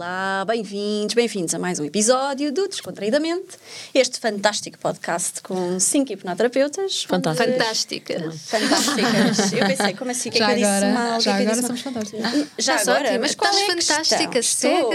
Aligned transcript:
Olá, 0.00 0.44
bem-vindos, 0.46 1.14
bem-vindos 1.14 1.54
a 1.54 1.58
mais 1.58 1.78
um 1.80 1.84
episódio 1.86 2.52
do 2.52 2.68
Descontraídamente, 2.68 3.56
este 3.94 4.20
fantástico 4.20 4.78
podcast 4.78 5.40
com 5.40 5.80
cinco 5.80 6.12
hipnoterapeutas. 6.12 7.04
Fantástico. 7.04 7.50
Fantásticas. 7.50 8.42
Fantásticas. 8.42 9.52
Eu 9.54 9.66
pensei, 9.66 9.94
como 9.94 10.10
assim? 10.10 10.28
O 10.28 10.32
que 10.32 10.36
é 10.36 10.40
Já 10.42 10.46
que 10.48 10.52
eu 10.52 10.56
disse 10.56 10.68
agora, 10.68 10.92
mal? 10.92 11.14
O 11.14 11.16
que 11.18 11.24
já 11.24 11.30
é 11.30 11.36
que 11.36 11.40
eu 11.40 11.46
agora 11.46 11.54
disse 11.54 11.66
somos 11.66 11.80
fantásticos. 11.80 12.20
mal? 12.20 12.32
Já 12.34 12.46
Estás 12.76 12.88
agora? 12.88 13.04
ótima, 13.04 13.18
Mas 13.20 13.34
qual 13.34 13.50
estás 13.50 13.68
é 13.68 13.72
a 13.72 13.74
questão? 13.74 13.96
fantástica, 13.96 14.38
Estou. 14.38 14.90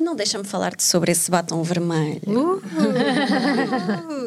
Não 0.00 0.16
deixa-me 0.16 0.44
falar-te 0.44 0.82
sobre 0.82 1.12
esse 1.12 1.30
batom 1.30 1.62
vermelho. 1.62 2.20
Uh. 2.26 2.60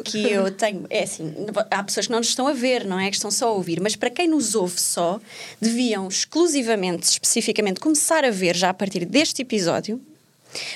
que 0.04 0.30
eu 0.30 0.50
tenho. 0.50 0.86
É 0.88 1.02
assim, 1.02 1.34
há 1.70 1.82
pessoas 1.82 2.06
que 2.06 2.12
não 2.12 2.20
nos 2.20 2.28
estão 2.28 2.46
a 2.46 2.54
ver, 2.54 2.86
não 2.86 2.98
é? 2.98 3.10
Que 3.10 3.16
estão 3.16 3.30
só 3.30 3.48
a 3.48 3.52
ouvir, 3.52 3.78
mas 3.78 3.94
para 3.94 4.08
quem 4.08 4.26
nos 4.26 4.54
ouve 4.54 4.80
só, 4.80 5.20
deviam 5.60 6.08
exclusivamente, 6.08 7.02
especificamente, 7.10 7.78
começar 7.78 8.24
a 8.24 8.30
ver 8.30 8.56
já 8.56 8.70
a 8.70 8.74
partir 8.74 9.04
deste 9.04 9.42
episódio, 9.42 9.97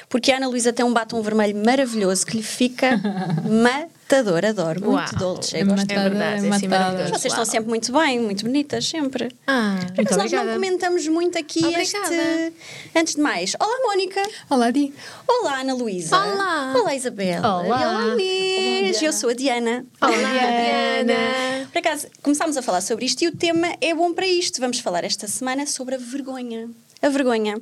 porque 0.08 0.30
a 0.32 0.36
Ana 0.36 0.48
Luísa 0.48 0.72
tem 0.72 0.84
um 0.84 0.92
batom 0.92 1.20
vermelho 1.22 1.56
maravilhoso 1.64 2.26
que 2.26 2.36
lhe 2.36 2.42
fica 2.42 3.00
matador. 3.62 4.44
Adoro, 4.44 4.80
muito 4.90 5.12
Uau. 5.14 5.18
dolce. 5.34 5.56
É 5.56 5.64
matada, 5.64 5.92
É 5.94 6.08
verdade, 6.08 6.42
é 6.42 6.46
é 6.46 6.50
matada. 6.50 6.68
maravilhoso. 6.68 7.10
vocês 7.12 7.24
estão 7.32 7.38
Uau. 7.44 7.46
sempre 7.50 7.68
muito 7.70 7.92
bem, 7.92 8.20
muito 8.20 8.44
bonitas, 8.44 8.86
sempre. 8.86 9.30
Ah, 9.46 9.77
Por 9.78 9.86
muito 9.86 10.00
acaso 10.02 10.18
nós 10.20 10.32
não 10.32 10.40
obrigada. 10.40 10.52
comentamos 10.52 11.08
muito 11.08 11.38
aqui 11.38 11.64
Obrigada. 11.64 12.14
este. 12.14 12.52
Antes 12.94 13.14
de 13.14 13.20
mais, 13.22 13.54
olá 13.58 13.74
Mónica. 13.86 14.22
Olá, 14.50 14.70
Di. 14.70 14.92
Olá 15.27 15.60
Ana 15.60 15.74
Luísa. 15.74 16.16
Olá. 16.18 16.74
Olá 16.77 16.94
Isabela. 16.94 17.60
Olá. 17.62 17.64
E 17.80 17.84
olá 17.84 18.04
Luís. 18.14 19.02
Eu 19.02 19.12
sou 19.12 19.30
a 19.30 19.34
Diana. 19.34 19.84
Olá, 20.00 20.12
Diana. 20.12 21.69
Por 21.72 21.78
acaso, 21.78 22.06
começámos 22.22 22.56
a 22.56 22.62
falar 22.62 22.80
sobre 22.82 23.06
isto 23.06 23.22
e 23.25 23.28
o 23.28 23.32
tema 23.34 23.69
é 23.80 23.94
bom 23.94 24.12
para 24.12 24.27
isto. 24.27 24.60
Vamos 24.60 24.78
falar 24.80 25.04
esta 25.04 25.27
semana 25.27 25.66
sobre 25.66 25.94
a 25.94 25.98
vergonha. 25.98 26.69
A 27.00 27.08
vergonha. 27.08 27.58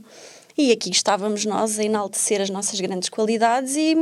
E 0.56 0.72
aqui 0.72 0.90
estávamos 0.90 1.44
nós 1.44 1.78
a 1.78 1.84
enaltecer 1.84 2.40
as 2.40 2.50
nossas 2.50 2.80
grandes 2.80 3.08
qualidades 3.08 3.76
e, 3.76 3.96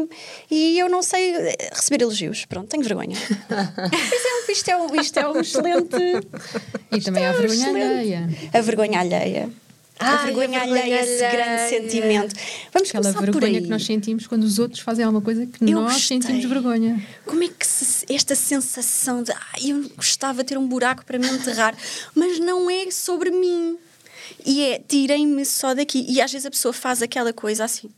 e 0.50 0.78
eu 0.78 0.88
não 0.88 1.02
sei 1.02 1.34
eh, 1.34 1.70
receber 1.72 2.02
elogios. 2.02 2.44
Pronto, 2.46 2.68
tenho 2.68 2.82
vergonha. 2.82 3.16
Por 3.48 4.14
exemplo, 4.14 4.50
isto 4.50 4.68
é 4.68 4.76
um, 4.76 4.94
isto 5.00 5.18
é 5.18 5.28
um 5.28 5.40
excelente. 5.40 5.96
E 6.92 7.00
também 7.00 7.24
é 7.24 7.30
um 7.30 7.34
vergonha 7.34 7.54
excelente- 7.54 7.84
alheia. 7.86 8.28
A 8.52 8.60
vergonha 8.60 9.00
alheia. 9.00 9.50
a 10.00 10.10
Ai, 10.10 10.24
vergonha 10.26 10.58
a 10.58 10.62
alheia, 10.62 10.82
vergonha 10.84 11.00
esse 11.02 11.18
grande 11.18 11.40
alheia. 11.50 11.68
sentimento. 11.68 12.34
Vamos 12.72 12.88
Aquela 12.88 13.02
começar 13.04 13.18
por 13.18 13.24
vergonha 13.32 13.58
aí. 13.58 13.62
que 13.64 13.70
nós 13.70 13.84
sentimos 13.84 14.26
quando 14.26 14.44
os 14.44 14.58
outros 14.58 14.80
fazem 14.80 15.04
alguma 15.04 15.22
coisa 15.22 15.44
que 15.46 15.62
Eu 15.64 15.80
nós 15.80 15.92
gostei. 15.94 16.20
sentimos 16.20 16.44
vergonha. 16.44 17.04
Como 17.26 17.42
é 17.42 17.48
que 17.48 17.66
se- 17.66 18.06
esta 18.12 18.34
sensação 18.34 19.22
de 19.22 19.32
ai, 19.32 19.70
eu 19.72 19.88
gostava 19.96 20.42
de 20.42 20.48
ter 20.48 20.58
um 20.58 20.66
buraco 20.66 21.04
para 21.04 21.18
me 21.18 21.28
enterrar, 21.28 21.76
mas 22.14 22.38
não 22.40 22.70
é 22.70 22.90
sobre 22.90 23.30
mim. 23.30 23.76
E 24.44 24.62
é 24.62 24.78
tirem-me 24.86 25.44
só 25.44 25.74
daqui. 25.74 26.04
E 26.08 26.20
às 26.20 26.30
vezes 26.32 26.46
a 26.46 26.50
pessoa 26.50 26.72
faz 26.72 27.02
aquela 27.02 27.32
coisa 27.32 27.64
assim. 27.64 27.90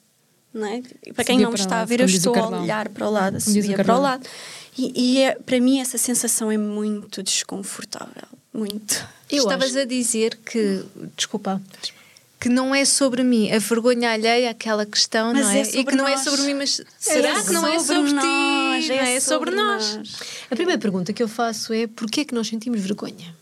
Não 0.53 0.67
é? 0.67 0.83
Para 1.15 1.25
quem 1.25 1.37
Subir 1.37 1.43
não 1.45 1.51
me 1.53 1.57
para 1.57 1.65
está 1.65 1.77
lá, 1.77 1.83
a 1.83 1.85
ver, 1.85 2.01
eu 2.01 2.07
estou 2.07 2.35
a 2.35 2.61
olhar 2.61 2.89
para 2.89 3.09
o 3.09 3.11
lado, 3.11 3.37
a 3.37 3.41
subir 3.41 3.77
para 3.77 3.97
o 3.97 4.01
lado. 4.01 4.27
E, 4.77 4.93
e 4.97 5.19
é, 5.23 5.35
para 5.35 5.61
mim 5.61 5.81
essa 5.81 5.97
sensação 5.99 6.51
é 6.51 6.59
muito 6.59 7.23
desconfortável. 7.23 8.29
Muito. 8.53 9.07
Eu 9.31 9.45
Estavas 9.45 9.77
a 9.77 9.85
dizer 9.85 10.37
que, 10.45 10.85
desculpa, 11.17 11.63
que 12.41 12.49
não 12.49 12.75
é 12.75 12.85
sobre 12.85 13.23
mim. 13.23 13.53
A 13.53 13.59
vergonha 13.59 14.11
alheia, 14.11 14.51
aquela 14.51 14.85
questão, 14.85 15.33
Mas 15.33 15.45
não 15.47 15.51
é 15.53 15.61
é? 15.61 15.63
e 15.63 15.85
que 15.85 15.95
não 15.95 16.09
é 16.09 16.13
nós. 16.17 16.25
sobre 16.25 16.43
mim, 16.43 16.55
mas 16.55 16.81
será 16.99 17.45
que 17.45 17.53
não 17.53 17.67
é 17.67 17.79
sobre 17.79 18.13
nós, 18.13 18.85
ti? 18.85 18.89
Não 18.89 18.97
é 18.97 19.21
sobre 19.21 19.51
nós. 19.53 19.99
A 20.51 20.57
primeira 20.57 20.81
pergunta 20.81 21.13
que 21.13 21.23
eu 21.23 21.29
faço 21.29 21.73
é 21.73 21.87
porquê 21.87 22.23
é 22.23 22.25
que 22.25 22.35
nós 22.35 22.49
sentimos 22.49 22.81
vergonha? 22.81 23.37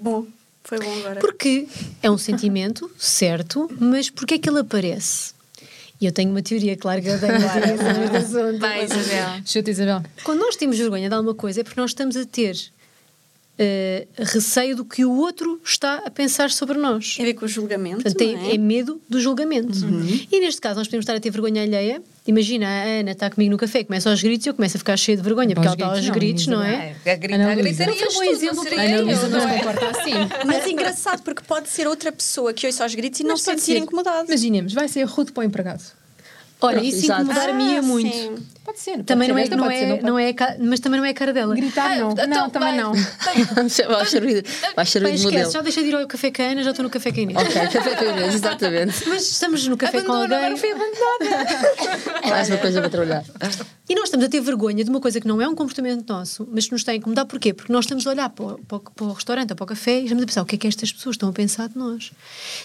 Bom, 0.00 0.26
foi 0.64 0.78
bom 0.78 0.98
agora. 0.98 1.20
Porque 1.20 1.66
é 2.02 2.10
um 2.10 2.18
sentimento, 2.18 2.90
certo, 2.98 3.70
mas 3.78 4.10
porquê 4.10 4.34
é 4.34 4.38
que 4.38 4.48
ele 4.48 4.60
aparece? 4.60 5.34
E 6.00 6.06
eu 6.06 6.12
tenho 6.12 6.30
uma 6.30 6.42
teoria, 6.42 6.76
claro 6.76 7.00
que 7.00 7.08
eu 7.08 7.20
tenho 7.20 7.38
teoria 7.38 7.76
sobre 7.78 8.16
assunto. 8.16 8.58
Vai, 8.58 8.84
Isabel. 8.84 9.42
Chuta, 9.46 9.70
Isabel. 9.70 10.02
Quando 10.24 10.40
nós 10.40 10.56
temos 10.56 10.76
vergonha 10.76 11.08
de 11.08 11.14
alguma 11.14 11.34
coisa 11.34 11.60
é 11.60 11.64
porque 11.64 11.80
nós 11.80 11.90
estamos 11.90 12.16
a 12.16 12.24
ter 12.24 12.56
eh, 13.58 14.06
receio 14.16 14.74
do 14.74 14.84
que 14.84 15.04
o 15.04 15.12
outro 15.12 15.60
está 15.64 16.02
a 16.04 16.10
pensar 16.10 16.50
sobre 16.50 16.78
nós. 16.78 17.14
Tem 17.16 17.24
a 17.24 17.28
ver 17.28 17.34
com 17.34 17.44
o 17.44 17.48
julgamento. 17.48 18.02
Portanto, 18.02 18.32
não 18.32 18.50
é, 18.50 18.54
é 18.54 18.58
medo 18.58 19.00
do 19.08 19.20
julgamento. 19.20 19.78
Uhum. 19.84 20.26
E 20.30 20.40
neste 20.40 20.60
caso, 20.60 20.76
nós 20.78 20.88
podemos 20.88 21.04
estar 21.04 21.14
a 21.14 21.20
ter 21.20 21.30
vergonha 21.30 21.62
alheia. 21.62 22.02
Imagina, 22.26 22.66
a 22.68 23.00
Ana 23.00 23.10
está 23.10 23.28
comigo 23.28 23.50
no 23.50 23.58
café, 23.58 23.82
começa 23.82 24.08
aos 24.08 24.22
gritos 24.22 24.46
e 24.46 24.50
eu 24.50 24.54
começo 24.54 24.76
a 24.76 24.78
ficar 24.78 24.96
cheia 24.96 25.16
de 25.16 25.22
vergonha, 25.24 25.54
porque 25.54 25.66
ela 25.66 25.74
está 25.74 25.86
aos 25.86 26.08
gritos, 26.08 26.46
não 26.46 26.62
é? 26.62 26.94
A 27.04 27.16
gritar, 27.16 27.50
a 27.50 27.54
gritar. 27.56 27.86
Não 27.86 27.96
fez 27.96 28.14
bom 28.14 28.22
exemplo 28.22 28.64
para 28.64 28.82
Ana 28.82 29.00
Luísa 29.00 29.28
não 29.28 29.40
se 29.40 29.46
é? 29.46 29.58
comporta 29.58 29.86
assim. 29.88 30.12
Mas 30.46 30.64
é 30.64 30.70
engraçado 30.70 31.22
porque 31.22 31.42
pode 31.42 31.68
ser 31.68 31.88
outra 31.88 32.12
pessoa 32.12 32.52
que 32.52 32.64
ouça 32.66 32.84
aos 32.84 32.94
gritos 32.94 33.18
e 33.20 33.24
não 33.24 33.36
se 33.36 33.44
sentir 33.44 33.76
incomodado. 33.76 34.28
Imaginemos, 34.28 34.72
vai 34.72 34.86
ser 34.86 35.02
rude 35.04 35.32
para 35.32 35.40
o 35.40 35.44
empregado. 35.44 35.82
Olha, 36.62 36.80
isso 36.80 37.06
incomodar-me 37.06 37.76
Ah, 37.78 37.82
muito. 37.82 38.12
sim. 38.14 38.34
Pode 38.64 38.78
ser. 38.78 38.92
pode 38.92 39.02
Também 39.04 39.26
ser 39.26 39.32
não 39.32 39.38
é, 39.38 39.42
esta, 39.42 39.56
não 39.56 39.64
pode 39.64 39.76
é, 39.76 39.88
pode- 39.90 40.02
não 40.04 40.18
é, 40.18 40.32
ca- 40.32 40.56
mas 40.60 40.78
também 40.78 41.00
não 41.00 41.04
é 41.04 41.10
a 41.10 41.14
cara 41.14 41.32
dela. 41.32 41.52
Gritar 41.56 41.98
não. 41.98 42.12
então 42.12 42.26
não, 42.28 42.48
também 42.50 42.68
vai. 42.68 42.78
não. 42.78 42.92
Vai 43.88 44.06
servir, 44.06 44.44
vai 44.76 44.86
servir 44.86 45.16
de 45.16 45.22
modelo. 45.24 45.50
já 45.50 45.60
deixei 45.62 45.82
de 45.82 45.88
ir 45.90 45.94
ao 45.96 46.06
café 46.06 46.30
com 46.30 46.42
a 46.42 46.44
Ana, 46.46 46.62
já 46.62 46.70
estou 46.70 46.82
no 46.84 46.90
café 46.90 47.10
com 47.10 47.18
a 47.18 47.22
Inês. 47.22 47.38
Ok, 47.38 47.54
café 47.68 47.96
com 47.96 48.04
a 48.04 48.08
Inês, 48.08 48.34
exatamente. 48.34 49.08
Mas 49.08 49.22
estamos 49.30 49.66
no 49.66 49.76
café 49.76 50.00
com 50.02 50.12
Abandono, 50.12 50.34
alguém 50.34 50.38
agora 50.38 50.56
fui 50.56 50.70
abandonada. 50.70 52.20
Mais 52.30 52.48
uma 52.48 52.58
coisa 52.58 52.80
para 52.80 52.90
trabalhar. 52.90 53.24
e 53.88 53.94
nós 53.94 54.04
estamos 54.04 54.26
a 54.26 54.28
ter 54.28 54.40
vergonha 54.40 54.84
de 54.84 54.90
uma 54.90 55.00
coisa 55.00 55.20
que 55.20 55.26
não 55.26 55.40
é 55.42 55.48
um 55.48 55.54
comportamento 55.56 56.08
nosso, 56.08 56.48
mas 56.52 56.66
que 56.66 56.72
nos 56.72 56.82
está 56.82 56.92
a 56.92 56.94
incomodar. 56.94 57.26
Porquê? 57.26 57.52
Porque 57.52 57.72
nós 57.72 57.84
estamos 57.84 58.06
a 58.06 58.10
olhar 58.10 58.28
para 58.30 58.44
o, 58.44 58.58
para 58.58 58.76
o- 58.76 58.80
para 58.80 59.06
o 59.06 59.12
restaurante 59.12 59.50
ou 59.50 59.56
para 59.56 59.64
o 59.64 59.66
café 59.66 59.98
e 60.00 60.04
estamos 60.04 60.22
a 60.22 60.26
pensar 60.26 60.42
o 60.42 60.46
que 60.46 60.54
é 60.54 60.58
que 60.58 60.66
estas 60.68 60.92
pessoas 60.92 61.14
estão 61.14 61.28
a 61.28 61.32
pensar 61.32 61.68
de 61.68 61.76
nós. 61.76 62.12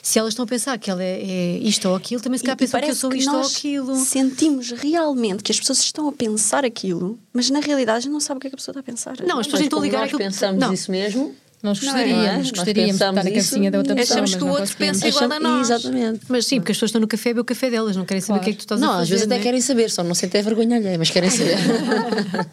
Se 0.03 0.19
elas 0.19 0.33
estão 0.33 0.43
a 0.43 0.47
pensar 0.47 0.77
que 0.77 0.89
ela 0.91 1.03
é, 1.03 1.21
é 1.21 1.57
isto 1.59 1.89
ou 1.89 1.95
aquilo, 1.95 2.21
também 2.21 2.37
se 2.37 2.43
calhar 2.43 2.57
pensam 2.57 2.79
que 2.79 2.89
eu 2.89 2.95
sou 2.95 3.13
isto 3.13 3.29
ou 3.31 3.37
nós 3.37 3.47
aquilo. 3.93 4.05
Sentimos 4.05 4.71
realmente 4.71 5.43
que 5.43 5.51
as 5.51 5.59
pessoas 5.59 5.79
estão 5.79 6.07
a 6.07 6.11
pensar 6.11 6.65
aquilo, 6.65 7.17
mas 7.33 7.49
na 7.49 7.59
realidade 7.59 7.97
a 7.97 8.01
gente 8.01 8.11
não 8.11 8.19
sabe 8.19 8.37
o 8.37 8.41
que 8.41 8.47
é 8.47 8.49
que 8.49 8.55
a 8.55 8.57
pessoa 8.57 8.73
está 8.73 8.79
a 8.79 8.83
pensar. 8.83 9.15
Não, 9.25 9.39
as 9.39 9.47
pessoas 9.47 9.63
estão 9.63 9.79
a 9.79 9.81
ligar 9.81 9.97
nós 9.99 10.05
aquilo. 10.07 10.19
pensamos 10.19 10.59
não. 10.59 10.73
isso 10.73 10.91
mesmo, 10.91 11.35
Nós 11.63 11.81
Não 11.81 11.89
é? 11.89 12.03
gostaríamos, 12.05 12.37
Nós 12.37 12.51
gostaríamos 12.51 12.89
de 12.89 12.93
estar 12.95 13.11
na 13.11 13.23
cabecinha 13.23 13.71
da 13.71 13.77
outra 13.79 13.93
e 13.93 13.95
pessoa. 13.95 14.13
achamos 14.15 14.35
que 14.35 14.43
o 14.43 14.45
não 14.47 14.53
outro 14.53 14.77
pensa 14.77 15.07
igual 15.07 15.31
a 15.31 15.39
nós. 15.39 15.69
Exatamente. 15.71 16.19
Mas 16.29 16.45
sim, 16.45 16.59
porque 16.59 16.71
as 16.71 16.77
pessoas 16.77 16.89
estão 16.89 17.01
no 17.01 17.07
café 17.07 17.29
a 17.29 17.33
beber 17.33 17.41
o 17.41 17.45
café 17.45 17.69
delas, 17.71 17.95
não 17.95 18.05
querem 18.05 18.21
saber 18.21 18.39
Claro. 18.39 18.41
o 18.41 18.43
que 18.43 18.49
é 18.49 18.53
que 18.53 18.57
tu 18.59 18.61
estás 18.61 18.79
a 18.81 18.85
Não, 18.85 18.91
fazer. 18.91 19.03
às 19.03 19.09
vezes 19.09 19.25
até 19.25 19.33
não 19.35 19.41
é? 19.41 19.43
querem 19.43 19.61
saber, 19.61 19.89
só 19.89 20.03
não 20.03 20.13
sentem 20.13 20.39
a 20.39 20.43
vergonha 20.43 20.75
alheia, 20.77 20.97
mas 20.99 21.09
querem 21.09 21.29
saber. 21.31 21.57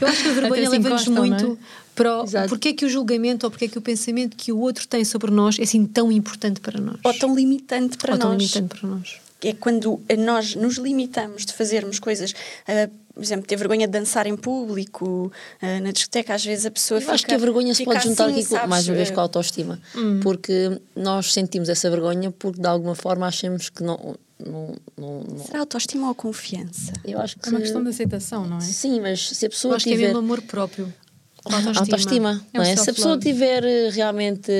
Eu 0.00 0.08
acho 0.08 0.22
que 0.22 0.28
a 0.28 0.32
vergonha 0.32 0.70
leva-nos 0.70 0.86
encostam, 1.02 1.14
muito 1.14 1.44
não 1.46 1.52
é? 1.54 1.56
para 1.94 2.22
o, 2.22 2.48
porque 2.48 2.68
é 2.68 2.72
que 2.72 2.84
o 2.84 2.88
julgamento 2.88 3.44
ou 3.46 3.50
porque 3.50 3.66
é 3.66 3.68
que 3.68 3.78
o 3.78 3.82
pensamento 3.82 4.36
que 4.36 4.50
o 4.52 4.58
outro 4.58 4.86
tem 4.88 5.04
sobre 5.04 5.30
nós 5.30 5.58
é 5.58 5.62
assim 5.62 5.84
tão 5.84 6.10
importante 6.10 6.60
para 6.60 6.80
nós. 6.80 6.96
Ou 7.04 7.14
tão 7.14 7.34
limitante 7.34 7.96
para 7.98 8.12
Ou 8.14 8.18
tão 8.18 8.32
nós. 8.32 8.38
limitante 8.40 8.80
para 8.80 8.88
nós. 8.88 9.16
É 9.44 9.52
quando 9.52 10.00
nós 10.18 10.54
nos 10.54 10.76
limitamos 10.76 11.44
de 11.44 11.52
fazermos 11.52 11.98
coisas, 11.98 12.32
ah, 12.68 12.88
por 13.14 13.22
exemplo, 13.22 13.46
ter 13.46 13.56
vergonha 13.56 13.86
de 13.86 13.92
dançar 13.92 14.26
em 14.26 14.36
público, 14.36 15.30
ah, 15.60 15.80
na 15.80 15.90
discoteca, 15.90 16.34
às 16.34 16.44
vezes 16.44 16.64
a 16.66 16.70
pessoa 16.70 16.98
Eu 16.98 17.02
fica. 17.02 17.12
acho 17.14 17.26
que 17.26 17.34
a 17.34 17.38
vergonha 17.38 17.74
se 17.74 17.84
pode 17.84 18.04
juntar 18.04 18.24
assim, 18.26 18.34
aqui 18.34 18.42
com- 18.44 18.54
sabes? 18.54 18.68
mais 18.70 18.88
uma 18.88 18.94
vez 18.96 19.10
com 19.10 19.20
a 19.20 19.22
autoestima. 19.24 19.80
Porque 20.22 20.80
nós 20.96 21.32
sentimos 21.32 21.68
essa 21.68 21.90
vergonha 21.90 22.30
porque 22.30 22.60
de 22.60 22.66
alguma 22.68 22.94
forma 22.94 23.26
achamos 23.26 23.68
que 23.68 23.82
não. 23.82 24.14
não, 24.44 24.74
não, 24.96 25.20
não- 25.24 25.44
Será 25.44 25.60
autoestima 25.60 26.08
ou 26.08 26.14
confiança? 26.14 26.92
Eu 27.04 27.20
acho 27.20 27.38
que 27.38 27.48
É 27.48 27.50
uma 27.52 27.60
questão 27.60 27.82
de 27.82 27.90
aceitação, 27.90 28.46
não 28.46 28.58
é? 28.58 28.60
Sim, 28.60 29.00
mas 29.00 29.28
se 29.28 29.44
a 29.44 29.46
Eu 29.46 29.50
pessoa 29.50 29.76
acho 29.76 29.84
que 29.84 29.90
é 29.90 29.94
tiver. 29.94 30.06
mesmo 30.06 30.18
amor 30.20 30.40
próprio. 30.42 30.92
Autoestima. 31.44 31.80
autoestima, 31.80 32.46
É 32.54 32.60
um 32.60 32.62
não 32.62 32.70
é? 32.70 32.76
Se 32.76 32.90
a 32.90 32.94
pessoa 32.94 33.18
tiver 33.18 33.64
eh, 33.64 33.90
realmente 33.90 34.52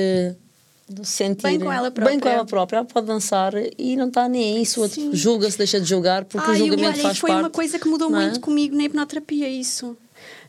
sentir 1.03 1.43
Bem 1.43 1.59
com 1.59 1.71
ela 1.71 1.89
bem 1.89 2.03
com 2.03 2.05
própria. 2.05 2.29
ela 2.29 2.45
própria, 2.45 2.77
ela 2.77 2.85
pode 2.85 3.07
dançar 3.07 3.53
e 3.77 3.95
não 3.95 4.07
está 4.07 4.27
nem 4.27 4.57
aí. 4.57 4.65
Se 4.65 4.79
o 4.79 4.83
outro 4.83 5.15
julga-se, 5.15 5.57
deixa 5.57 5.79
de 5.79 5.85
julgar, 5.87 6.25
porque 6.25 6.51
o 6.51 6.55
julgamento 6.55 6.93
olha, 6.93 7.01
faz 7.01 7.17
foi 7.17 7.29
parte. 7.29 7.43
uma 7.43 7.49
coisa 7.49 7.79
que 7.79 7.87
mudou 7.87 8.09
não 8.09 8.19
é? 8.19 8.25
muito 8.25 8.39
comigo 8.39 8.75
na 8.75 8.83
hipnoterapia, 8.83 9.47
isso. 9.49 9.97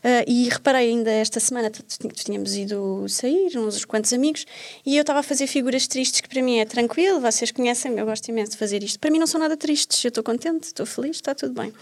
Ah, 0.03 0.23
e 0.27 0.47
reparei 0.49 0.89
ainda 0.89 1.09
esta 1.09 1.39
semana, 1.39 1.71
tínhamos 2.13 2.55
ido 2.55 3.05
sair, 3.09 3.57
uns 3.57 3.83
quantos 3.85 4.13
amigos, 4.13 4.45
e 4.85 4.95
eu 4.95 5.01
estava 5.01 5.19
a 5.19 5.23
fazer 5.23 5.47
figuras 5.47 5.87
tristes, 5.87 6.21
que 6.21 6.29
para 6.29 6.41
mim 6.41 6.59
é 6.59 6.65
tranquilo, 6.65 7.19
vocês 7.19 7.51
conhecem-me, 7.51 7.99
eu 7.99 8.05
gosto 8.05 8.27
imenso 8.29 8.51
de 8.51 8.57
fazer 8.57 8.83
isto. 8.83 8.99
Para 8.99 9.09
mim 9.09 9.17
não 9.19 9.27
são 9.27 9.39
nada 9.39 9.57
tristes, 9.57 10.03
eu 10.03 10.09
estou 10.09 10.23
contente, 10.23 10.65
estou 10.65 10.85
feliz, 10.85 11.15
está 11.17 11.33
tudo 11.33 11.59
bem. 11.59 11.73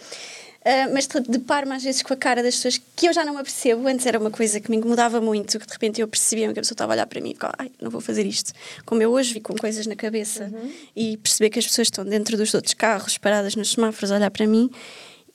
Ah, 0.65 0.89
mas 0.93 1.07
deparo-me 1.07 1.75
às 1.75 1.83
vezes 1.83 2.01
com 2.01 2.13
a 2.13 2.17
cara 2.17 2.41
das 2.41 2.55
pessoas 2.55 2.81
que 2.95 3.07
eu 3.07 3.13
já 3.13 3.25
não 3.25 3.33
me 3.33 3.39
apercebo. 3.39 3.87
Antes 3.87 4.05
era 4.05 4.17
uma 4.17 4.31
coisa 4.31 4.59
que 4.59 4.71
me 4.71 4.77
incomodava 4.77 5.19
muito, 5.19 5.59
que 5.59 5.67
de 5.67 5.73
repente 5.73 6.01
eu 6.01 6.07
percebia 6.07 6.51
que 6.53 6.59
a 6.59 6.61
pessoa 6.61 6.75
estava 6.75 6.93
a 6.93 6.95
olhar 6.95 7.05
para 7.05 7.19
mim 7.19 7.31
e 7.31 7.33
ficava, 7.33 7.53
ai, 7.57 7.71
não 7.81 7.91
vou 7.91 7.99
fazer 7.99 8.25
isto. 8.25 8.53
Como 8.85 9.01
eu 9.01 9.11
hoje 9.11 9.33
vi 9.33 9.41
com 9.41 9.55
coisas 9.55 9.85
na 9.85 9.95
cabeça 9.95 10.51
e 10.95 11.17
perceber 11.17 11.49
que 11.49 11.59
as 11.59 11.65
pessoas 11.65 11.87
estão 11.87 12.05
dentro 12.05 12.37
dos 12.37 12.53
outros 12.53 12.73
carros, 12.73 13.17
paradas 13.17 13.55
nos 13.55 13.71
semáforos, 13.71 14.11
a 14.11 14.15
olhar 14.15 14.31
para 14.31 14.47
mim. 14.47 14.69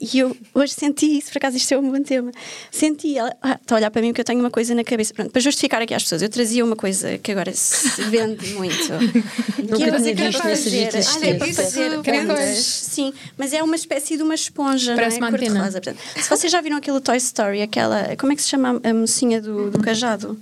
E 0.00 0.20
eu 0.20 0.36
hoje 0.54 0.74
senti 0.74 1.18
isso, 1.18 1.32
por 1.32 1.38
acaso 1.38 1.56
isto 1.56 1.74
é 1.74 1.78
um 1.78 1.90
bom 1.90 2.00
tema. 2.00 2.30
Senti, 2.70 3.18
ela 3.18 3.36
ah, 3.42 3.58
está 3.60 3.74
a 3.74 3.78
olhar 3.78 3.90
para 3.90 4.00
mim 4.00 4.08
porque 4.08 4.20
eu 4.20 4.24
tenho 4.24 4.38
uma 4.38 4.50
coisa 4.50 4.72
na 4.72 4.84
cabeça. 4.84 5.12
Pronto, 5.12 5.32
para 5.32 5.40
justificar 5.40 5.82
aqui 5.82 5.92
às 5.92 6.04
pessoas, 6.04 6.22
eu 6.22 6.28
trazia 6.28 6.64
uma 6.64 6.76
coisa 6.76 7.18
que 7.18 7.32
agora 7.32 7.52
se 7.52 8.02
vende 8.02 8.54
muito. 8.54 8.78
Que 9.58 9.74
é 9.74 9.76
tinha 9.76 9.88
para 9.88 9.98
visto 9.98 10.44
nesse 10.44 10.64
fazer-. 10.64 11.16
Olha, 11.16 11.26
é 11.26 11.34
para 11.34 11.52
fazer. 11.52 12.54
Sim, 12.54 13.12
mas 13.36 13.52
é 13.52 13.62
uma 13.62 13.74
espécie 13.74 14.16
de 14.16 14.22
uma 14.22 14.34
esponja, 14.34 14.94
Parece 14.94 15.20
não 15.20 15.26
é? 15.26 15.30
Cor-de-rosa. 15.30 15.80
Se 16.16 16.30
vocês 16.30 16.50
já 16.50 16.60
viram 16.60 16.76
aquele 16.76 17.00
Toy 17.00 17.16
Story, 17.16 17.60
aquela. 17.60 18.16
Como 18.16 18.32
é 18.32 18.36
que 18.36 18.42
se 18.42 18.48
chama 18.48 18.80
a 18.82 18.94
mocinha 18.94 19.42
do, 19.42 19.70
do 19.70 19.80
cajado? 19.80 20.40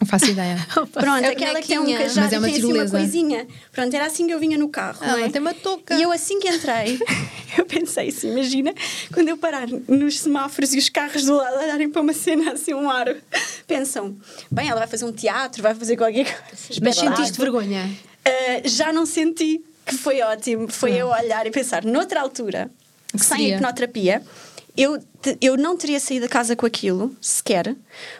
Não 0.00 0.06
faço 0.06 0.26
ideia. 0.26 0.56
Pronto, 0.92 1.24
É 1.24 1.28
a 1.28 1.30
aquela 1.32 1.60
que 1.60 1.68
tem 1.68 1.78
um 1.78 1.84
cajado 1.92 2.20
Mas 2.20 2.32
é 2.32 2.38
uma 2.38 2.46
tem 2.48 2.56
assim 2.56 2.72
uma 2.72 2.88
coisinha. 2.88 3.46
Pronto, 3.70 3.94
era 3.94 4.06
assim 4.06 4.26
que 4.26 4.32
eu 4.32 4.38
vinha 4.38 4.56
no 4.56 4.68
carro. 4.68 4.98
Ah, 5.02 5.08
não 5.08 5.16
é? 5.16 5.20
ela 5.22 5.30
tem 5.30 5.40
uma 5.40 5.52
touca. 5.54 5.94
E 5.94 6.02
eu 6.02 6.10
assim 6.10 6.40
que 6.40 6.48
entrei, 6.48 6.98
eu 7.58 7.66
pensei 7.66 8.08
assim, 8.08 8.30
imagina 8.32 8.74
quando 9.12 9.28
eu 9.28 9.36
parar 9.36 9.66
nos 9.68 10.20
semáforos 10.20 10.72
e 10.72 10.78
os 10.78 10.88
carros 10.88 11.24
do 11.24 11.36
lado 11.36 11.58
olharem 11.58 11.90
para 11.90 12.00
uma 12.00 12.14
cena 12.14 12.52
assim, 12.52 12.72
um 12.72 12.88
aro, 12.88 13.16
pensam, 13.66 14.16
bem, 14.50 14.68
ela 14.68 14.78
vai 14.80 14.88
fazer 14.88 15.04
um 15.04 15.12
teatro, 15.12 15.62
vai 15.62 15.74
fazer 15.74 15.96
qualquer 15.96 16.24
coisa. 16.24 16.80
Mas 16.82 16.96
sentiste 16.96 17.38
vergonha? 17.38 17.90
Uh, 18.26 18.68
já 18.68 18.92
não 18.92 19.04
senti 19.04 19.62
que 19.84 19.96
foi 19.96 20.20
ótimo. 20.22 20.68
Foi 20.70 20.92
eu 20.92 21.08
olhar 21.08 21.46
e 21.46 21.50
pensar, 21.50 21.84
noutra 21.84 22.20
altura, 22.20 22.70
Que 23.12 23.18
sem 23.24 23.36
seria? 23.38 23.56
hipnoterapia, 23.56 24.22
eu, 24.76 25.02
eu 25.40 25.56
não 25.56 25.76
teria 25.76 25.98
saído 26.00 26.26
da 26.26 26.28
casa 26.30 26.54
com 26.56 26.64
aquilo, 26.66 27.14
sequer, 27.20 27.74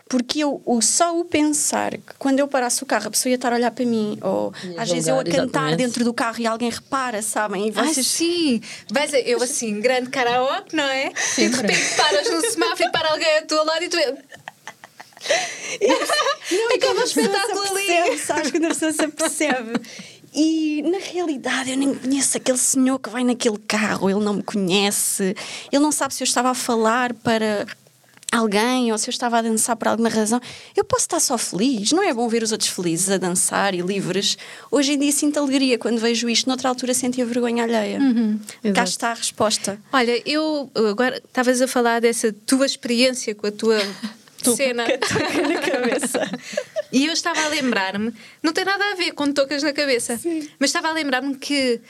porque 0.08 0.40
eu 0.40 0.60
o, 0.64 0.80
só 0.82 1.18
o 1.18 1.24
pensar 1.24 1.92
que 1.92 2.14
quando 2.18 2.38
eu 2.40 2.48
parasse 2.48 2.82
o 2.82 2.86
carro 2.86 3.08
a 3.08 3.10
pessoa 3.10 3.30
ia 3.30 3.36
estar 3.36 3.52
a 3.52 3.56
olhar 3.56 3.70
para 3.70 3.84
mim, 3.84 4.18
ou 4.22 4.52
Ia 4.64 4.82
às 4.82 4.90
vezes 4.90 5.08
eu 5.08 5.18
a 5.18 5.24
cantar 5.24 5.38
exatamente. 5.42 5.76
dentro 5.76 6.04
do 6.04 6.12
carro 6.12 6.40
e 6.40 6.46
alguém 6.46 6.70
repara, 6.70 7.22
sabem? 7.22 7.68
E 7.68 7.72
Ah, 7.76 7.84
vocês. 7.84 8.06
sim! 8.06 8.60
Vais 8.90 9.12
a- 9.14 9.20
eu 9.20 9.42
assim, 9.42 9.80
grande 9.80 10.10
karaoke, 10.10 10.74
não 10.76 10.84
é? 10.84 11.12
E 11.38 11.48
de 11.48 11.56
repente 11.56 11.94
paras 11.96 12.30
no 12.30 12.40
semáforo 12.50 12.88
e 12.88 12.92
para 12.92 13.10
alguém 13.12 13.38
ao 13.38 13.46
teu 13.46 13.64
lado 13.64 13.84
e 13.84 13.88
tu. 13.88 13.96
Não, 16.50 16.74
Acaba 16.76 16.98
o 16.98 17.02
a 17.02 17.04
espetáculo 17.04 17.62
ali. 17.62 18.18
Sabes 18.18 18.50
quando 18.50 18.64
a 18.64 18.68
pessoa 18.68 18.92
se 18.92 19.02
apercebe. 19.02 19.72
E 20.34 20.82
na 20.82 20.98
realidade 20.98 21.70
eu 21.70 21.76
nem 21.76 21.94
conheço 21.94 22.36
aquele 22.36 22.58
senhor 22.58 22.98
que 22.98 23.10
vai 23.10 23.24
naquele 23.24 23.58
carro, 23.58 24.08
ele 24.08 24.20
não 24.20 24.34
me 24.34 24.42
conhece, 24.42 25.34
ele 25.72 25.82
não 25.82 25.90
sabe 25.92 26.14
se 26.14 26.22
eu 26.22 26.24
estava 26.24 26.50
a 26.50 26.54
falar 26.54 27.12
para 27.14 27.66
alguém 28.32 28.92
ou 28.92 28.98
se 28.98 29.08
eu 29.08 29.10
estava 29.10 29.38
a 29.38 29.42
dançar 29.42 29.74
por 29.74 29.88
alguma 29.88 30.08
razão. 30.08 30.40
Eu 30.76 30.84
posso 30.84 31.02
estar 31.02 31.18
só 31.18 31.36
feliz, 31.36 31.90
não 31.90 32.00
é 32.02 32.14
bom 32.14 32.28
ver 32.28 32.44
os 32.44 32.52
outros 32.52 32.70
felizes 32.70 33.10
a 33.10 33.16
dançar 33.18 33.74
e 33.74 33.80
livres. 33.80 34.38
Hoje 34.70 34.92
em 34.92 34.98
dia 35.00 35.10
sinto 35.10 35.38
alegria 35.40 35.76
quando 35.76 35.98
vejo 35.98 36.28
isto, 36.28 36.46
noutra 36.46 36.68
altura 36.68 36.94
sentia 36.94 37.26
vergonha 37.26 37.64
alheia. 37.64 37.98
Cá 37.98 38.04
Uhum, 38.04 38.40
exato. 38.62 38.88
está 38.88 39.10
a 39.10 39.14
resposta. 39.14 39.80
Olha, 39.92 40.22
eu 40.24 40.70
agora 40.76 41.16
estavas 41.16 41.60
a 41.60 41.66
falar 41.66 42.00
dessa 42.00 42.32
tua 42.46 42.66
experiência 42.66 43.34
com 43.34 43.48
a 43.48 43.50
tua 43.50 43.78
cena. 44.56 44.84
Na 44.86 45.60
cabeça. 45.60 46.30
E 46.92 47.06
eu 47.06 47.12
estava 47.12 47.40
a 47.40 47.48
lembrar-me, 47.48 48.12
não 48.42 48.52
tem 48.52 48.64
nada 48.64 48.84
a 48.92 48.94
ver 48.94 49.12
com 49.12 49.32
tocas 49.32 49.62
na 49.62 49.72
cabeça, 49.72 50.18
mas 50.58 50.70
estava 50.70 50.88
a 50.88 50.92
lembrar-me 50.92 51.36
que 51.36 51.80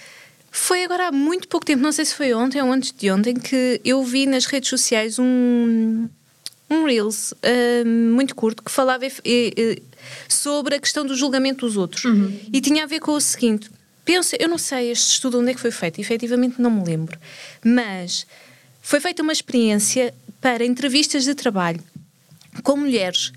foi 0.50 0.84
agora 0.84 1.08
há 1.08 1.12
muito 1.12 1.48
pouco 1.48 1.64
tempo, 1.64 1.82
não 1.82 1.92
sei 1.92 2.04
se 2.04 2.14
foi 2.14 2.34
ontem 2.34 2.60
ou 2.60 2.70
antes 2.72 2.92
de 2.92 3.10
ontem, 3.10 3.34
que 3.34 3.80
eu 3.84 4.02
vi 4.02 4.26
nas 4.26 4.46
redes 4.46 4.68
sociais 4.68 5.18
um, 5.18 6.08
um 6.68 6.84
Reels 6.84 7.32
ah, 7.42 7.84
muito 7.84 8.34
curto 8.34 8.62
que 8.62 8.70
falava 8.70 9.06
eh, 9.06 9.12
eh, 9.24 9.82
sobre 10.28 10.74
a 10.74 10.80
questão 10.80 11.06
do 11.06 11.14
julgamento 11.14 11.66
dos 11.66 11.76
outros. 11.76 12.04
E 12.52 12.60
tinha 12.60 12.84
a 12.84 12.86
ver 12.86 13.00
com 13.00 13.12
o 13.12 13.20
seguinte: 13.20 13.70
pensa, 14.04 14.36
eu 14.40 14.48
não 14.48 14.58
sei 14.58 14.90
este 14.90 15.10
estudo 15.10 15.40
onde 15.40 15.50
é 15.50 15.54
que 15.54 15.60
foi 15.60 15.70
feito, 15.70 16.00
efetivamente 16.00 16.60
não 16.60 16.70
me 16.70 16.84
lembro, 16.84 17.18
mas 17.64 18.26
foi 18.82 18.98
feita 18.98 19.22
uma 19.22 19.32
experiência 19.32 20.12
para 20.40 20.64
entrevistas 20.64 21.24
de 21.24 21.34
trabalho 21.34 21.80
com 22.62 22.76
mulheres. 22.76 23.32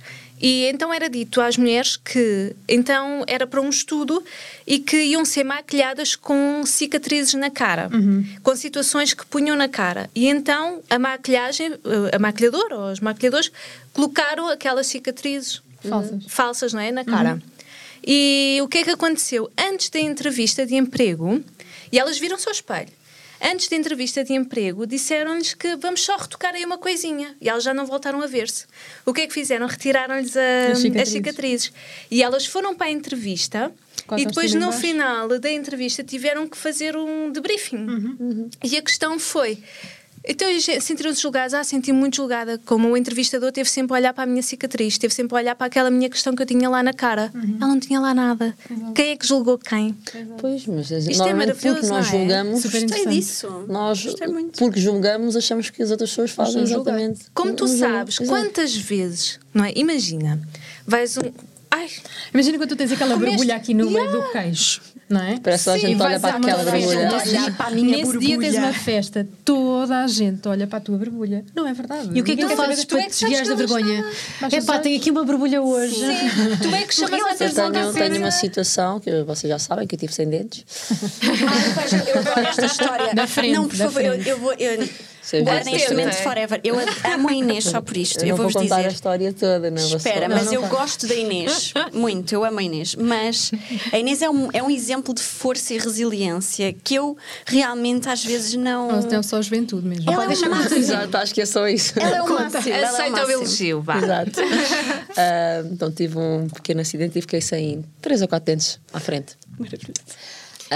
E 0.45 0.65
então 0.65 0.93
era 0.93 1.09
dito 1.09 1.39
às 1.39 1.55
mulheres 1.55 1.95
que 1.95 2.53
então 2.67 3.23
era 3.27 3.47
para 3.47 3.61
um 3.61 3.69
estudo 3.69 4.21
e 4.67 4.77
que 4.77 4.97
iam 4.97 5.23
ser 5.23 5.45
maquilhadas 5.45 6.17
com 6.17 6.65
cicatrizes 6.65 7.33
na 7.35 7.49
cara, 7.49 7.89
com 8.43 8.53
situações 8.53 9.13
que 9.13 9.25
punham 9.25 9.55
na 9.55 9.69
cara. 9.69 10.09
E 10.13 10.27
então 10.27 10.81
a 10.89 10.99
maquilhagem, 10.99 11.71
eh, 11.71 12.15
a 12.15 12.19
maquilhadora 12.19 12.77
ou 12.77 12.91
os 12.91 12.99
maquilhadores 12.99 13.49
colocaram 13.93 14.49
aquelas 14.49 14.87
cicatrizes 14.87 15.61
Falsas. 15.87 16.23
falsas, 16.27 16.73
não 16.73 16.81
é, 16.81 16.91
na 16.91 17.05
cara. 17.05 17.41
E 18.05 18.59
o 18.61 18.67
que 18.67 18.79
é 18.79 18.83
que 18.83 18.89
aconteceu? 18.89 19.49
Antes 19.57 19.89
da 19.89 19.99
entrevista 19.99 20.65
de 20.65 20.75
emprego, 20.75 21.41
e 21.89 21.97
elas 21.97 22.19
viram-se 22.19 22.49
ao 22.49 22.53
espelho. 22.53 22.89
Antes 23.45 23.67
da 23.67 23.75
entrevista 23.75 24.23
de 24.23 24.33
emprego, 24.33 24.87
disseram-lhes 24.87 25.53
que 25.53 25.75
vamos 25.75 26.01
só 26.01 26.15
retocar 26.15 26.55
aí 26.55 26.63
uma 26.63 26.77
coisinha. 26.77 27.35
E 27.41 27.49
elas 27.49 27.63
já 27.63 27.73
não 27.73 27.85
voltaram 27.85 28.21
a 28.21 28.25
ver-se. 28.27 28.65
O 29.05 29.13
que 29.13 29.21
é 29.21 29.27
que 29.27 29.33
fizeram? 29.33 29.67
Retiraram-lhes 29.67 30.37
a- 30.37 30.67
As 30.67 30.71
as, 30.73 30.79
cicatrizes. 30.79 31.11
cicatrizes. 31.13 31.73
E 32.09 32.23
elas 32.23 32.45
foram 32.45 32.73
para 32.73 32.87
a 32.87 32.91
entrevista 32.91 33.71
a 34.07 34.19
e 34.19 34.25
depois, 34.25 34.53
no 34.53 34.71
final 34.71 35.27
da 35.39 35.51
entrevista, 35.51 36.03
tiveram 36.03 36.47
que 36.47 36.55
fazer 36.57 36.95
um 36.95 37.31
debriefing. 37.31 37.77
Uhum. 37.85 38.49
E 38.63 38.77
a 38.77 38.81
questão 38.81 39.19
foi. 39.19 39.57
Então, 40.25 40.47
sentiram-se 40.79 41.21
julgados. 41.21 41.53
Ah, 41.53 41.63
senti-me 41.63 41.99
muito 41.99 42.15
julgada. 42.15 42.57
Como 42.65 42.89
o 42.89 42.95
entrevistador 42.95 43.51
teve 43.51 43.69
sempre 43.69 43.93
a 43.93 43.99
olhar 43.99 44.13
para 44.13 44.23
a 44.23 44.25
minha 44.25 44.41
cicatriz, 44.41 44.97
teve 44.97 45.13
sempre 45.13 45.35
a 45.35 45.39
olhar 45.41 45.55
para 45.55 45.67
aquela 45.67 45.91
minha 45.91 46.09
questão 46.09 46.33
que 46.33 46.41
eu 46.41 46.45
tinha 46.45 46.69
lá 46.69 46.81
na 46.81 46.93
cara. 46.93 47.29
Uhum. 47.35 47.57
Ela 47.59 47.67
não 47.67 47.79
tinha 47.79 47.99
lá 47.99 48.13
nada. 48.13 48.55
Quem 48.95 49.09
é 49.11 49.15
que 49.17 49.27
julgou 49.27 49.57
quem? 49.57 49.93
Pois, 50.39 50.65
mas 50.65 50.91
é 50.91 50.99
normalmente 50.99 51.51
porque 51.53 51.67
maravilhoso, 51.67 51.89
nós 51.89 51.89
não 51.89 51.97
é? 51.97 52.03
julgamos, 52.21 52.61
Super 52.61 52.81
Gostei 52.83 53.05
disso. 53.07 53.65
nós, 53.67 54.03
Gostei 54.05 54.27
muito. 54.27 54.57
porque 54.59 54.79
julgamos, 54.79 55.35
achamos 55.35 55.69
que 55.69 55.83
as 55.83 55.91
outras 55.91 56.09
pessoas 56.09 56.31
fazem 56.31 56.63
exatamente. 56.63 57.25
Como 57.33 57.53
tu 57.53 57.67
Não 57.67 57.77
sabes, 57.77 58.21
Exato. 58.21 58.29
quantas 58.29 58.75
vezes, 58.75 59.39
não 59.53 59.65
é? 59.65 59.73
Imagina, 59.75 60.41
vais 60.87 61.17
um. 61.17 61.21
Ai, 61.69 61.89
Imagina 62.33 62.57
quando 62.59 62.69
tu 62.69 62.75
tens 62.75 62.91
aquela 62.91 63.15
Comeste- 63.15 63.35
borbulha 63.35 63.55
aqui 63.55 63.73
no 63.73 63.89
meio 63.89 64.11
do 64.11 64.31
queixo, 64.31 64.79
não 65.13 65.21
é? 65.21 65.39
Parece 65.39 65.63
que 65.63 65.69
toda 65.69 65.75
a 65.75 65.89
gente 65.89 66.01
olha 66.01 66.19
para 66.19 66.33
a 66.33 66.37
uma 66.37 66.47
aquela 66.47 66.63
borbulha. 66.63 67.09
Nesse, 67.73 68.17
dia, 68.17 68.39
tens 68.39 68.55
uma 68.55 68.73
festa, 68.73 69.27
toda 69.45 69.99
a 69.99 70.07
gente 70.07 70.47
olha 70.47 70.65
para 70.67 70.77
a 70.79 70.81
tua 70.81 70.97
borbulha. 70.97 71.45
Não 71.55 71.67
é 71.67 71.73
verdade. 71.73 72.09
E 72.13 72.19
o 72.19 72.23
que 72.23 72.31
é 72.31 72.35
que 72.35 72.45
tu 72.45 72.55
fazes 72.55 72.83
é 72.83 72.85
para 72.85 73.03
que 73.03 73.09
te 73.09 73.19
desviares 73.19 73.47
da 73.47 73.55
vergonha? 73.55 74.05
É 74.51 74.61
pá, 74.61 74.79
tenho 74.79 74.99
aqui 74.99 75.11
uma 75.11 75.23
borbulha 75.23 75.61
hoje. 75.61 76.03
tu 76.61 76.73
é 76.73 76.83
que 76.83 76.95
chamas 76.95 77.13
a 77.13 77.17
Eu 77.17 77.27
atenção 77.27 77.71
da 77.71 77.91
tenho, 77.93 78.17
uma 78.17 78.31
situação 78.31 78.99
que 78.99 79.23
vocês 79.23 79.49
já 79.49 79.59
sabem 79.59 79.87
que 79.87 79.95
eu 79.95 79.99
tive 79.99 80.13
sem 80.13 80.27
dentes. 80.27 80.65
Veja, 81.21 82.03
eu 82.07 82.19
adoro 82.19 82.47
esta 82.47 82.65
história. 82.67 83.13
Não, 83.53 83.67
por 83.67 83.77
favor, 83.77 84.01
eu, 84.01 84.15
eu 84.15 84.39
vou. 84.39 84.53
Este 85.23 85.79
sei 85.79 85.89
momento 85.89 86.13
ver. 86.15 86.23
forever. 86.23 86.61
Eu 86.63 86.75
amo 87.13 87.29
a 87.29 87.33
Inês 87.33 87.63
só 87.63 87.81
por 87.81 87.95
isto. 87.95 88.19
Eu, 88.23 88.29
Eu, 88.29 88.37
não 88.37 88.43
vou 88.49 88.51
contar 88.61 88.75
a 88.75 88.77
dizer. 88.79 88.91
história 88.93 89.33
toda, 89.33 89.71
não 89.71 89.87
vou 89.87 89.97
Espera, 89.97 90.27
só- 90.27 90.35
mas 90.35 90.45
não, 90.47 90.53
eu 90.53 90.61
não. 90.61 90.69
gosto 90.69 91.07
da 91.07 91.15
Inês 91.15 91.73
muito, 91.93 92.33
eu 92.35 92.43
amo 92.43 92.59
a 92.59 92.63
Inês, 92.63 92.95
mas 92.95 93.51
a 93.91 93.97
Inês 93.97 94.21
é 94.21 94.29
um, 94.29 94.49
é 94.51 94.61
um 94.61 94.69
exemplo 94.69 95.13
de 95.13 95.21
força 95.23 95.73
e 95.73 95.77
resiliência 95.77 96.73
que 96.73 96.95
eu 96.95 97.17
realmente 97.45 98.09
às 98.09 98.23
vezes 98.23 98.53
não. 98.55 98.91
Não, 98.91 99.03
tem 99.03 99.21
só 99.23 99.41
juventude 99.41 99.87
mesmo. 99.87 100.11
Ela 100.11 100.25
é 100.25 100.27
máximo. 100.27 100.77
Exato, 100.77 101.17
acho 101.17 101.33
que 101.33 101.41
é 101.41 101.45
só 101.45 101.67
isso. 101.67 101.93
Ela 101.99 102.17
é 102.17 102.21
o 102.21 102.29
máximo. 102.29 102.73
é 102.73 102.83
Aceita 102.83 103.25
o 103.25 103.31
elogio, 103.31 103.81
vá. 103.81 103.97
Exato. 103.97 104.31
Ah, 105.15 105.63
então 105.71 105.91
tive 105.91 106.17
um 106.17 106.47
pequeno 106.49 106.81
acidente 106.81 107.19
e 107.19 107.21
fiquei 107.21 107.39
sem 107.39 107.85
três 108.01 108.21
ou 108.23 108.27
quatro 108.27 108.47
dentes 108.47 108.79
à 108.91 108.99
frente. 108.99 109.37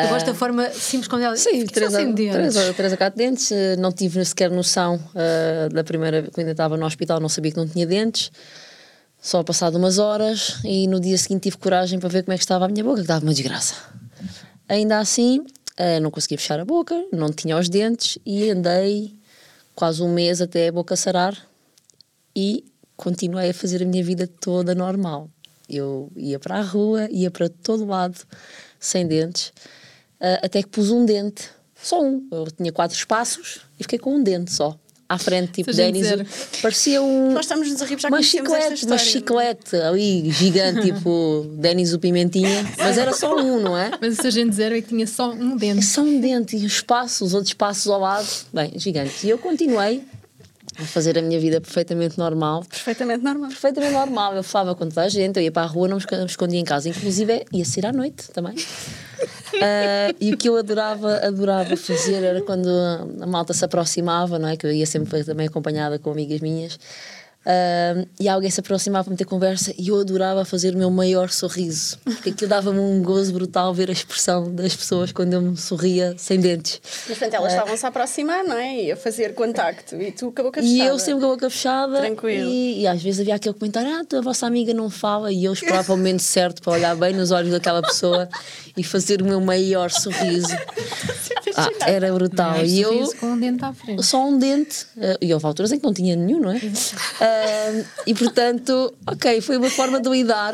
Eu 0.04 0.10
gosto 0.10 0.26
da 0.28 0.34
forma 0.34 0.70
simples 0.72 1.08
quando 1.08 1.24
ela 1.24 1.36
Sim, 1.36 1.66
três 1.66 1.94
a, 1.96 1.98
três, 2.14 2.76
três 2.76 2.94
a 2.94 2.98
quatro 2.98 3.18
dentes. 3.18 3.52
eh, 3.52 3.76
Não 3.78 3.92
tive 3.92 4.24
sequer 4.26 4.50
noção 4.52 5.00
eh, 5.16 5.70
da 5.72 5.84
primeira, 5.84 6.24
quando 6.24 6.40
ainda 6.40 6.52
estava 6.52 6.78
no 6.78 6.86
hospital, 6.86 7.20
não 7.20 7.30
sabia 7.30 7.52
que 7.52 7.58
não 7.58 7.68
tinha 7.68 7.86
dentes. 7.86 8.32
Só 9.22 9.44
passado 9.44 9.76
umas 9.78 9.98
horas 9.98 10.58
e 10.64 10.88
no 10.88 11.00
dia 11.00 11.18
seguinte 11.18 11.44
tive 11.44 11.58
coragem 11.58 12.00
para 12.00 12.10
ver 12.10 12.24
como 12.24 12.34
é 12.34 12.38
que 12.38 12.44
estava 12.44 12.66
a 12.66 12.68
minha 12.68 12.84
boca, 12.84 12.98
que 12.98 13.02
estava 13.02 13.26
uma 13.26 13.34
desgraça. 13.34 13.74
Ainda 14.70 15.00
assim, 15.00 15.46
eh, 15.76 16.00
não 16.00 16.12
conseguia 16.12 16.38
fechar 16.38 16.60
a 16.60 16.66
boca, 16.66 16.96
não 17.12 17.32
tinha 17.32 17.58
os 17.58 17.68
dentes 17.68 18.18
e 18.26 18.50
andei 18.50 19.14
quase 19.76 20.02
um 20.04 20.14
mês 20.14 20.42
até 20.42 20.68
a 20.68 20.72
boca 20.72 20.96
sarar 20.96 21.36
e 22.36 22.66
continuei 22.96 23.50
a 23.50 23.54
fazer 23.54 23.82
a 23.82 23.86
minha 23.86 24.04
vida 24.04 24.28
toda 24.28 24.74
normal. 24.76 25.30
Eu 25.70 26.12
ia 26.16 26.40
para 26.40 26.58
a 26.60 26.62
rua, 26.62 27.08
ia 27.12 27.30
para 27.30 27.50
todo 27.50 27.86
lado, 27.86 28.18
sem 28.80 29.06
dentes, 29.06 29.52
ah, 30.20 30.40
até 30.44 30.62
que 30.62 30.70
pus 30.70 30.90
um 30.92 31.06
dente, 31.06 31.44
só 31.82 32.02
um. 32.04 32.28
Eu 32.32 32.48
tinha 32.52 32.72
quatro 32.72 32.96
espaços 32.98 33.60
e 33.80 33.84
fiquei 33.84 34.00
com 34.00 34.16
um 34.16 34.24
dente 34.24 34.52
só. 34.52 34.78
À 35.10 35.18
frente, 35.18 35.54
tipo, 35.54 35.70
a 35.70 35.74
gente 35.74 36.02
Denis, 36.02 36.28
parecia 36.62 37.02
um. 37.02 37.32
Nós 37.32 37.46
estamos-nos 37.46 37.82
a 37.82 37.86
rir, 37.86 37.98
já 37.98 38.10
uma 38.10 38.22
chiclete, 38.22 38.66
uma 38.68 38.74
história. 38.74 38.98
chiclete 38.98 39.76
ali, 39.78 40.30
gigante, 40.32 40.82
tipo 40.94 41.46
Denis 41.58 41.94
o 41.94 42.00
Pimentinha, 42.00 42.66
mas 42.78 42.98
era 42.98 43.14
só 43.14 43.34
um, 43.38 43.58
não 43.62 43.78
é? 43.78 43.92
Mas 44.02 44.18
se 44.18 44.28
a 44.28 44.30
gente 44.30 44.54
zero 44.54 44.76
é 44.76 44.82
que 44.82 44.90
tinha 44.90 45.08
só 45.08 45.32
um 45.32 45.54
É 45.56 45.60
dente. 45.60 45.86
só 45.86 46.02
um 46.02 46.20
dente 46.20 46.58
e 46.58 46.66
os 46.66 46.74
espaços, 46.74 47.22
os 47.22 47.34
outros 47.34 47.52
espaços 47.52 47.88
ao 47.88 48.02
lado, 48.02 48.28
bem, 48.52 48.74
gigantes. 48.76 49.24
E 49.24 49.30
eu 49.30 49.38
continuei 49.38 50.04
a 50.78 50.84
fazer 50.84 51.18
a 51.18 51.22
minha 51.22 51.40
vida 51.40 51.62
perfeitamente 51.62 52.18
normal, 52.18 52.66
Perfeitamente 52.70 53.24
normal. 53.24 53.48
perfeitamente 53.50 53.94
normal. 53.94 54.36
Eu 54.36 54.44
falava 54.44 54.76
com 54.76 54.90
toda 54.90 55.04
a 55.04 55.10
gente, 55.10 55.38
eu 55.38 55.44
ia 55.44 55.52
para 55.54 55.64
a 55.64 55.68
rua, 55.68 55.88
não 55.88 55.98
me 56.00 56.26
escondia 56.26 56.60
em 56.60 56.66
casa. 56.66 56.90
Inclusive, 56.90 57.46
ia 57.54 57.64
sair 57.64 57.86
à 57.86 57.94
noite 57.94 58.28
também. 58.34 58.56
Ah, 59.62 60.14
e 60.20 60.34
o 60.34 60.38
que 60.38 60.48
eu 60.50 60.58
adorava, 60.58 61.18
adorava 61.18 61.76
fazer 61.76 62.24
era 62.24 62.42
quando 62.42 62.70
a 63.22 63.26
malta 63.26 63.54
se 63.54 63.64
aproximava, 63.66 64.38
não 64.38 64.48
é? 64.48 64.58
Que 64.58 64.68
eu 64.68 64.72
ia 64.72 64.86
sempre 64.86 65.24
também 65.24 65.48
acompanhada 65.48 65.98
com 66.00 66.12
amigas 66.12 66.40
minhas. 66.42 66.80
Ah, 67.50 68.06
e 68.20 68.28
alguém 68.28 68.52
se 68.52 68.60
aproximava 68.60 69.06
para 69.06 69.12
meter 69.12 69.24
conversa 69.24 69.74
e 69.78 69.88
eu 69.88 69.98
adorava 70.02 70.44
fazer 70.44 70.76
o 70.76 70.78
meu 70.78 70.92
maior 70.92 71.30
sorriso, 71.30 71.98
porque 72.04 72.32
aquilo 72.32 72.50
dava-me 72.50 72.78
um 72.80 73.02
gozo 73.02 73.32
brutal 73.32 73.74
ver 73.74 73.88
a 73.90 73.94
expressão 73.94 74.54
das 74.54 74.76
pessoas 74.76 75.14
quando 75.14 75.32
eu 75.32 75.42
me 75.42 75.56
sorria 75.56 76.14
sem 76.18 76.42
dentes. 76.42 76.82
Mas, 77.08 77.18
portanto, 77.18 77.36
elas 77.36 77.54
estavam-se 77.54 77.86
a 77.86 77.90
aproximar, 77.90 78.44
não 78.44 78.58
é? 78.58 78.84
E 78.84 78.92
a 78.92 78.98
fazer 78.98 79.34
contacto. 79.34 79.96
E 79.96 80.12
tu 80.12 80.30
com 80.34 80.42
a 80.42 80.44
boca 80.44 80.60
E 80.60 80.64
fechada. 80.72 80.90
eu 80.90 81.00
sempre 81.00 81.22
com 81.22 81.26
a 81.28 81.30
boca 81.36 81.50
fechada. 81.50 82.00
Tranquilo. 82.02 82.50
E, 82.50 82.82
e 82.82 82.88
às 82.88 83.02
vezes 83.02 83.22
havia 83.22 83.36
aquele 83.36 83.56
comentário: 83.56 83.90
Ah, 83.92 84.18
a 84.18 84.22
vossa 84.22 84.46
amiga 84.46 84.74
não 84.74 84.90
fala. 84.90 85.32
E 85.32 85.46
eu 85.46 85.54
esperava 85.54 85.94
o 85.94 85.96
momento 85.96 86.20
certo 86.24 86.62
para 86.62 86.74
olhar 86.74 86.96
bem 86.98 87.14
nos 87.14 87.32
olhos 87.32 87.52
daquela 87.52 87.82
pessoa 87.82 88.28
e 88.76 88.84
fazer 88.84 89.22
o 89.22 89.26
meu 89.26 89.40
maior 89.40 89.90
sorriso. 89.90 90.54
Ah, 91.56 91.70
era 91.88 92.12
brutal. 92.14 92.52
Mas 92.58 92.72
E 92.72 92.82
eu. 92.82 93.10
com 93.20 93.28
um 93.28 93.40
dente 93.40 93.64
à 93.64 93.74
frente. 93.74 94.04
Só 94.06 94.26
um 94.28 94.38
dente, 94.38 94.86
eh, 95.00 95.18
e 95.22 95.34
houve 95.34 95.46
alturas 95.46 95.72
em 95.72 95.80
que 95.80 95.84
não 95.86 95.94
tinha 95.94 96.16
nenhum, 96.16 96.40
não 96.42 96.52
é? 96.52 96.60
Ah, 97.46 97.84
e 98.06 98.14
portanto, 98.14 98.94
ok, 99.06 99.42
foi 99.42 99.58
uma 99.58 99.70
forma 99.70 100.00
de 100.00 100.10
lidar 100.10 100.54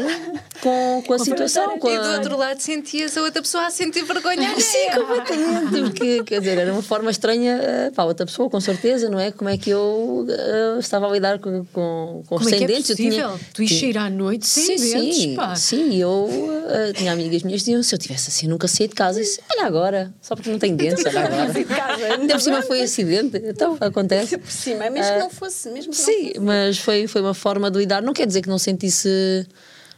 com, 0.62 1.04
com 1.06 1.14
a 1.14 1.20
situação. 1.20 1.78
Com 1.80 1.90
E 1.90 1.98
do 1.98 2.04
a... 2.06 2.14
outro 2.16 2.38
lado 2.38 2.60
sentias 2.60 3.16
a 3.18 3.22
outra 3.22 3.42
pessoa 3.42 3.66
a 3.68 3.70
sentir 3.70 4.04
vergonha 4.04 4.60
Sim, 4.60 4.90
completamente. 4.96 5.82
Porque, 5.82 6.24
quer 6.24 6.40
dizer, 6.40 6.58
era 6.58 6.72
uma 6.74 6.82
forma 6.84 7.12
estranha 7.12 7.60
eh, 7.62 7.92
para 7.96 8.06
outra 8.06 8.26
pessoa, 8.26 8.50
com 8.50 8.60
certeza, 8.60 9.10
não 9.10 9.20
é? 9.20 9.32
Como 9.32 9.50
é 9.50 9.58
que 9.58 9.70
eu 9.70 10.26
eh, 10.30 10.78
estava 10.80 11.08
a 11.08 11.12
lidar 11.12 11.40
com, 11.40 11.66
com, 11.74 12.24
com 12.28 12.38
Como 12.38 12.50
é 12.50 12.56
é 12.56 12.60
dentes? 12.68 12.90
Eu 12.90 12.96
tinha- 12.96 13.28
possível? 13.30 13.40
Tu 13.54 13.64
ires 13.64 13.80
sair 13.80 13.98
à 13.98 14.10
noite 14.10 14.46
sem 14.46 14.78
sim, 14.78 14.94
dentes, 14.94 15.18
sim, 15.18 15.36
pá. 15.36 15.56
sim, 15.56 15.96
eu 15.96 16.28
eh, 16.70 16.94
tinha 16.94 17.12
amigas 17.12 17.44
minhas 17.44 17.62
que 17.62 17.66
diziam: 17.66 17.84
se 17.84 17.94
eu 17.94 18.00
tivesse 18.00 18.30
assim, 18.30 18.46
eu 18.46 18.52
nunca 18.52 18.68
saía 18.68 18.88
de 18.88 18.96
casa. 18.96 19.20
E 19.20 19.24
disse, 19.24 19.42
olha 19.52 19.66
agora, 19.66 20.14
só 20.22 20.36
porque 20.36 20.50
não 20.50 20.60
tenho 20.60 20.76
dentes, 20.76 21.06
olha 21.06 21.20
agora. 21.26 21.52
de 21.54 21.64
casa. 21.66 22.06
Ainda 22.20 22.34
por 22.34 22.42
cima 22.42 22.62
foi 22.62 22.82
acidente, 22.82 23.42
então 23.46 23.78
acontece. 23.80 24.38
Por 24.38 24.52
cima, 24.52 24.90
mesmo 24.90 25.14
que 25.14 25.20
não 25.20 25.30
fosse. 25.30 25.70
Mesmo 25.70 25.92
que 25.94 25.98
não 26.00 26.06
Sim, 26.06 26.28
fosse. 26.28 26.40
mas 26.40 26.63
foi, 26.72 27.08
foi 27.08 27.22
uma 27.22 27.34
forma 27.34 27.70
de 27.70 27.80
lidar. 27.80 28.02
Não 28.02 28.14
quer 28.14 28.28
dizer 28.28 28.42
que 28.42 28.50
não 28.50 28.58
sentisse, 28.58 29.48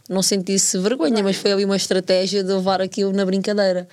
não 0.09 0.21
sentisse 0.21 0.77
vergonha, 0.77 1.23
mas 1.23 1.35
foi 1.35 1.51
ali 1.51 1.65
uma 1.65 1.75
estratégia 1.75 2.43
de 2.43 2.51
levar 2.51 2.81
aquilo 2.81 3.11
na 3.11 3.25
brincadeira. 3.25 3.87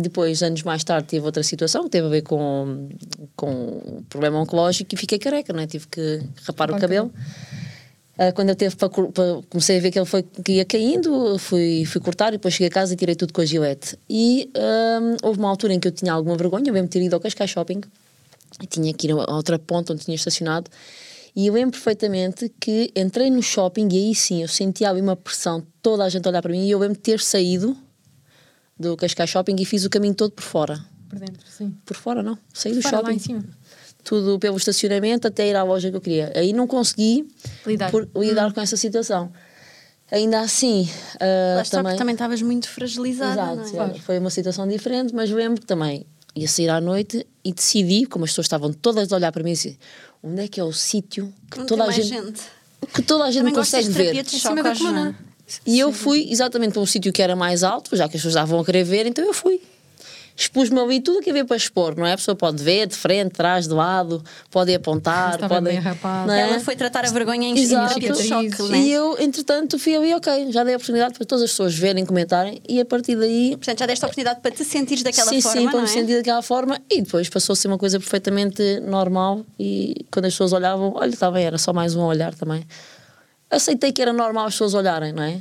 Depois, 0.00 0.42
anos 0.42 0.62
mais 0.62 0.84
tarde, 0.84 1.08
tive 1.08 1.26
outra 1.26 1.42
situação 1.42 1.84
que 1.84 1.90
teve 1.90 2.06
a 2.06 2.10
ver 2.10 2.22
com, 2.22 2.88
com 3.34 3.50
um 3.50 4.02
problema 4.08 4.38
oncológico 4.40 4.94
e 4.94 4.96
fiquei 4.96 5.18
careca, 5.18 5.52
não 5.52 5.60
é? 5.60 5.66
Tive 5.66 5.88
que 5.88 6.22
rapar 6.46 6.70
o 6.70 6.78
cabelo. 6.78 7.12
Ah, 8.16 8.30
quando 8.30 8.50
eu 8.50 8.54
teve 8.54 8.76
para, 8.76 8.88
comecei 9.50 9.78
a 9.78 9.80
ver 9.80 9.90
que 9.90 9.98
ele 9.98 10.06
foi 10.06 10.22
que 10.22 10.52
ia 10.52 10.64
caindo, 10.64 11.36
fui, 11.38 11.84
fui 11.84 12.00
cortar 12.00 12.28
e 12.28 12.32
depois 12.32 12.54
cheguei 12.54 12.68
a 12.68 12.70
casa 12.70 12.94
e 12.94 12.96
tirei 12.96 13.16
tudo 13.16 13.32
com 13.32 13.40
a 13.40 13.44
gilete. 13.44 13.98
E 14.08 14.50
houve 15.22 15.38
uma 15.38 15.48
altura 15.48 15.74
em 15.74 15.80
que 15.80 15.88
eu 15.88 15.92
tinha 15.92 16.12
alguma 16.12 16.36
vergonha, 16.36 16.68
eu 16.68 16.72
mesmo 16.72 16.88
ter 16.88 17.02
ido 17.02 17.14
ao 17.14 17.20
Cascais 17.20 17.50
Shopping 17.50 17.80
e 18.62 18.66
tinha 18.66 18.92
que 18.94 19.08
ir 19.08 19.10
a 19.10 19.34
outra 19.34 19.58
ponta 19.58 19.92
onde 19.92 20.04
tinha 20.04 20.14
estacionado. 20.14 20.70
E 21.36 21.46
eu 21.48 21.54
lembro 21.54 21.72
perfeitamente 21.72 22.48
que 22.60 22.92
entrei 22.94 23.28
no 23.30 23.42
shopping 23.42 23.88
e 23.92 23.96
aí 24.08 24.14
sim 24.14 24.42
eu 24.42 24.48
sentia 24.48 24.88
ali 24.88 25.00
uma 25.00 25.16
pressão, 25.16 25.66
toda 25.82 26.04
a 26.04 26.08
gente 26.08 26.26
a 26.26 26.30
olhar 26.30 26.40
para 26.42 26.52
mim. 26.52 26.64
E 26.66 26.70
eu 26.70 26.78
lembro 26.78 26.96
de 26.96 27.02
ter 27.02 27.18
saído 27.20 27.76
do 28.78 28.96
Cascais 28.96 29.30
Shopping 29.30 29.56
e 29.58 29.64
fiz 29.64 29.84
o 29.84 29.90
caminho 29.90 30.14
todo 30.14 30.32
por 30.32 30.42
fora. 30.42 30.78
Por 31.08 31.18
dentro, 31.18 31.44
sim. 31.48 31.76
Por 31.84 31.96
fora, 31.96 32.22
não. 32.22 32.38
Saí 32.52 32.72
do 32.74 32.82
Fora, 32.82 32.96
lá 32.96 33.02
shopping 33.02 33.14
em 33.16 33.18
cima. 33.18 33.44
tudo 34.02 34.38
pelo 34.38 34.56
estacionamento 34.56 35.26
até 35.28 35.48
ir 35.48 35.56
à 35.56 35.62
loja 35.62 35.90
que 35.90 35.96
eu 35.96 36.00
queria. 36.00 36.32
Aí 36.36 36.52
não 36.52 36.66
consegui 36.66 37.26
Lidar. 37.66 37.90
por- 37.90 38.08
lidar 38.16 38.52
com 38.52 38.60
essa 38.60 38.76
situação. 38.76 39.32
Ainda 40.10 40.40
assim, 40.40 40.88
ah, 41.20 41.54
Lá 41.56 41.62
está, 41.62 41.78
também, 41.78 41.92
porque 41.92 41.98
também 41.98 42.12
estavas 42.14 42.42
muito 42.42 42.68
fragilizada. 42.68 43.62
Exato, 43.62 43.76
não 43.76 43.84
é? 43.86 43.90
é, 43.96 43.98
foi 44.00 44.18
uma 44.18 44.30
situação 44.30 44.68
diferente, 44.68 45.14
mas 45.14 45.30
lembro 45.30 45.60
que 45.60 45.66
também 45.66 46.06
ia 46.36 46.46
sair 46.48 46.68
à 46.68 46.80
noite 46.80 47.26
e 47.44 47.52
decidi, 47.52 48.06
como 48.06 48.24
as 48.24 48.30
pessoas 48.32 48.46
estavam 48.46 48.72
todas 48.72 49.12
a 49.12 49.16
olhar 49.16 49.32
para 49.32 49.42
mim, 49.42 49.52
assim, 49.52 49.76
onde 50.24 50.42
é 50.42 50.48
que 50.48 50.58
é 50.58 50.64
o 50.64 50.72
sítio 50.72 51.32
que 51.50 51.58
Não 51.58 51.66
toda 51.66 51.84
a 51.84 51.90
gente, 51.90 52.08
gente. 52.08 52.40
que 52.94 53.02
toda 53.02 53.24
a 53.24 53.30
gente 53.30 53.40
Também 53.40 53.54
consegue 53.54 53.88
ver. 53.90 54.22
de 54.22 54.30
cima 54.40 54.62
da 54.62 54.72
Joana? 54.74 54.98
coluna. 55.02 55.18
E 55.66 55.78
eu 55.78 55.92
fui 55.92 56.26
exatamente 56.30 56.72
para 56.72 56.80
um 56.80 56.86
sítio 56.86 57.12
que 57.12 57.20
era 57.20 57.36
mais 57.36 57.62
alto, 57.62 57.94
já 57.94 58.08
que 58.08 58.16
as 58.16 58.22
pessoas 58.22 58.34
estavam 58.34 58.58
a 58.58 58.64
querer 58.64 58.82
ver, 58.84 59.04
então 59.06 59.22
eu 59.24 59.34
fui. 59.34 59.60
Expus-me 60.36 60.80
ali 60.80 61.00
tudo 61.00 61.18
o 61.18 61.22
que 61.22 61.30
havia 61.30 61.44
para 61.44 61.56
expor, 61.56 61.96
não 61.96 62.04
é? 62.04 62.12
A 62.12 62.16
pessoa 62.16 62.34
pode 62.34 62.60
ver 62.62 62.88
de 62.88 62.96
frente, 62.96 63.28
de 63.28 63.34
trás, 63.34 63.68
de 63.68 63.72
lado, 63.74 64.22
pode 64.50 64.74
apontar, 64.74 65.34
Estava 65.34 65.54
pode. 65.54 65.66
bem 65.66 65.80
não 66.26 66.34
é? 66.34 66.40
Ela 66.40 66.60
foi 66.60 66.74
tratar 66.74 67.04
a 67.04 67.10
vergonha 67.10 67.48
em, 67.48 67.56
Exato. 67.56 67.94
choque, 68.00 68.62
não 68.62 68.74
é? 68.74 68.78
E 68.78 68.92
eu, 68.92 69.16
entretanto, 69.20 69.78
fui 69.78 69.94
ali, 69.94 70.12
ok, 70.12 70.50
já 70.50 70.64
dei 70.64 70.74
a 70.74 70.76
oportunidade 70.76 71.14
para 71.14 71.24
todas 71.24 71.44
as 71.44 71.50
pessoas 71.50 71.74
verem, 71.76 72.04
comentarem, 72.04 72.60
e 72.68 72.80
a 72.80 72.84
partir 72.84 73.14
daí 73.14 73.50
Portanto, 73.56 73.78
já 73.78 73.86
deste 73.86 74.04
a 74.04 74.08
oportunidade 74.08 74.40
para 74.40 74.50
te 74.50 74.64
sentires 74.64 75.04
daquela 75.04 75.30
sim, 75.30 75.40
forma, 75.40 75.60
sim, 75.60 75.64
para 75.66 75.76
não 75.76 75.82
me 75.82 75.88
é? 75.88 75.92
sentir 75.92 76.16
daquela 76.16 76.42
forma 76.42 76.80
e 76.90 77.02
depois 77.02 77.28
passou 77.28 77.52
a 77.52 77.56
ser 77.56 77.68
uma 77.68 77.78
coisa 77.78 78.00
perfeitamente 78.00 78.80
normal 78.80 79.44
e 79.58 80.04
quando 80.10 80.24
as 80.24 80.32
pessoas 80.32 80.52
olhavam, 80.52 80.94
olha, 80.96 81.10
está 81.10 81.30
bem, 81.30 81.44
era 81.44 81.58
só 81.58 81.72
mais 81.72 81.94
um 81.94 82.02
olhar 82.02 82.34
também. 82.34 82.66
Aceitei 83.48 83.92
que 83.92 84.02
era 84.02 84.12
normal 84.12 84.46
as 84.46 84.54
pessoas 84.54 84.74
olharem, 84.74 85.12
não 85.12 85.22
é? 85.22 85.40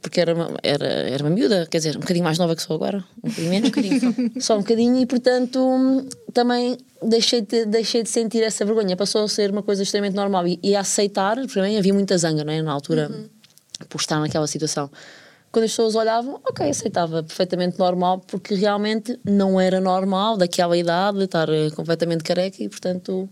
Porque 0.00 0.20
era 0.20 0.34
uma, 0.34 0.50
era, 0.62 0.86
era 0.86 1.22
uma 1.22 1.30
miúda, 1.30 1.66
quer 1.70 1.78
dizer, 1.78 1.96
um 1.96 2.00
bocadinho 2.00 2.24
mais 2.24 2.38
nova 2.38 2.56
que 2.56 2.62
sou 2.62 2.74
agora, 2.76 3.04
um 3.22 3.28
bocadinho 3.28 3.50
menos, 3.50 3.70
só 4.44 4.56
um 4.56 4.60
bocadinho, 4.60 4.96
e 4.98 5.06
portanto 5.06 6.06
também 6.32 6.76
deixei 7.02 7.42
de, 7.42 7.66
deixei 7.66 8.02
de 8.02 8.08
sentir 8.08 8.42
essa 8.42 8.64
vergonha, 8.64 8.96
passou 8.96 9.24
a 9.24 9.28
ser 9.28 9.50
uma 9.50 9.62
coisa 9.62 9.82
extremamente 9.82 10.16
normal 10.16 10.46
e, 10.48 10.58
e 10.62 10.74
a 10.74 10.80
aceitar, 10.80 11.36
para 11.46 11.62
mim 11.62 11.76
havia 11.76 11.94
muita 11.94 12.16
zanga, 12.18 12.42
não 12.42 12.52
é? 12.52 12.60
Na 12.62 12.72
altura, 12.72 13.10
por 13.88 14.00
estar 14.00 14.18
naquela 14.18 14.46
situação. 14.46 14.90
Quando 15.52 15.66
as 15.66 15.70
pessoas 15.70 15.94
olhavam, 15.94 16.40
ok, 16.44 16.68
aceitava 16.68 17.22
perfeitamente 17.22 17.78
normal, 17.78 18.18
porque 18.26 18.56
realmente 18.56 19.16
não 19.24 19.60
era 19.60 19.80
normal 19.80 20.36
daquela 20.36 20.76
idade 20.76 21.22
estar 21.22 21.48
eh, 21.48 21.70
completamente 21.70 22.24
careca 22.24 22.60
e, 22.60 22.68
portanto, 22.68 23.28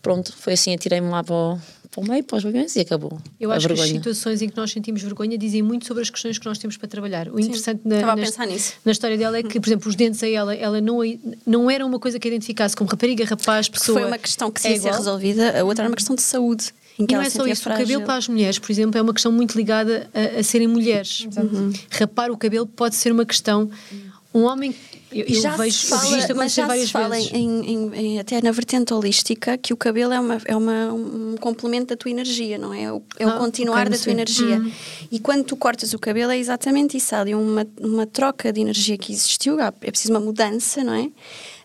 pronto, 0.00 0.32
foi 0.32 0.52
assim, 0.52 0.72
atirei-me 0.72 1.08
lá 1.08 1.24
para 1.24 1.34
o, 1.34 1.58
para 1.96 2.04
o 2.04 2.08
meio, 2.08 2.22
para 2.24 2.36
os 2.36 2.44
bebês 2.44 2.76
e 2.76 2.80
acabou. 2.80 3.18
Eu 3.40 3.50
a 3.50 3.56
acho 3.56 3.66
que 3.66 3.72
as 3.72 3.78
vergonha. 3.80 3.98
situações 4.00 4.42
em 4.42 4.48
que 4.48 4.56
nós 4.56 4.70
sentimos 4.70 5.00
vergonha 5.02 5.38
dizem 5.38 5.62
muito 5.62 5.86
sobre 5.86 6.02
as 6.02 6.10
questões 6.10 6.38
que 6.38 6.44
nós 6.44 6.58
temos 6.58 6.76
para 6.76 6.86
trabalhar. 6.88 7.28
O 7.28 7.40
interessante 7.40 7.80
na, 7.84 7.94
Estava 7.96 8.12
a 8.12 8.16
na- 8.16 8.22
pensar 8.22 8.46
nisso. 8.46 8.74
na 8.84 8.92
história 8.92 9.16
dela 9.16 9.38
é 9.38 9.42
que, 9.42 9.58
por 9.58 9.66
exemplo, 9.68 9.88
os 9.88 9.94
dentes 9.94 10.22
a 10.22 10.28
ela, 10.28 10.54
ela 10.54 10.80
não, 10.80 10.98
não 11.46 11.70
era 11.70 11.84
uma 11.86 11.98
coisa 11.98 12.18
que 12.18 12.28
a 12.28 12.30
identificasse 12.30 12.76
como 12.76 12.90
rapariga, 12.90 13.24
rapaz, 13.24 13.68
Porque 13.68 13.80
pessoa. 13.80 14.00
foi 14.00 14.08
uma 14.08 14.18
questão 14.18 14.50
que 14.50 14.60
se 14.60 14.68
é 14.68 14.72
ia 14.72 14.80
ser 14.80 14.92
resolvida, 14.92 15.58
a 15.60 15.64
outra 15.64 15.84
era 15.84 15.90
uma 15.90 15.96
questão 15.96 16.14
de 16.14 16.22
saúde. 16.22 16.66
E 16.98 17.02
não 17.12 17.20
é 17.20 17.28
só 17.28 17.46
isso, 17.46 17.62
frágil. 17.62 17.84
o 17.84 17.86
cabelo 17.88 18.04
para 18.06 18.16
as 18.16 18.26
mulheres, 18.28 18.58
por 18.58 18.70
exemplo, 18.72 18.98
é 18.98 19.02
uma 19.02 19.12
questão 19.12 19.30
muito 19.30 19.54
ligada 19.54 20.08
a, 20.14 20.40
a 20.40 20.42
serem 20.42 20.66
mulheres. 20.66 21.26
Uhum. 21.36 21.70
Rapar 21.90 22.30
o 22.30 22.36
cabelo 22.38 22.66
pode 22.66 22.94
ser 22.94 23.12
uma 23.12 23.26
questão. 23.26 23.70
Um 24.36 24.44
homem. 24.44 24.74
Eu, 25.12 25.24
eu 25.24 25.40
já 25.40 25.56
vejo 25.56 25.78
se 25.78 25.86
fala, 25.86 26.18
isto 26.18 26.34
mas 26.36 26.52
já 26.52 26.66
várias 26.66 26.86
se 26.86 26.92
fala 26.92 27.14
vezes. 27.14 27.30
em, 27.32 27.60
em- 27.72 27.94
em- 27.94 28.18
até 28.18 28.42
na 28.42 28.50
vertente 28.50 28.92
holística 28.92 29.56
que 29.56 29.72
o 29.72 29.76
cabelo 29.76 30.12
é, 30.12 30.20
uma, 30.20 30.38
é 30.44 30.56
uma, 30.56 30.92
um 30.92 31.36
complemento 31.40 31.86
da 31.86 31.96
tua 31.96 32.10
energia, 32.10 32.58
não 32.58 32.74
é? 32.74 32.82
É 32.82 32.92
o, 32.92 33.00
é 33.18 33.26
o 33.26 33.30
Ah, 33.30 33.38
continuar 33.38 33.82
ok, 33.86 33.90
da 33.90 33.96
tua 33.96 34.04
sei. 34.04 34.12
energia. 34.12 34.60
E 35.10 35.18
quando 35.20 35.44
tu 35.44 35.56
cortas 35.56 35.94
o 35.94 35.98
cabelo 35.98 36.32
é 36.32 36.38
exatamente 36.38 36.96
isso. 36.96 37.14
Há 37.14 37.20
ali 37.20 37.34
uma, 37.34 37.66
uma 37.80 38.04
troca 38.06 38.52
de 38.52 38.60
energia 38.60 38.98
que 38.98 39.12
existiu, 39.12 39.58
é 39.60 39.70
preciso 39.70 40.12
uma 40.12 40.20
mudança, 40.20 40.82
não 40.84 40.92
é? 40.94 41.08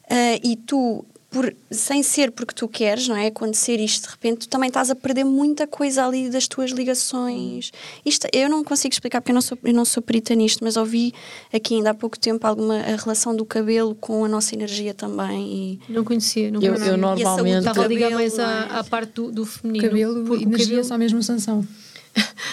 Ah, 0.10 0.40
e 0.44 0.56
tu, 0.56 1.04
por, 1.32 1.56
sem 1.72 2.04
ser 2.04 2.30
porque 2.32 2.54
tu 2.54 2.68
queres, 2.68 3.08
não 3.08 3.16
é? 3.16 3.28
Acontecer 3.28 3.80
isto 3.80 4.04
de 4.04 4.12
repente, 4.12 4.40
tu 4.40 4.50
também 4.50 4.68
estás 4.68 4.90
a 4.90 4.96
perder 4.96 5.24
muita 5.24 5.66
coisa 5.66 6.06
ali 6.06 6.30
das 6.30 6.46
tuas 6.46 6.72
ligações. 6.72 7.72
Isto, 8.06 8.28
eu 8.34 8.50
não 8.50 8.64
consigo 8.66 8.94
explicar 8.94 9.22
porque 9.22 9.32
eu 9.32 9.36
não 9.36 9.42
sou, 9.42 9.58
eu 9.64 9.74
não 9.74 9.86
sou 9.86 10.04
perita 10.04 10.36
nisto, 10.36 10.62
mas 10.62 10.76
ouvi 10.78 11.14
aqui 11.54 11.76
ainda 11.76 11.92
há 11.92 11.94
pouco 11.94 12.20
tempo 12.20 12.46
alguma 12.46 12.76
a 12.82 12.96
relação 12.98 13.34
do 13.36 13.46
cabelo 13.46 13.96
com 13.96 14.26
a 14.26 14.28
nossa 14.28 14.54
energia 14.54 14.94
também. 14.94 15.80
E, 15.88 15.94
Não 15.94 16.04
conhecia, 16.04 16.52
não 16.52 16.62
Eu, 16.62 16.74
conhecia. 16.74 16.92
eu 16.94 16.98
normalmente. 16.98 17.58
Estava 17.60 17.84
a 17.84 17.88
ligar 17.88 18.12
mais 18.12 18.38
à, 18.38 18.64
à 18.80 18.84
parte 18.84 19.14
do, 19.14 19.32
do 19.32 19.46
feminino. 19.46 19.86
Cabelo 19.88 20.26
porque 20.26 20.44
e 20.44 20.48
energia 20.48 20.68
cabelo- 20.68 20.84
só 20.84 20.98
mesmo 20.98 21.24
sanção. 21.24 21.66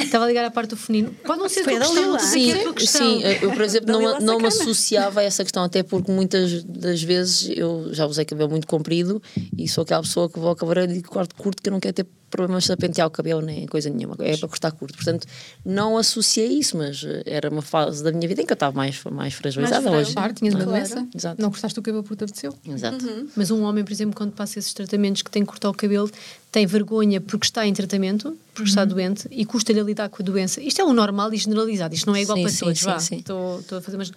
Estava 0.01 0.25
a 0.25 0.29
ligar 0.29 0.45
à 0.45 0.51
parte 0.51 0.71
do 0.71 0.77
feminino. 0.77 1.13
Pode 1.25 1.41
não 1.41 1.49
ser 1.49 1.65
tua 1.65 1.73
questão, 1.73 1.95
Lila. 1.95 2.07
não 2.13 2.19
sei 2.21 2.45
que 2.45 2.51
é 2.51 2.55
a 2.55 2.63
tua 2.63 2.69
Sim, 2.69 2.75
questão. 2.75 3.21
sim, 3.21 3.23
eu 3.43 3.51
por 3.53 3.63
exemplo 3.63 3.93
não, 3.93 4.01
Dalila 4.01 4.21
não 4.21 4.39
me 4.39 4.47
associava 4.47 5.21
a 5.21 5.23
essa 5.25 5.43
questão, 5.43 5.65
até 5.65 5.83
porque 5.83 6.13
muitas 6.13 6.63
das 6.63 7.03
vezes 7.03 7.51
eu 7.57 7.89
já 7.93 8.07
usei 8.07 8.25
cabelo 8.25 8.49
muito 8.51 8.67
comprido 8.67 9.21
e 9.57 9.67
sou 9.69 9.83
aquela 9.83 10.03
pessoa 10.03 10.29
que 10.31 10.39
vou 10.39 10.51
ao 10.51 10.57
cabeleireiro 10.57 11.01
e 11.01 11.03
corto 11.03 11.35
curto 11.35 11.61
que 11.63 11.69
eu 11.69 11.73
não 11.73 11.81
quero 11.81 11.95
ter 11.95 12.07
problemas 12.31 12.69
a 12.71 12.77
pentear 12.77 13.07
o 13.07 13.11
cabelo 13.11 13.41
nem 13.41 13.67
coisa 13.67 13.89
nenhuma, 13.91 14.15
é 14.21 14.37
para 14.37 14.49
cortar 14.49 14.71
curto. 14.73 14.95
Portanto, 14.95 15.27
não 15.65 15.97
associei 15.97 16.49
isso, 16.59 16.77
mas 16.77 17.03
eh, 17.05 17.23
era 17.27 17.49
uma 17.51 17.63
fase 17.63 18.03
da 18.03 18.13
minha 18.13 18.29
vida 18.29 18.43
em 18.43 18.47
que 18.47 18.53
eu 18.53 18.55
estava 18.55 18.77
mais, 18.77 19.03
mais 19.05 19.35
fragilizada 19.35 19.91
Mais 19.91 20.07
hoje. 20.09 20.15
Claro, 20.15 20.33
tinhas 20.35 20.55
uma 20.55 20.65
Claro. 20.65 20.79
doença. 20.79 21.09
Exato. 21.15 21.41
Não 21.43 21.51
cortaste 21.51 21.79
o 21.79 21.83
cabelo 21.83 22.03
porque 22.03 22.17
te 22.17 22.25
apeteceu. 22.25 22.55
Exato. 22.67 23.29
Mas 23.37 23.51
um 23.51 23.63
homem, 23.63 23.83
por 23.85 23.93
exemplo, 23.93 24.15
quando 24.15 24.33
passa 24.33 24.59
esses 24.59 24.73
tratamentos 24.75 25.23
que 25.23 25.31
tem 25.31 25.43
que 25.43 25.49
cortar 25.49 25.71
o 25.71 25.75
cabelo, 25.75 26.11
tem 26.53 26.67
vergonha 26.67 27.21
porque 27.21 27.47
está 27.47 27.67
em 27.67 27.73
tratamento, 27.75 28.37
porque 28.55 28.69
está 28.71 28.85
doente 28.85 29.27
e 29.31 29.45
custa-lhe 29.45 29.81
a 29.81 29.83
lidar 29.85 30.09
com 30.09 30.23
a 30.23 30.25
doença. 30.25 30.61
Isto 30.63 30.81
é 30.81 30.85
o 30.85 30.93
normal 30.93 31.33
e 31.35 31.37
generalizado, 31.37 31.95
isto 31.95 32.07
não 32.07 32.17
é 32.17 32.23
igual 32.23 32.37
Sim, 32.39 32.43
para 32.43 32.53
sim, 32.53 32.59
todos. 32.65 32.79
sim, 32.81 32.85
vá. 32.87 32.99
sim. 32.99 33.17
Estou, 33.17 33.61
estou 33.61 33.79
a 33.79 33.81
fazer, 33.83 33.97
mas 33.99 34.11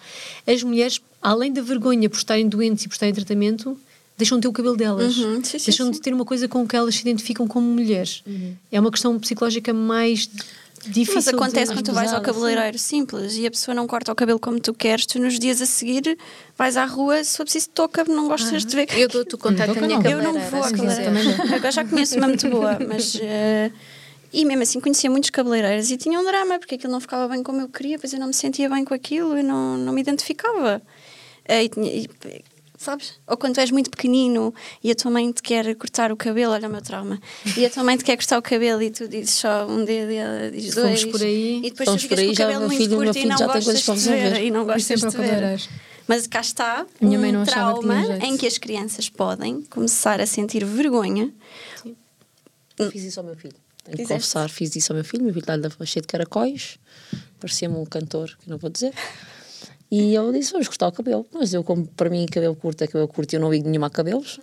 as 0.48 0.64
mulheres, 0.64 1.02
além 1.22 1.52
da 1.52 1.62
vergonha 1.62 2.10
por 2.10 2.18
estarem 2.18 2.48
doentes 2.48 2.86
e 2.86 2.88
por 2.88 2.94
estarem 2.94 3.12
em 3.12 3.16
tratamento, 3.16 3.78
deixam 4.22 4.38
de 4.38 4.44
ter 4.44 4.48
o 4.48 4.54
cabelo 4.54 4.76
delas. 4.78 5.18
Uhum, 5.18 5.44
sim, 5.44 5.60
sim, 5.60 5.66
deixam 5.66 5.90
de 5.90 5.98
sim. 5.98 6.02
ter 6.02 6.14
uma 6.14 6.26
coisa 6.26 6.48
com 6.48 6.68
que 6.68 6.76
elas 6.76 6.96
se 6.96 7.02
identificam 7.02 7.48
como 7.48 7.68
mulheres. 7.68 8.24
É 8.72 8.80
uma 8.80 8.92
questão 8.92 9.18
psicológica 9.20 9.74
mais 9.74 10.30
difícil. 10.88 11.14
Mas 11.16 11.28
acontece 11.28 11.68
de... 11.68 11.78
quando 11.78 11.86
tu 11.86 11.94
vais 11.94 12.12
ao 12.12 12.20
pesado, 12.22 12.34
cabeleireiro 12.40 12.78
simples 12.80 13.36
e 13.36 13.46
a 13.46 13.52
pessoa 13.52 13.76
não 13.76 13.86
corta 13.86 14.12
o 14.12 14.16
cabelo 14.16 14.40
como 14.40 14.60
tu 14.60 14.74
queres, 14.74 15.06
tu 15.06 15.20
nos 15.20 15.38
dias 15.38 15.62
a 15.62 15.66
seguir 15.68 16.18
vais 16.58 16.76
à 16.76 16.86
rua, 16.86 17.24
se 17.24 17.38
for 17.38 17.44
preciso 17.44 17.70
touca, 17.70 18.04
não 18.06 18.28
gostas 18.28 18.66
de 18.66 18.76
ver. 18.76 18.88
Eu 18.98 19.08
dou-te 19.08 19.36
o 19.36 19.38
contacto 19.40 19.76
da 19.76 19.82
minha 19.82 20.00
Não, 20.00 20.10
Eu 20.10 20.18
não 20.24 20.34
cabeleireira. 20.34 20.50
vou 20.50 20.64
à 20.64 20.68
se 20.68 20.74
cabeleireira. 20.74 21.44
Agora 21.56 21.72
já 21.72 21.86
conheço 21.86 22.18
uma 22.18 22.28
muito 22.28 22.48
boa, 22.50 22.80
mas. 22.88 23.16
eh, 23.22 23.72
e 24.34 24.44
mesmo 24.46 24.64
assim 24.64 24.80
conhecia 24.80 25.10
muitos 25.12 25.30
cabeleireiros 25.30 25.92
e 25.92 25.98
tinha 25.98 26.20
um 26.20 26.24
drama, 26.24 26.58
porque 26.58 26.76
aquilo 26.76 26.92
não 26.94 27.00
ficava 27.02 27.28
bem 27.28 27.44
como 27.44 27.62
eu 27.62 27.68
queria, 27.70 28.00
pois 28.00 28.12
eu 28.14 28.20
não 28.20 28.28
me 28.28 28.34
sentia 28.34 28.68
bem 28.70 28.84
com 28.86 28.94
aquilo 28.94 29.38
e 29.38 29.44
não, 29.44 29.78
não 29.78 29.94
me 29.94 30.02
identificava. 30.02 30.82
Eh, 31.46 31.66
e 31.66 31.70
tinha- 31.70 31.92
e, 31.94 32.10
sabes? 32.82 33.14
Ou 33.28 33.38
quando 33.38 33.58
és 33.60 33.72
muito 33.72 33.90
pequenino 33.90 34.54
e 34.84 34.92
a 34.92 34.96
tua 34.96 35.12
mãe 35.12 35.32
te 35.32 35.42
quer 35.42 35.74
cortar 35.76 36.12
o 36.12 36.18
cabelo, 36.18 36.52
olha 36.54 36.68
o 36.68 36.72
meu 36.72 36.82
trauma, 36.82 37.20
e 37.58 37.66
a 37.66 37.70
tua 37.70 37.84
mãe 37.84 37.96
te 37.98 38.04
quer 38.04 38.16
cortar 38.18 38.38
o 38.38 38.42
cabelo 38.42 38.82
e 38.82 38.90
tu 38.92 39.08
dizes 39.08 39.36
só 39.36 39.66
um 39.68 39.86
dedo 39.86 40.12
e 40.12 40.16
ela 40.16 40.52
diz 40.52 40.74
Fomos 40.74 40.90
dois. 41.02 41.06
por 41.06 41.22
aí. 41.22 41.58
E 41.60 41.70
depois 41.70 41.88
Fomos 41.88 42.02
tu 42.04 42.10
ficas 42.10 42.26
com 42.26 42.32
o 42.32 42.36
cabelo 42.36 42.66
muito 42.68 42.78
filho- 42.78 42.98
curto 42.98 43.18
e 43.18 43.26
não 43.26 43.38
já 43.38 43.48
tem 43.50 43.64
gostas 43.64 44.04
de 44.04 44.10
ver. 44.10 44.44
E 44.44 44.52
não 44.52 44.66
gostas 44.66 45.00
de 45.02 45.18
ver. 45.18 45.62
Mas 46.08 46.28
cá 46.28 46.42
está 46.42 46.86
minha 47.00 47.18
mãe 47.20 47.30
um 47.30 47.34
não 47.40 47.46
que 47.46 47.52
trauma 47.52 48.04
jeito. 48.06 48.26
em 48.26 48.36
que 48.38 48.46
as 48.48 48.58
crianças 48.58 49.08
podem 49.10 49.62
começar 49.64 50.20
a 50.20 50.26
sentir 50.26 50.66
vergonha. 50.66 51.32
Fiz 52.92 53.04
isso 53.04 53.20
ao 53.20 53.26
meu 53.26 53.36
filho. 53.36 53.54
Tenho 53.84 53.98
que 53.98 54.04
Fizeste? 54.04 54.14
confessar, 54.14 54.50
fiz 54.50 54.76
isso 54.76 54.92
ao 54.92 54.96
meu 54.96 55.04
filho. 55.06 55.24
Meu 55.24 55.34
filho 55.34 55.44
está 55.44 55.86
cheio 55.86 56.02
de 56.02 56.08
caracóis, 56.08 56.78
parecia-me 57.40 57.76
um 57.76 57.86
cantor, 57.86 58.36
que 58.42 58.50
não 58.50 58.58
vou 58.58 58.70
dizer. 58.70 58.94
E 59.92 60.14
eu 60.14 60.32
disse: 60.32 60.52
Vamos 60.54 60.68
cortar 60.68 60.88
o 60.88 60.92
cabelo. 60.92 61.26
Mas 61.34 61.54
eu, 61.54 61.64
como 61.64 61.86
para 61.86 62.10
mim, 62.10 62.26
cabelo 62.26 62.56
curto 62.56 62.84
é 62.84 62.88
cabelo 62.88 63.08
curto 63.08 63.34
e 63.34 63.36
eu 63.36 63.42
não 63.42 63.52
ligo 63.52 63.68
nenhuma 63.68 63.88
a 63.88 63.90
cabelos, 63.90 64.40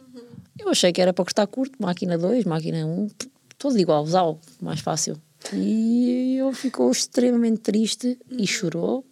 eu 0.58 0.68
achei 0.68 0.92
que 0.92 1.00
era 1.00 1.12
para 1.12 1.24
cortar 1.24 1.46
curto, 1.46 1.74
máquina 1.80 2.18
2, 2.18 2.44
máquina 2.44 2.84
1, 2.84 3.08
tudo 3.56 3.78
igual, 3.78 4.02
usar 4.04 4.24
mais 4.60 4.80
fácil. 4.80 5.16
E 5.54 6.36
eu 6.36 6.52
ficou 6.52 6.90
extremamente 6.90 7.60
triste 7.60 8.18
e 8.30 8.46
chorou. 8.46 9.04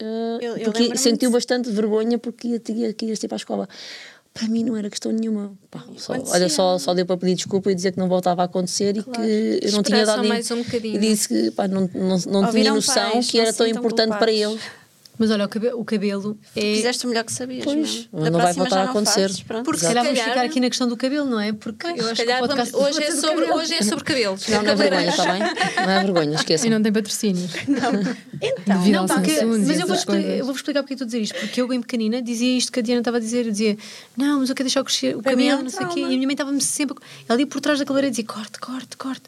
eh, 0.00 0.38
Eu- 0.40 0.56
eu 0.58 0.64
porque 0.72 0.96
sentiu 0.96 1.30
bastante 1.30 1.70
vergonha 1.70 2.18
porque 2.18 2.46
ia, 2.48 2.62
ia 2.68 2.88
ir 2.90 3.18
para 3.28 3.34
a 3.34 3.36
escola. 3.36 3.68
Para 4.34 4.46
mim 4.46 4.62
não 4.62 4.76
era 4.76 4.88
questão 4.90 5.10
nenhuma. 5.10 5.52
Pá, 5.70 5.82
só- 5.96 6.12
olha, 6.12 6.48
só, 6.48 6.78
só 6.78 6.94
deu 6.94 7.04
para 7.06 7.16
pedir 7.16 7.34
desculpa 7.36 7.72
e 7.72 7.74
dizer 7.74 7.92
que 7.92 7.98
não 7.98 8.08
voltava 8.08 8.42
a 8.42 8.44
acontecer 8.44 8.96
e 8.96 9.02
que 9.02 9.20
eu 9.62 9.72
não 9.72 9.82
tinha 9.82 9.98
Esperar 10.00 10.16
dado. 10.16 10.28
mais 10.28 10.48
um 10.50 10.62
bocadinho. 10.62 10.94
E 10.94 10.98
disse 10.98 11.26
que 11.28 11.50
pá, 11.52 11.66
não, 11.66 11.88
não, 11.94 12.08
não 12.10 12.18
tinha 12.20 12.46
Ouviram 12.46 12.74
noção 12.76 13.12
pais, 13.12 13.30
que 13.30 13.38
não 13.38 13.44
era 13.44 13.52
tão 13.52 13.66
importante 13.66 14.08
para 14.10 14.26
culpados. 14.30 14.34
eles. 14.52 14.62
Mas 15.18 15.30
olha, 15.30 15.44
o 15.44 15.48
cabelo, 15.48 15.80
o 15.80 15.84
cabelo 15.84 16.38
é. 16.54 16.60
Fizeste 16.60 17.04
o 17.04 17.08
melhor 17.08 17.24
que 17.24 17.32
sabias. 17.32 17.64
Pois, 17.64 17.76
mesmo. 17.76 18.08
não 18.12 18.22
Da 18.24 18.30
vai 18.30 18.40
próxima 18.40 18.64
voltar 18.64 18.76
já 18.76 18.82
a 18.82 18.84
não 18.84 18.90
acontecer. 18.92 19.20
fazes, 19.28 19.42
pronto. 19.42 19.64
Porque 19.64 19.80
Se 19.80 19.86
calhar 19.86 20.04
vamos 20.04 20.18
calhar- 20.18 20.34
ficar 20.34 20.46
aqui 20.46 20.60
na 20.60 20.68
questão 20.68 20.88
do 20.88 20.96
cabelo, 20.96 21.26
não 21.26 21.40
é? 21.40 21.52
Porque 21.52 21.86
eu 21.86 21.90
acho 21.92 21.98
que 21.98 22.12
o 22.12 22.16
calhar 22.16 22.40
podcast 22.40 22.72
vamos- 22.72 22.86
hoje, 22.88 23.02
é 23.02 23.10
sobre, 23.10 23.44
cabelo. 23.46 23.58
hoje 23.60 23.74
é 23.74 23.82
sobre 23.82 24.04
cabelos. 24.04 24.48
Não, 24.48 24.62
não 24.62 24.70
é 24.70 24.74
vergonha, 24.76 25.08
está 25.08 25.32
bem? 25.32 25.40
Não 25.40 25.90
é 25.90 26.02
vergonha, 26.04 26.30
E 26.32 26.34
esqueçam. 26.36 26.70
não 26.70 26.82
tem 26.82 26.92
patrocínios. 26.92 27.50
Então, 27.68 27.92
Devido 28.78 28.92
Não, 28.94 29.06
porque, 29.06 29.30
Samsung 29.34 29.56
e 29.56 29.66
mas 29.66 29.80
eu 29.80 29.86
vou, 29.86 29.94
essas 29.94 29.98
expli- 29.98 30.14
coisas. 30.22 30.38
eu 30.38 30.44
vou 30.44 30.54
explicar 30.54 30.82
porque 30.82 30.92
é 30.92 30.94
estou 30.94 31.04
a 31.04 31.08
dizer 31.08 31.20
isto. 31.22 31.34
Porque 31.40 31.60
eu, 31.60 31.66
bem 31.66 31.80
pequenina, 31.80 32.22
dizia 32.22 32.56
isto 32.56 32.70
que 32.70 32.78
a 32.78 32.82
Diana 32.82 33.00
estava 33.00 33.16
a 33.16 33.20
dizer. 33.20 33.46
Eu 33.46 33.50
dizia, 33.50 33.76
não, 34.16 34.38
mas 34.40 34.48
eu 34.50 34.54
quero 34.54 34.68
deixar 34.68 34.84
crescer 34.84 35.16
o 35.16 35.20
é 35.20 35.22
cabelo, 35.22 35.62
não 35.64 35.70
sei 35.70 35.86
o 35.86 35.88
quê. 35.88 36.00
E 36.00 36.04
a 36.04 36.08
minha 36.08 36.26
mãe 36.26 36.34
estava-me 36.34 36.60
sempre. 36.60 36.96
Ela 37.28 37.40
ia 37.40 37.46
por 37.46 37.60
trás 37.60 37.78
da 37.80 37.84
cabeleireira 37.84 38.08
e 38.08 38.16
dizia, 38.16 38.24
corte, 38.24 38.58
corte, 38.60 38.96
corte. 38.96 39.22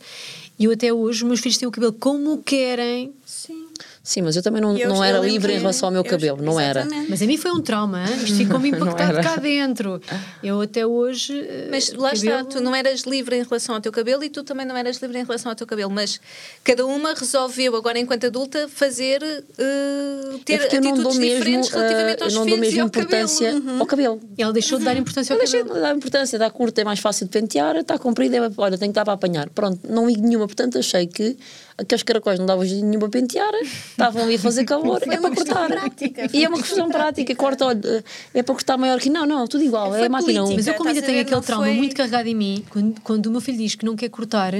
E 0.58 0.64
eu 0.64 0.70
até 0.72 0.92
hoje, 0.92 1.18
os 1.24 1.28
meus 1.28 1.40
filhos 1.40 1.58
têm 1.58 1.66
o 1.66 1.72
cabelo 1.72 1.92
como 1.92 2.38
querem. 2.42 3.12
sim. 3.26 3.66
Sim, 4.02 4.22
mas 4.22 4.34
eu 4.34 4.42
também 4.42 4.62
não, 4.62 4.74
Eu- 4.76 4.88
não 4.88 4.96
eu 4.96 5.04
era 5.04 5.18
livre 5.18 5.52
em 5.52 5.58
relação 5.58 5.88
ao 5.88 5.92
meu 5.92 6.00
eu- 6.02 6.08
cabelo, 6.10 6.42
não 6.42 6.58
era. 6.58 6.88
Mas 7.08 7.20
a 7.20 7.26
mim 7.26 7.36
foi 7.36 7.50
um 7.52 7.60
trauma, 7.60 8.02
isto 8.24 8.34
ficou-me 8.38 8.68
impactado 8.72 9.20
cá 9.22 9.36
dentro. 9.36 10.00
Eu 10.42 10.62
até 10.62 10.86
hoje. 10.86 11.38
eh, 11.38 11.68
Mas 11.70 11.92
lá 11.92 12.10
está, 12.14 12.30
cabelo- 12.30 12.48
tu 12.48 12.60
não 12.62 12.74
eras 12.74 13.02
livre 13.02 13.36
em 13.36 13.42
relação 13.42 13.74
ao 13.74 13.80
teu 13.80 13.92
cabelo 13.92 14.24
e 14.24 14.30
tu 14.30 14.42
também 14.42 14.64
não 14.64 14.74
eras 14.74 14.96
livre 14.96 15.18
em 15.18 15.22
relação 15.24 15.52
ao 15.52 15.56
teu 15.56 15.66
cabelo, 15.66 15.90
mas 15.90 16.18
cada 16.64 16.86
uma 16.86 17.12
resolveu 17.12 17.76
agora 17.76 17.98
enquanto 17.98 18.24
adulta 18.26 18.66
fazer 18.68 19.22
eh, 19.22 20.38
ter 20.46 20.54
É 20.54 20.58
porque 20.58 20.76
eu 20.76 20.80
não 20.80 20.90
atitudes 20.92 21.02
dou 21.12 21.20
mesmo, 21.20 21.36
diferentes 21.38 21.70
eh, 21.70 21.76
relativamente 21.76 22.22
aos 22.22 22.32
eu 22.32 22.38
não 22.40 22.46
dou 22.46 22.56
e 22.56 22.60
mesmo 22.60 22.80
ao 22.80 22.86
importância 22.86 23.52
cabelo. 23.52 23.70
Uhum. 23.70 23.80
ao 23.80 23.86
cabelo. 23.86 24.20
Ela 24.38 24.52
deixou 24.54 24.78
de 24.78 24.84
dar 24.86 24.96
importância 24.96 25.32
Eu 25.32 25.36
ao 25.36 25.38
deixei 25.40 25.60
cabelo. 25.60 25.76
de 25.76 25.82
dar 25.82 25.94
importância, 25.94 26.38
dá 26.38 26.50
curto, 26.50 26.78
é 26.78 26.84
mais 26.84 26.98
fácil 27.00 27.26
de 27.26 27.32
pentear, 27.32 27.76
está 27.76 27.98
comprido, 27.98 28.34
é, 28.34 28.50
olha, 28.56 28.78
tenho 28.78 28.90
que 28.92 28.96
dar 28.96 29.04
para 29.04 29.12
apanhar. 29.14 29.50
Pronto, 29.50 29.78
não 29.88 30.06
ligo 30.08 30.22
nenhuma, 30.26 30.46
portanto 30.46 30.78
achei 30.78 31.06
que 31.06 31.36
aqueles 31.80 32.02
caracóis 32.02 32.38
não 32.38 32.46
davam 32.46 32.64
nenhum 32.64 32.98
para 32.98 33.08
pentear, 33.08 33.52
estavam 33.62 34.22
ali 34.22 34.36
a 34.36 34.38
fazer 34.38 34.64
calor, 34.64 35.02
é 35.02 35.16
para 35.18 35.30
cortar. 35.34 35.66
prática, 35.68 36.28
E 36.32 36.44
é 36.44 36.48
uma 36.48 36.58
questão 36.58 36.88
prática, 36.88 37.34
corta, 37.34 37.66
olha, 37.66 38.04
é 38.34 38.42
para 38.42 38.54
cortar 38.54 38.76
maior 38.76 39.00
que 39.00 39.10
não, 39.10 39.26
não, 39.26 39.46
tudo 39.46 39.64
igual, 39.64 39.90
Foi 39.90 40.02
é 40.02 40.06
a 40.06 40.08
máquina 40.08 40.42
1. 40.42 40.44
política. 40.46 40.56
Mas 40.56 40.66
eu, 40.66 40.74
como 40.74 40.88
ainda 40.88 41.02
tenho 41.02 41.20
aquele 41.20 41.40
trauma 41.40 41.64
foi- 41.64 41.74
muito 41.74 41.96
carregado 41.96 42.28
em 42.28 42.34
mim, 42.34 42.64
quando, 42.70 43.00
quando 43.02 43.26
o 43.26 43.30
meu 43.30 43.40
filho 43.40 43.58
diz 43.58 43.74
que 43.74 43.84
não 43.84 43.96
quer 43.96 44.08
cortar, 44.10 44.52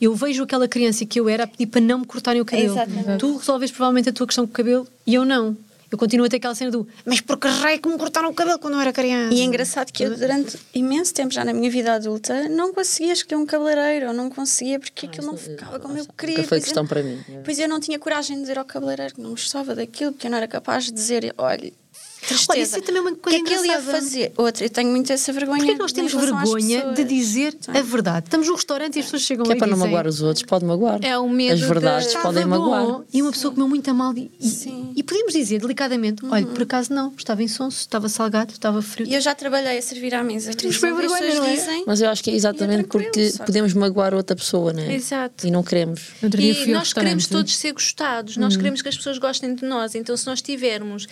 eu 0.00 0.14
vejo 0.14 0.42
aquela 0.42 0.68
criança 0.68 1.04
que 1.06 1.18
eu 1.18 1.28
era 1.28 1.44
a 1.44 1.46
pedir 1.46 1.66
para 1.66 1.80
não 1.80 1.98
me 2.00 2.06
cortarem 2.06 2.40
o 2.40 2.44
cabelo. 2.44 2.72
Exatamente. 2.74 3.18
Tu 3.18 3.36
resolves 3.36 3.70
provavelmente 3.70 4.08
a 4.08 4.12
tua 4.12 4.26
questão 4.26 4.46
com 4.46 4.50
o 4.50 4.54
cabelo 4.54 4.86
e 5.06 5.14
eu 5.14 5.24
não. 5.24 5.56
Eu 5.90 5.96
continuo 5.96 6.26
a 6.26 6.28
ter 6.28 6.36
aquela 6.36 6.54
cena 6.54 6.70
do 6.70 6.86
mas 7.06 7.20
por 7.20 7.38
que 7.38 7.48
raio 7.48 7.80
que 7.80 7.88
me 7.88 7.96
cortaram 7.96 8.28
o 8.28 8.34
cabelo 8.34 8.58
quando 8.58 8.74
eu 8.74 8.80
era 8.80 8.92
criança? 8.92 9.34
E 9.34 9.40
é 9.40 9.44
engraçado 9.44 9.90
que 9.90 10.02
eu, 10.04 10.14
durante 10.16 10.58
imenso 10.74 11.14
tempo, 11.14 11.32
já 11.32 11.44
na 11.44 11.52
minha 11.54 11.70
vida 11.70 11.94
adulta, 11.94 12.48
não 12.48 12.74
conseguia 12.74 13.12
escolher 13.14 13.40
um 13.40 13.46
cabeleireiro, 13.46 14.08
ou 14.08 14.12
não 14.12 14.28
conseguia 14.28 14.78
porque 14.78 15.06
aquilo 15.06 15.26
não 15.26 15.32
não- 15.32 15.38
ficava 15.38 15.80
como 15.80 15.94
eu 15.94 16.02
nunca 16.02 16.12
queria. 16.18 16.36
foi 16.36 16.46
Pois 16.46 16.64
questão 16.64 16.82
eu, 16.82 16.88
para 16.88 17.02
mim. 17.02 17.18
Pois 17.44 17.58
eu 17.58 17.68
não 17.68 17.80
tinha 17.80 17.98
coragem 17.98 18.36
de 18.36 18.42
dizer 18.42 18.58
ao 18.58 18.64
cabeleireiro 18.66 19.14
que 19.14 19.20
não 19.22 19.30
gostava 19.30 19.74
daquilo, 19.74 20.12
porque 20.12 20.26
eu 20.26 20.30
não 20.30 20.36
era 20.38 20.46
capaz 20.48 20.84
de 20.84 20.92
dizer, 20.92 21.32
olha, 21.38 21.72
tristeza. 22.20 22.52
Olha, 22.52 22.62
isso 22.62 22.76
é 22.76 22.80
também 22.80 23.00
uma 23.02 23.14
coisa 23.14 23.38
O 23.38 23.44
que 23.44 23.52
é 23.52 23.56
que 23.56 23.60
ele 23.64 23.68
ia 23.72 23.80
fazer? 23.80 24.32
Outra, 24.36 24.64
eu 24.64 24.70
tenho 24.70 24.90
muito 24.90 25.12
essa 25.12 25.32
vergonha. 25.32 25.58
Porquê 25.58 25.70
é 25.72 25.74
que 25.74 25.80
nós 25.80 25.92
em 25.92 25.94
temos 25.94 26.12
vergonha 26.14 26.92
de 26.94 27.04
dizer 27.04 27.56
Sim. 27.60 27.76
a 27.76 27.82
verdade? 27.82 28.26
Estamos 28.26 28.46
num 28.48 28.54
restaurante 28.54 28.96
e 28.96 28.98
as 29.00 29.04
pessoas 29.06 29.22
chegam 29.22 29.44
Que 29.46 29.52
é 29.52 29.56
para 29.56 29.66
e 29.66 29.70
não 29.70 29.76
dizem, 29.76 29.90
magoar 29.90 30.06
os 30.06 30.22
outros, 30.22 30.44
pode 30.44 30.64
magoar. 30.64 30.98
É 31.02 31.16
o 31.18 31.28
medo 31.28 31.54
As 31.54 31.60
verdades 31.60 32.08
de- 32.08 32.18
podem 32.18 32.42
"Estava 32.44 32.58
magoar. 32.58 32.82
bom", 32.86 33.04
E 33.12 33.22
uma 33.22 33.30
pessoa 33.32 33.52
comeu 33.52 33.68
muito 33.68 33.90
a 33.90 33.94
mal 33.94 34.16
e, 34.16 34.30
e, 34.40 34.48
Sim. 34.48 34.92
e 34.96 35.02
podemos 35.02 35.32
dizer 35.32 35.60
delicadamente: 35.60 36.24
olha, 36.26 36.46
por 36.46 36.62
acaso 36.62 36.92
não, 36.92 37.12
estava 37.16 37.42
insonso, 37.42 37.78
estava 37.80 38.08
salgado, 38.08 38.52
estava 38.52 38.80
frio. 38.82 39.06
E 39.08 39.14
eu 39.14 39.20
já 39.20 39.34
trabalhei 39.34 39.78
a 39.78 39.82
servir 39.82 40.14
à 40.14 40.22
mesa. 40.22 40.52
temos 40.54 40.76
bem 40.78 40.94
vergonha, 40.94 41.18
pessoas 41.20 41.38
não 41.38 41.44
é? 41.46 41.54
dizem, 41.54 41.84
Mas 41.86 42.00
eu 42.00 42.08
acho 42.10 42.22
que 42.22 42.30
é 42.30 42.34
exatamente 42.34 42.84
tranquilo, 42.84 43.04
porque 43.04 43.30
só 43.30 43.44
podemos 43.44 43.72
magoar 43.74 44.14
outra 44.14 44.34
pessoa, 44.36 44.72
né? 44.72 44.94
Exato. 44.94 45.46
E 45.46 45.50
não 45.50 45.62
queremos. 45.62 46.00
E 46.22 46.70
nós 46.72 46.92
queremos 46.92 47.26
todos 47.26 47.56
ser 47.56 47.72
gostados, 47.72 48.36
nós 48.36 48.56
queremos 48.56 48.82
que 48.82 48.88
as 48.88 48.96
pessoas 48.96 49.18
gostem 49.18 49.54
de 49.54 49.64
nós. 49.64 49.94
Então, 49.94 50.16
se 50.16 50.26
nós 50.26 50.38
estivermos 50.38 51.06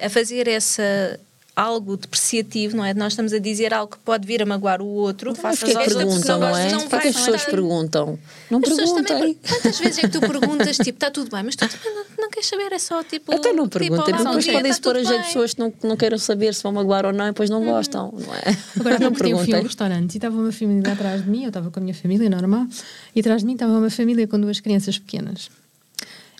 a, 0.00 0.06
a 0.06 0.10
fazer 0.10 0.48
essa 0.48 1.18
algo 1.54 1.96
depreciativo, 1.96 2.76
não 2.76 2.84
é? 2.84 2.94
Nós 2.94 3.12
estamos 3.12 3.32
a 3.32 3.38
dizer 3.38 3.74
algo 3.74 3.92
que 3.92 3.98
pode 3.98 4.26
vir 4.26 4.42
a 4.42 4.46
magoar 4.46 4.80
o 4.80 4.86
outro. 4.86 5.34
Mas 5.42 5.58
porquê 5.58 5.74
que 5.74 5.82
esta 5.82 5.98
pessoa 5.98 6.04
perguntam, 6.06 6.40
não 6.40 6.56
é? 6.56 6.68
Porquê 6.70 6.88
que 6.88 7.08
as 7.08 7.16
pessoas 7.16 7.26
gostar. 7.26 7.50
perguntam? 7.50 8.18
Não 8.50 8.58
As 8.58 8.68
perguntem. 8.68 9.04
também, 9.04 9.34
quantas 9.34 9.78
vezes 9.78 9.98
é 9.98 10.02
que 10.02 10.08
tu 10.08 10.20
perguntas, 10.26 10.76
tipo, 10.78 10.90
está 10.96 11.10
tudo 11.10 11.30
bem, 11.30 11.42
mas 11.42 11.54
tu 11.54 11.68
também 11.68 11.94
não, 11.94 12.04
não 12.18 12.30
queres 12.30 12.48
saber, 12.48 12.72
é 12.72 12.78
só 12.78 13.04
tipo. 13.04 13.34
Até 13.34 13.52
não 13.52 13.68
tipo, 13.68 13.78
perguntem, 13.80 14.14
bom 14.14 14.24
depois 14.24 14.44
dia, 14.44 14.52
podem 14.54 14.72
se 14.72 14.80
pôr 14.80 14.96
a 14.96 15.04
jeito 15.04 15.24
pessoas 15.24 15.54
que 15.54 15.60
não, 15.60 15.70
que 15.70 15.86
não 15.86 15.96
queiram 15.96 16.18
saber 16.18 16.54
se 16.54 16.62
vão 16.62 16.72
magoar 16.72 17.04
ou 17.04 17.12
não 17.12 17.26
e 17.26 17.28
depois 17.28 17.50
não 17.50 17.62
gostam, 17.62 18.12
não 18.12 18.34
é? 18.34 18.56
Agora, 18.80 18.98
não 18.98 19.10
não 19.10 19.12
porque 19.12 19.32
eu 19.32 19.36
fui 19.36 19.40
ao 19.40 19.46
perguntem. 19.46 19.62
restaurante 19.64 20.14
e 20.14 20.16
estava 20.16 20.36
uma 20.36 20.52
família 20.52 20.92
atrás 20.92 21.22
de 21.22 21.30
mim, 21.30 21.42
eu 21.42 21.48
estava 21.48 21.70
com 21.70 21.78
a 21.78 21.82
minha 21.82 21.94
família 21.94 22.30
normal, 22.30 22.66
e 23.14 23.20
atrás 23.20 23.42
de 23.42 23.46
mim 23.46 23.52
estava 23.52 23.72
uma 23.72 23.90
família 23.90 24.26
com 24.26 24.40
duas 24.40 24.58
crianças 24.58 24.98
pequenas. 24.98 25.50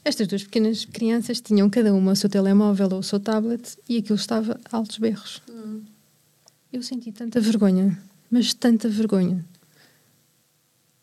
Estas 0.04 0.26
duas 0.26 0.42
pequenas 0.42 0.84
crianças 0.84 1.40
tinham 1.40 1.70
cada 1.70 1.94
uma 1.94 2.12
o 2.12 2.16
seu 2.16 2.28
telemóvel 2.28 2.88
ou 2.92 2.98
o 2.98 3.02
seu 3.02 3.20
tablet 3.20 3.76
e 3.88 3.98
aquilo 3.98 4.16
estava 4.16 4.58
a 4.70 4.76
altos 4.76 4.98
berros. 4.98 5.40
Eu 6.72 6.82
senti 6.82 7.12
tanta 7.12 7.40
vergonha, 7.40 7.96
mas 8.30 8.52
tanta 8.52 8.88
vergonha. 8.88 9.44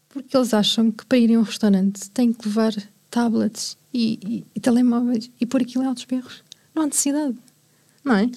Porque 0.09 0.35
eles 0.35 0.53
acham 0.53 0.91
que 0.91 1.05
para 1.05 1.17
irem 1.17 1.35
a 1.35 1.39
um 1.39 1.43
restaurante 1.43 2.09
têm 2.09 2.33
que 2.33 2.47
levar 2.47 2.73
tablets 3.09 3.77
e, 3.93 4.19
e- 4.25 4.45
e 4.55 4.59
telemóveis 4.59 5.29
e 5.39 5.45
pôr 5.45 5.61
aquilo 5.61 5.83
em 5.83 5.87
altos 5.87 6.03
berros. 6.05 6.43
Não 6.75 6.83
há 6.83 6.85
necessidade. 6.87 7.35
Não 8.03 8.15
é? 8.15 8.29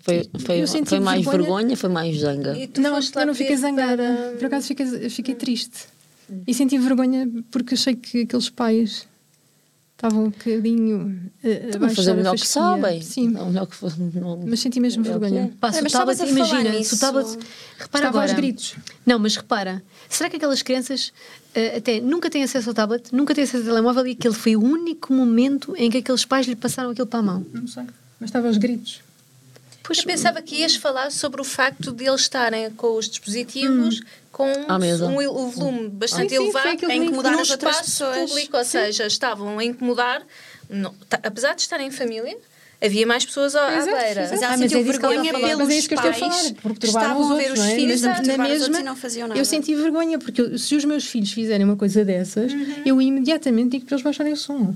Foi, 0.00 0.28
foi, 0.40 0.66
foi 0.86 1.00
mais 1.00 1.24
vergonha. 1.24 1.42
vergonha, 1.42 1.76
foi 1.76 1.90
mais 1.90 2.16
zanga. 2.18 2.56
E 2.56 2.70
não, 2.80 2.98
eu 2.98 3.26
não 3.26 3.34
fiquei 3.34 3.56
zangada. 3.56 4.02
para- 4.02 4.36
Por 4.38 4.44
acaso 4.46 4.66
fiquei, 4.68 5.10
fiquei 5.10 5.34
triste. 5.34 5.86
E 6.46 6.54
senti 6.54 6.78
vergonha 6.78 7.28
porque 7.50 7.74
achei 7.74 7.94
que 7.94 8.22
aqueles 8.22 8.48
pais 8.48 9.06
estavam 10.00 10.24
um 10.24 10.30
bocadinho. 10.30 11.30
Estão 11.44 11.84
a 11.84 11.90
fazer 11.90 12.12
o 12.12 12.16
melhor 12.16 12.34
que 12.34 12.48
sabem. 12.48 13.02
Sim, 13.02 13.28
Não, 13.28 13.42
o 13.44 13.46
melhor 13.48 13.66
que 13.66 13.76
não- 14.18 14.42
mas 14.46 14.60
senti 14.60 14.80
mesmo 14.80 15.04
É 15.06 15.08
vergonha. 15.10 15.40
é. 15.42 15.56
Pá, 15.60 15.68
o 15.68 15.72
mas 15.72 15.86
estavas 15.86 16.20
a 16.20 16.26
imagina, 16.26 16.62
se 16.62 16.68
o 16.68 16.78
nisso. 16.78 16.98
tablet. 16.98 17.26
Repara 17.28 17.44
Estava 17.84 18.08
agora. 18.08 18.30
aos 18.30 18.32
gritos. 18.32 18.74
Não, 19.04 19.18
mas 19.18 19.36
repara, 19.36 19.82
será 20.08 20.30
que 20.30 20.36
aquelas 20.36 20.62
crianças 20.62 21.12
eh, 21.54 21.76
até 21.76 22.00
nunca 22.00 22.30
têm 22.30 22.42
acesso 22.42 22.70
ao 22.70 22.74
tablet, 22.74 23.12
nunca 23.14 23.34
têm 23.34 23.44
acesso 23.44 23.58
ao 23.68 23.74
telemóvel 23.74 24.06
e 24.06 24.12
aquele 24.12 24.34
foi 24.34 24.56
o 24.56 24.62
único 24.62 25.12
momento 25.12 25.74
em 25.76 25.90
que 25.90 25.98
aqueles 25.98 26.24
pais 26.24 26.46
lhe 26.46 26.56
passaram 26.56 26.90
aquilo 26.90 27.06
para 27.06 27.18
a 27.20 27.22
mão? 27.22 27.46
Não 27.52 27.66
sei. 27.66 27.84
Mas 28.18 28.28
estava 28.30 28.46
aos 28.48 28.56
gritos. 28.56 29.00
Pois, 29.82 29.98
Eu 29.98 30.04
pensava 30.04 30.40
que 30.42 30.56
ias 30.56 30.76
falar 30.76 31.10
sobre 31.10 31.40
o 31.40 31.44
facto 31.44 31.92
de 31.92 32.04
eles 32.06 32.20
estarem 32.22 32.70
com 32.70 32.96
os 32.96 33.08
dispositivos 33.08 34.00
com 34.30 34.50
À 34.68 34.78
mesa. 34.78 35.06
um, 35.06 35.16
o 35.16 35.50
volume 35.50 35.88
bastante 35.88 36.30
Sim, 36.30 36.36
sim, 36.46 36.52
foi 36.52 36.60
elevado 36.62 36.92
em 36.92 37.00
me 37.00 37.06
incomodar 37.06 37.34
as 37.38 37.50
outras 37.50 37.80
pessoas. 37.80 38.16
público, 38.30 38.56
ou 38.56 38.64
seja, 38.64 39.06
estavam 39.06 39.58
a 39.58 39.64
incomodar, 39.64 40.22
não- 40.68 40.94
apesar 41.22 41.54
de 41.54 41.62
estarem 41.62 41.88
em 41.88 41.90
família, 41.90 42.36
havia 42.82 43.06
mais 43.06 43.24
pessoas 43.26 43.54
à, 43.54 43.68
beira. 43.68 44.22
exato. 44.22 44.30
Mas 44.30 44.42
ela 44.42 44.46
Ah, 44.54 44.56
mas 44.56 44.60
sentiu 44.60 44.78
é 44.78 44.82
que 44.82 44.88
ela 45.04 45.12
vergonha 45.12 45.32
pelos 45.32 45.58
Mas 45.58 45.68
é 45.70 45.78
isso 45.78 45.88
que 45.88 45.94
eu 45.94 45.98
pais 46.00 46.16
falar, 46.18 46.54
porque 46.62 46.78
que 46.80 46.86
estavam 46.86 47.20
os 47.26 47.30
a 47.30 47.34
ver 47.36 47.52
os 47.52 47.60
é? 47.60 47.74
filhos, 47.74 48.00
Na- 48.00 48.38
mesma, 48.38 48.80
e 48.80 48.82
não 48.82 48.96
faziam 48.96 49.28
nada. 49.28 49.38
Eu 49.38 49.44
senti 49.44 49.74
vergonha, 49.74 50.18
porque 50.18 50.40
eu- 50.40 50.58
se 50.58 50.74
os 50.74 50.84
meus 50.84 51.04
filhos 51.04 51.30
fizerem 51.32 51.64
uma 51.66 51.76
coisa 51.76 52.04
dessas, 52.04 52.52
Uhum. 52.52 52.82
eu 52.86 53.02
imediatamente 53.02 53.70
digo 53.72 53.84
para 53.86 53.94
eles 53.96 54.04
baixarem 54.04 54.32
o 54.32 54.36
som. 54.36 54.74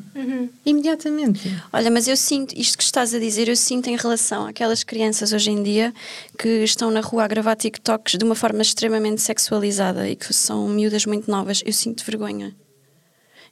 Imediatamente. 0.67 1.40
Olha, 1.73 1.90
mas 1.90 2.07
eu 2.09 2.17
sinto, 2.17 2.53
isto 2.59 2.77
que 2.77 2.85
estás 2.85 3.14
a 3.14 3.19
dizer, 3.19 3.49
eu 3.49 3.57
sinto 3.57 3.88
em 3.88 3.97
relação 3.97 4.47
àquelas 4.47 4.85
crianças 4.85 5.33
hoje 5.33 5.51
em 5.51 5.62
dia 5.62 5.93
que 6.38 6.49
estão 6.62 6.90
na 6.90 7.01
rua 7.01 7.25
a 7.25 7.29
gravar 7.29 7.57
TikToks 7.57 8.19
de 8.19 8.25
uma 8.25 8.35
forma 8.35 8.61
extremamente 8.62 9.21
sexualizada 9.23 10.09
e 10.09 10.14
que 10.17 10.33
são 10.33 10.69
miúdas 10.69 11.07
muito 11.07 11.31
novas, 11.31 11.62
eu 11.64 11.73
sinto 11.73 12.05
vergonha. 12.05 12.55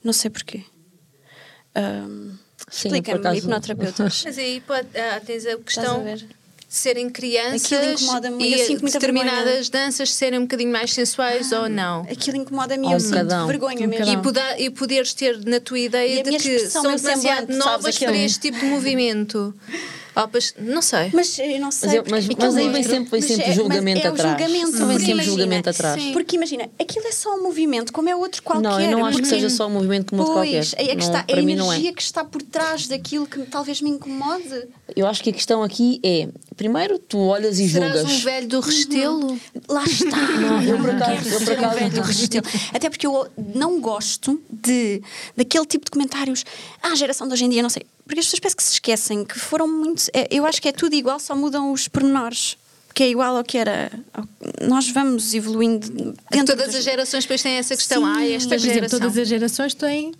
Não 0.04 0.12
sei 0.12 0.30
porquê. 0.30 0.62
Sim, 1.74 2.38
Explica-me, 2.72 3.38
hipnoterapeutas. 3.38 4.22
Mas 4.26 4.38
aí 4.38 4.60
pode, 4.60 4.88
ah, 4.96 5.20
tens 5.24 5.46
a 5.46 5.56
questão 5.58 6.04
serem 6.68 7.10
crianças 7.10 8.00
e 8.40 8.52
eu 8.54 8.58
sinto 8.66 8.80
muita 8.80 8.98
determinadas 8.98 9.68
danças 9.68 10.10
serem 10.10 10.38
um 10.38 10.42
bocadinho 10.42 10.72
mais 10.72 10.90
sensuais 10.90 11.52
ou 11.52 11.68
não. 11.68 12.00
Aquilo 12.10 12.38
incomoda-me 12.38 12.88
e 12.88 12.92
eu 12.92 12.96
um 12.96 13.00
sinto 13.00 13.10
bocadão. 13.10 13.46
vergonha 13.46 13.86
Um 13.86 13.90
mesmo. 13.90 14.10
E, 14.10 14.16
poder, 14.16 14.58
e 14.58 14.70
poderes 14.70 15.12
ter 15.12 15.38
na 15.44 15.60
tua 15.60 15.78
ideia 15.78 16.22
de 16.22 16.38
que 16.38 16.58
são 16.60 16.82
meu 16.82 16.96
demasiado 16.96 17.52
novas 17.54 17.98
para 17.98 18.16
este 18.16 18.40
tipo 18.40 18.58
de 18.58 18.64
movimento. 18.64 19.54
Para- 20.14 20.28
não 20.58 20.82
sei. 20.82 21.10
Mas 21.12 21.38
eu 21.38 21.58
não 21.60 21.70
sei. 21.70 21.88
Mas, 21.88 21.94
eu- 21.96 22.02
porque 22.02 22.10
mas, 22.14 22.24
aquilo 22.24 22.38
mas 22.46 22.56
aí 22.56 22.68
vem 22.68 22.82
sempre, 22.82 23.10
vem 23.10 23.20
mas 23.20 23.24
sempre 23.24 23.42
é- 23.44 23.46
mas 23.48 23.56
julgamento 23.56 24.06
é 24.06 24.10
o 24.10 24.12
atrás. 24.12 24.30
julgamento, 24.40 24.70
Vem 24.72 24.78
porque 24.86 24.92
sempre 24.98 25.10
imagina, 25.12 25.22
julgamento 25.24 25.70
atrás. 25.70 26.02
sim. 26.02 26.12
Porque 26.12 26.36
imagina, 26.36 26.70
aquilo 26.80 27.06
é 27.06 27.12
só 27.12 27.34
um 27.36 27.42
movimento, 27.42 27.92
como 27.92 28.08
é 28.08 28.16
outro 28.16 28.42
qualquer. 28.42 28.62
Não, 28.68 28.80
eu 28.80 28.90
não 28.90 29.06
acho 29.06 29.18
que 29.18 29.26
seja 29.28 29.48
só 29.48 29.66
um 29.66 29.70
movimento 29.70 30.10
como 30.10 30.22
outro 30.22 30.36
qualquer. 30.36 30.52
Pois, 30.52 30.74
é 30.74 30.84
que 30.84 30.94
Não, 30.94 30.98
está, 30.98 31.24
a 31.32 31.36
mim 31.42 31.54
não 31.54 31.72
é. 31.72 31.76
energia 31.76 31.94
que 31.94 32.02
está 32.02 32.24
por 32.24 32.42
trás 32.42 32.86
daquilo 32.86 33.26
que 33.26 33.40
talvez 33.46 33.80
me 33.80 33.90
incomode. 33.90 34.68
Eu 34.94 35.06
acho 35.06 35.22
que 35.22 35.30
a 35.30 35.32
questão 35.32 35.62
aqui 35.62 35.98
é, 36.04 36.28
primeiro 36.54 36.98
tu 36.98 37.18
olhas 37.18 37.58
e 37.58 37.68
Serás 37.68 37.94
julgas. 38.00 38.12
um 38.12 38.18
velho 38.24 38.48
do 38.48 38.60
Restelo? 38.60 39.40
Lá 39.68 39.84
está. 39.84 40.16
Não, 40.16 40.62
eu 40.64 40.78
por 40.78 40.90
acaso- 40.90 41.28
eu 41.28 41.38
por 41.38 41.46
ser 41.46 41.50
um 41.50 41.58
acaso- 41.64 41.78
velho 41.78 41.90
do 41.94 42.00
Restelo. 42.02 42.46
Até 42.74 42.90
porque 42.90 43.06
eu 43.06 43.26
não 43.54 43.80
gosto 43.80 44.40
de, 44.50 45.02
daquele 45.36 45.66
tipo 45.66 45.84
de 45.84 45.90
comentários. 45.90 46.44
Ah, 46.82 46.88
a 46.88 46.94
geração 46.94 47.26
de 47.26 47.34
hoje 47.34 47.44
em 47.44 47.48
dia, 47.48 47.62
não 47.62 47.70
sei. 47.70 47.84
Porque 48.06 48.20
as 48.20 48.26
pessoas 48.26 48.40
parece 48.40 48.56
que 48.56 48.62
se 48.62 48.72
esquecem 48.74 49.24
que 49.24 49.38
foram 49.38 49.66
muito. 49.68 50.04
é, 50.12 50.28
Eu 50.30 50.44
acho 50.46 50.60
que 50.60 50.68
é 50.68 50.72
tudo 50.72 50.94
igual, 50.94 51.18
só 51.20 51.34
mudam 51.36 51.72
os 51.72 51.88
pormenores. 51.88 52.56
Que 52.94 53.04
é 53.04 53.08
igual 53.10 53.36
ao 53.38 53.42
que 53.44 53.56
era. 53.56 53.90
Nós 54.60 54.90
vamos 54.90 55.32
evoluindo 55.32 55.88
dentro 56.30 56.54
Todas 56.54 56.66
das- 56.66 56.76
as 56.76 56.84
gerações 56.84 57.24
depois 57.24 57.40
têm 57.42 57.52
essa 57.54 57.74
questão. 57.74 58.02
Sim. 58.02 58.12
Ah, 58.18 58.26
esta 58.28 58.54
exemplo, 58.54 58.74
geração. 58.74 58.98
todas 59.00 59.16
as 59.16 59.28
gerações 59.28 59.72
têm 59.72 60.12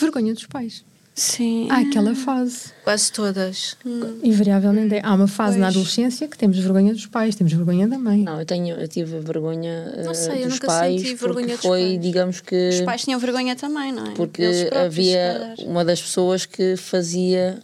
vergonha 0.00 0.32
dos 0.32 0.46
pais. 0.46 0.82
Sim. 1.14 1.68
Há 1.70 1.78
aquela 1.78 2.12
fase. 2.14 2.72
Quase 2.82 3.12
todas. 3.12 3.76
Invariavelmente. 4.22 5.00
Há 5.02 5.14
uma 5.14 5.28
fase 5.28 5.58
na 5.58 5.66
Pois. 5.66 5.76
adolescência 5.76 6.26
que 6.26 6.36
temos 6.36 6.58
vergonha 6.58 6.92
dos 6.92 7.06
pais, 7.06 7.36
temos 7.36 7.52
vergonha 7.52 7.86
da 7.86 7.96
mãe. 7.98 8.18
Não, 8.22 8.40
eu, 8.40 8.44
tenho, 8.44 8.76
eu 8.76 8.88
tive 8.88 9.20
vergonha 9.20 9.92
Não 10.02 10.10
eh, 10.10 10.14
sei, 10.14 10.40
eu 10.40 10.44
dos 10.46 10.54
nunca 10.54 10.66
pais 10.66 11.00
senti 11.00 11.14
porque 11.14 11.24
vergonha 11.26 11.54
dos 11.56 11.64
foi, 11.64 11.82
pais. 11.82 12.00
digamos 12.00 12.40
que 12.40 12.68
Os 12.70 12.80
pais 12.80 13.02
tinham 13.04 13.20
vergonha 13.20 13.54
também, 13.54 13.92
não 13.92 14.06
é? 14.06 14.10
porque 14.10 14.42
próprios, 14.42 14.72
havia 14.86 15.54
uma 15.66 15.84
das 15.84 16.02
pessoas 16.02 16.46
que 16.46 16.76
fazia 16.76 17.60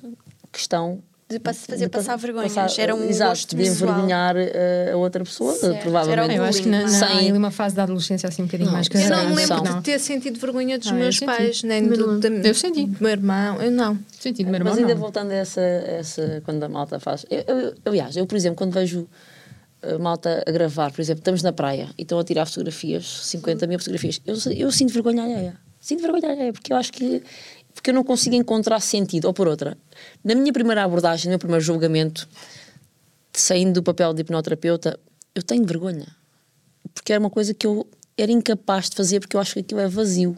questão 0.52 1.02
De 1.30 1.38
fazer 1.38 1.76
de 1.76 1.88
pa- 1.88 1.98
passar 1.98 2.16
vergonhas. 2.16 2.52
passar- 2.52 2.82
Era 2.82 2.92
um 2.94 3.04
exato, 3.08 3.30
gosto 3.30 3.56
de 3.56 3.62
envergonhar 3.68 4.34
eh, 4.36 4.90
a 4.92 4.96
outra 4.96 5.22
pessoa, 5.22 5.54
Certo. 5.54 5.80
provavelmente. 5.82 6.34
Eu 6.34 6.42
acho 6.42 6.62
que 6.62 6.68
na, 6.68 6.88
Sem- 6.88 7.32
uma 7.32 7.52
fase 7.52 7.76
da 7.76 7.84
adolescência 7.84 8.28
assim 8.28 8.42
um 8.42 8.46
bocadinho 8.46 8.66
Não, 8.66 8.74
mais 8.74 8.88
eu 8.92 9.00
Eu 9.00 9.08
não 9.10 9.28
me 9.30 9.36
lembro 9.36 9.62
Não. 9.62 9.78
de 9.78 9.82
ter 9.84 9.98
sentido 10.00 10.40
vergonha 10.40 10.76
dos 10.76 10.88
Ah, 10.88 10.90
eu 10.90 10.96
meus 10.98 11.14
senti. 11.16 11.26
pais, 11.26 11.62
nem 11.62 11.86
Do 11.86 12.18
do, 12.18 12.18
da- 12.20 12.48
Eu 12.48 12.54
senti. 12.54 12.84
do 12.86 12.96
meu 13.00 13.10
irmão. 13.12 13.62
Eu 13.62 13.70
não. 13.70 13.96
Sentido, 14.18 14.46
meu 14.46 14.56
irmão, 14.56 14.72
Mas 14.72 14.80
ainda 14.82 14.94
não. 14.94 15.00
voltando 15.00 15.30
a 15.30 15.34
essa, 15.34 15.60
essa 15.60 16.42
quando 16.44 16.62
a 16.64 16.68
malta 16.68 16.98
faz. 16.98 17.24
Eu, 17.30 17.44
eu- 17.46 17.74
aliás, 17.84 18.16
eu, 18.16 18.26
por 18.26 18.34
exemplo, 18.34 18.56
quando 18.58 18.72
vejo 18.72 19.06
a 19.82 19.98
malta 19.98 20.42
a 20.46 20.50
gravar, 20.50 20.90
por 20.90 21.00
exemplo, 21.00 21.20
estamos 21.20 21.42
na 21.44 21.52
praia 21.52 21.88
e 21.96 22.02
estão 22.02 22.18
a 22.18 22.24
tirar 22.24 22.44
fotografias, 22.46 23.04
50 23.06 23.66
mil 23.68 23.78
fotografias, 23.78 24.20
eu, 24.26 24.34
eu 24.52 24.72
sinto 24.72 24.92
vergonha 24.92 25.22
alheia. 25.22 25.54
Sinto 25.80 26.02
vergonha 26.02 26.28
alheia, 26.32 26.52
porque 26.52 26.72
eu 26.72 26.76
acho 26.76 26.92
que. 26.92 27.22
Porque 27.80 27.88
eu 27.88 27.94
não 27.94 28.04
consigo 28.04 28.36
encontrar 28.36 28.78
sentido. 28.80 29.24
Ou 29.24 29.32
por 29.32 29.48
outra, 29.48 29.74
na 30.22 30.34
minha 30.34 30.52
primeira 30.52 30.84
abordagem, 30.84 31.24
no 31.26 31.30
meu 31.30 31.38
primeiro 31.38 31.64
julgamento, 31.64 32.28
saindo 33.32 33.72
do 33.74 33.82
papel 33.82 34.12
de 34.12 34.20
hipnoterapeuta, 34.20 35.00
eu 35.34 35.42
tenho 35.42 35.64
vergonha. 35.64 36.06
Porque 36.92 37.10
era 37.10 37.18
uma 37.20 37.30
coisa 37.30 37.54
que 37.54 37.66
eu 37.66 37.86
era 38.18 38.30
incapaz 38.30 38.90
de 38.90 38.96
fazer 38.96 39.18
porque 39.20 39.34
eu 39.34 39.40
acho 39.40 39.54
que 39.54 39.60
aquilo 39.60 39.80
é 39.80 39.88
vazio. 39.88 40.36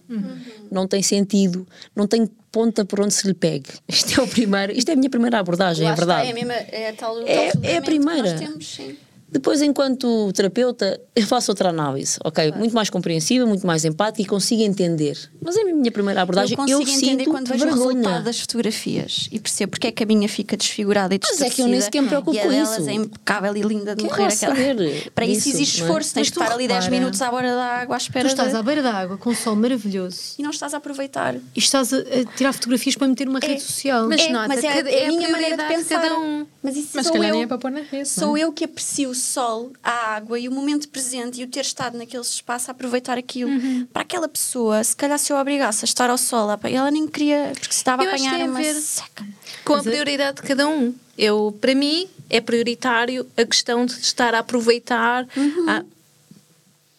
Não 0.71 0.87
tem 0.87 1.03
sentido, 1.03 1.67
não 1.97 2.07
tem 2.07 2.27
ponta 2.53 2.85
por 2.85 3.01
onde 3.01 3.13
se 3.13 3.27
lhe 3.27 3.35
pegue. 3.35 3.71
Isto 3.89 4.21
é 4.21 4.23
o 4.23 4.29
primeiro, 4.29 4.73
isto 4.73 4.89
é 4.91 4.93
a 4.93 4.97
minha 4.97 5.11
primeira 5.11 5.39
abordagem, 5.41 5.83
Lá 5.85 5.91
é 5.91 5.95
está, 5.95 6.05
verdade. 6.07 6.29
é, 6.29 6.31
a 6.31 6.35
mesma, 6.35 6.53
é 6.53 6.89
a 6.91 6.93
tal, 6.93 7.27
É- 7.27 7.51
tal 7.51 7.63
é 7.65 7.77
a 7.79 7.83
primeira. 7.83 8.31
nós 8.31 8.41
temos, 8.41 8.69
sim. 8.75 8.97
Depois, 9.33 9.63
enquanto 9.63 10.31
terapeuta, 10.33 11.01
eu 11.17 11.27
faço 11.27 11.51
outra 11.51 11.71
análise, 11.71 12.19
ok? 12.23 12.53
Muito 12.53 12.75
mais 12.75 12.91
compreensiva, 12.91 13.47
muito 13.47 13.67
mais 13.67 13.85
empática 13.85 14.21
e 14.23 14.27
consigo 14.27 14.63
entender. 14.63 15.19
Mas 15.41 15.57
é 15.57 15.63
a 15.63 15.65
minha 15.65 15.91
primeira 15.91 16.21
abordagem, 16.23 16.55
eu 16.59 16.69
eu, 16.69 16.79
consigo 16.81 16.99
entender 17.05 17.25
sinto 17.25 17.31
quando 17.33 17.49
vejo 17.49 17.65
o 17.65 17.69
vergonha. 17.69 17.95
resultado 17.97 18.25
das 18.25 18.41
fotografias 18.41 19.29
e 19.33 19.41
percebo 19.41 19.71
porque 19.71 19.87
é 19.87 19.91
que 19.93 20.03
a 20.03 20.07
minha 20.07 20.29
fica 20.29 20.57
desfigurada 20.57 21.15
e 21.15 21.19
Mas 21.21 21.31
distorcida. 21.31 21.47
é 21.53 21.57
que 21.57 21.63
eu 21.63 21.67
nem 21.69 21.81
sequer 21.81 22.03
me 22.03 22.09
preocupo 22.09 22.37
e 22.37 22.41
com 22.41 22.53
isso. 22.53 22.89
é 22.89 22.93
impecável 22.93 23.57
e 23.57 23.63
linda 23.63 23.97
de 23.97 24.03
Quero 24.05 24.15
morrer. 24.17 24.33
aquela- 24.35 24.55
saber 24.55 25.11
Para 25.15 25.25
isso 25.25 25.45
disso, 25.45 25.57
exige 25.57 25.79
não 25.81 25.87
é? 25.87 25.89
esforço, 25.89 26.15
tens 26.15 26.21
Mas 26.21 26.27
de 26.27 26.33
tu 26.35 26.43
estar 26.43 26.55
ali 26.55 26.69
10 26.69 26.85
repara, 26.85 27.01
minutos 27.01 27.23
à 27.23 27.31
beira 27.31 27.55
da 27.55 27.65
água 27.65 27.97
à 27.97 27.99
Tu 27.99 28.03
espera 28.03 28.29
estás 28.29 28.51
de... 28.51 28.57
à 28.57 28.63
beira 28.63 28.83
da 28.83 28.93
água 28.93 29.17
com 29.17 29.31
um 29.31 29.35
sol 29.35 29.57
maravilhoso 29.57 30.21
e 30.39 30.43
não 30.43 30.51
estás 30.51 30.75
a 30.75 30.77
aproveitar. 30.77 31.35
e 31.37 31.41
estás 31.57 31.93
a, 31.93 31.99
tirar 32.37 32.53
fotografias 32.53 32.97
para 32.97 33.09
meter 33.09 33.27
numa 33.27 33.39
rede 33.41 33.63
social. 33.63 34.07
Mas 34.09 34.21
é, 34.21 34.29
nota, 34.31 34.49
mas 34.49 34.63
é, 34.65 34.73
cada- 34.75 34.91
é 34.91 35.03
é 35.03 35.05
a 35.07 35.09
minha 35.09 35.29
maneira 35.31 35.57
de 35.57 35.65
pensar. 35.69 36.01
cada 36.03 36.19
um. 36.19 36.47
Mas 36.63 36.77
isso 36.77 36.89
Mas 36.95 37.07
sou 37.07 37.17
eu. 37.17 37.43
é 37.43 37.47
para 37.47 37.59
pôr 37.59 37.71
na 37.71 37.81
rede. 37.81 38.09
Sou 38.09 38.29
não 38.29 38.37
é? 38.37 38.41
eu 38.43 38.53
que 38.53 38.65
aprecio 38.65 39.11
o 39.11 39.15
sol, 39.23 39.73
a 39.83 40.15
água 40.15 40.39
e 40.39 40.49
o 40.49 40.53
momento 40.53 40.89
presente 40.89 41.41
e 41.41 41.45
o 41.45 41.49
ter 41.49 41.61
estado 41.61 41.97
naquele 41.97 42.23
espaço 42.23 42.71
a 42.71 42.73
aproveitar 42.73 43.17
aquilo. 43.17 43.51
Uhum. 43.51 43.87
Para 43.93 44.03
aquela 44.03 44.29
pessoa, 44.29 44.83
se 44.85 44.95
calhar 44.95 45.19
se 45.19 45.33
eu 45.33 45.37
obrigasse 45.37 45.85
a 45.85 45.87
estar 45.87 46.11
ao 46.11 46.19
sol, 46.19 46.49
ela 46.65 46.91
nem 46.91 47.07
queria, 47.09 47.53
porque 47.55 47.73
se 47.73 47.79
estava 47.79 48.05
Eu 48.05 48.11
a 48.11 48.15
que 48.15 48.27
apanhar 48.27 48.49
uma 48.49 48.59
ver 48.61 48.75
seca. 48.75 49.25
Com 49.65 49.75
a 49.75 49.79
é- 49.79 49.83
prioridade 49.83 50.43
de 50.43 50.49
cada 50.49 50.69
um. 50.69 50.95
Eu, 51.17 51.57
para 51.61 51.75
mim, 51.75 52.09
é 52.29 52.41
prioritário 52.41 53.27
a 53.37 53.45
questão 53.45 53.87
de 53.87 53.93
estar 53.95 54.35
a 54.35 54.41
aproveitar 54.41 55.27
a, 55.69 55.85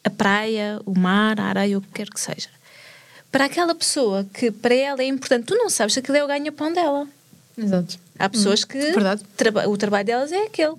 a 0.04 0.10
praia, 0.10 0.80
o 0.86 0.98
mar, 0.98 1.40
a 1.40 1.46
areia, 1.46 1.78
o 1.78 1.82
que 1.82 1.90
quer 1.94 2.10
que 2.10 2.20
seja. 2.20 2.50
Para 3.32 3.46
aquela 3.46 3.74
pessoa 3.74 4.26
que 4.34 4.52
para 4.52 4.74
ela 4.76 5.02
é 5.02 5.06
importante, 5.08 5.46
tu 5.46 5.56
não 5.56 5.70
sabes 5.70 5.94
se 5.94 6.00
aquilo 6.00 6.18
é 6.18 6.24
o 6.24 6.28
ganha-pão 6.28 6.72
dela. 6.72 7.08
Exato. 7.58 7.98
Há 8.18 8.30
pessoas 8.30 8.64
que 8.64 8.78
verdade. 8.78 9.24
traba- 9.36 9.68
o 9.68 9.76
trabalho 9.78 10.06
delas 10.06 10.32
é 10.32 10.44
aquele. 10.46 10.76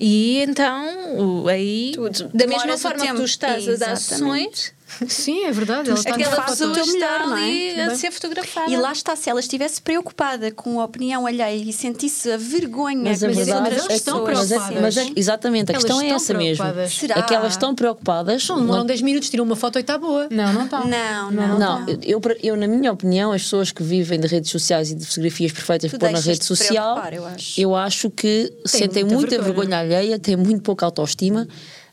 E 0.00 0.40
então, 0.42 1.44
aí, 1.48 1.90
Tu- 1.92 2.10
tu 2.12 2.30
da 2.32 2.46
mesma 2.46 2.78
forma 2.78 3.04
que 3.04 3.14
tu 3.14 3.24
estás 3.24 3.68
a 3.68 3.76
dar 3.76 3.92
Exatamente. 3.94 4.72
Sim, 5.08 5.44
é 5.44 5.52
verdade. 5.52 5.90
Ela 5.90 5.98
está 5.98 6.14
Aquela 6.14 6.36
a 6.36 6.42
pessoa 6.42 6.70
está 6.72 6.92
melhor, 6.92 7.26
não 7.26 7.36
é? 7.36 7.42
ali 7.44 7.70
a 7.70 7.82
Também. 7.84 7.96
ser 7.96 8.10
fotografada. 8.10 8.70
E 8.70 8.76
lá 8.76 8.92
está, 8.92 9.14
se 9.16 9.28
ela 9.30 9.40
estivesse 9.40 9.80
preocupada 9.82 10.50
com 10.50 10.80
a 10.80 10.84
opinião 10.84 11.26
alheia 11.26 11.56
e 11.56 11.72
sentisse 11.72 12.30
a 12.30 12.36
vergonha 12.36 13.02
Mas 13.04 13.22
a 13.22 13.26
que 13.28 13.32
as 13.32 13.46
verdade 13.46 13.64
outras 13.74 13.90
é 13.90 13.94
estão 13.96 14.24
pessoas 14.24 14.38
mas 14.38 14.50
é, 14.50 14.56
preocupadas. 14.58 14.96
mas 14.96 15.06
é- 15.06 15.12
exatamente, 15.16 15.70
a 15.70 15.74
Elas 15.74 15.84
questão 15.84 16.00
é 16.02 16.08
essa 16.08 16.34
mesmo. 16.34 16.56
preocupadas. 16.64 16.94
Será? 16.94 17.14
É 17.18 17.22
que 17.22 17.34
elas 17.34 17.52
estão 17.52 17.74
preocupadas. 17.74 18.48
Não, 18.48 18.60
demoram 18.60 18.86
10 18.86 19.02
minutos, 19.02 19.30
tiram 19.30 19.44
uma 19.44 19.56
foto 19.56 19.78
e 19.78 19.80
está 19.82 19.98
boa. 19.98 20.26
Não, 20.30 20.52
não 20.52 20.64
está. 20.64 20.84
Não, 20.84 21.30
não, 21.30 21.58
Não, 21.58 21.86
eu, 22.02 22.20
eu, 22.42 22.56
na 22.56 22.66
minha 22.66 22.92
opinião, 22.92 23.32
as 23.32 23.42
pessoas 23.42 23.70
que 23.70 23.82
vivem 23.82 24.18
de 24.18 24.26
redes 24.26 24.50
sociais 24.50 24.90
e 24.90 24.94
de 24.94 25.04
fotografias 25.06 25.52
perfeitas 25.52 25.90
Tu 25.90 25.98
para 25.98 26.08
pôr 26.08 26.14
na 26.14 26.20
rede 26.20 26.44
social, 26.44 26.94
preocupar, 27.00 27.14
eu 27.58 27.76
acho. 27.76 28.10
que 28.10 28.52
sentem 28.64 29.04
muita 29.04 29.16
muita 29.18 29.42
vergonha. 29.42 29.76
vergonha. 29.76 29.78
alheia, 29.98 30.18
têm 30.18 30.36
muito 30.36 30.62
pouca 30.62 30.86
autoestima 30.86 31.46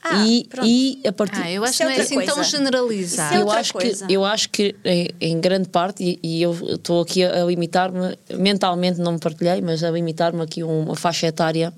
Ah, 0.08 0.24
e, 0.28 0.46
pronto. 0.48 0.68
e 0.68 1.02
a 1.08 1.12
partir. 1.12 1.42
Ah, 1.42 1.52
eu 1.52 1.64
acho 1.64 1.72
Isso 1.74 1.78
que 1.78 1.84
é 1.84 1.86
não 1.90 1.96
é 1.96 2.02
assim 2.02 2.16
coisa. 2.16 2.34
tão 2.34 2.44
generalizado. 2.44 3.36
É 3.36 3.42
eu 3.42 3.50
acho 3.52 3.74
coisa. 3.74 4.06
que 4.06 4.14
eu 4.14 4.24
acho 4.24 4.50
que 4.52 4.76
em, 4.86 5.10
em 5.20 5.40
grande 5.42 5.68
parte 5.70 6.04
e, 6.04 6.20
e 6.22 6.42
eu 6.44 6.54
estou 6.76 7.02
aqui 7.02 7.24
a, 7.24 7.44
limitar-me 7.44 8.16
mentalmente 8.38 9.00
não 9.00 9.14
me 9.14 9.20
partilhei 9.20 9.62
mas 9.62 9.84
a 9.84 9.90
limitar-me 9.90 10.42
aqui 10.44 10.62
uma 10.64 10.96
faixa 10.96 11.26
etária 11.28 11.74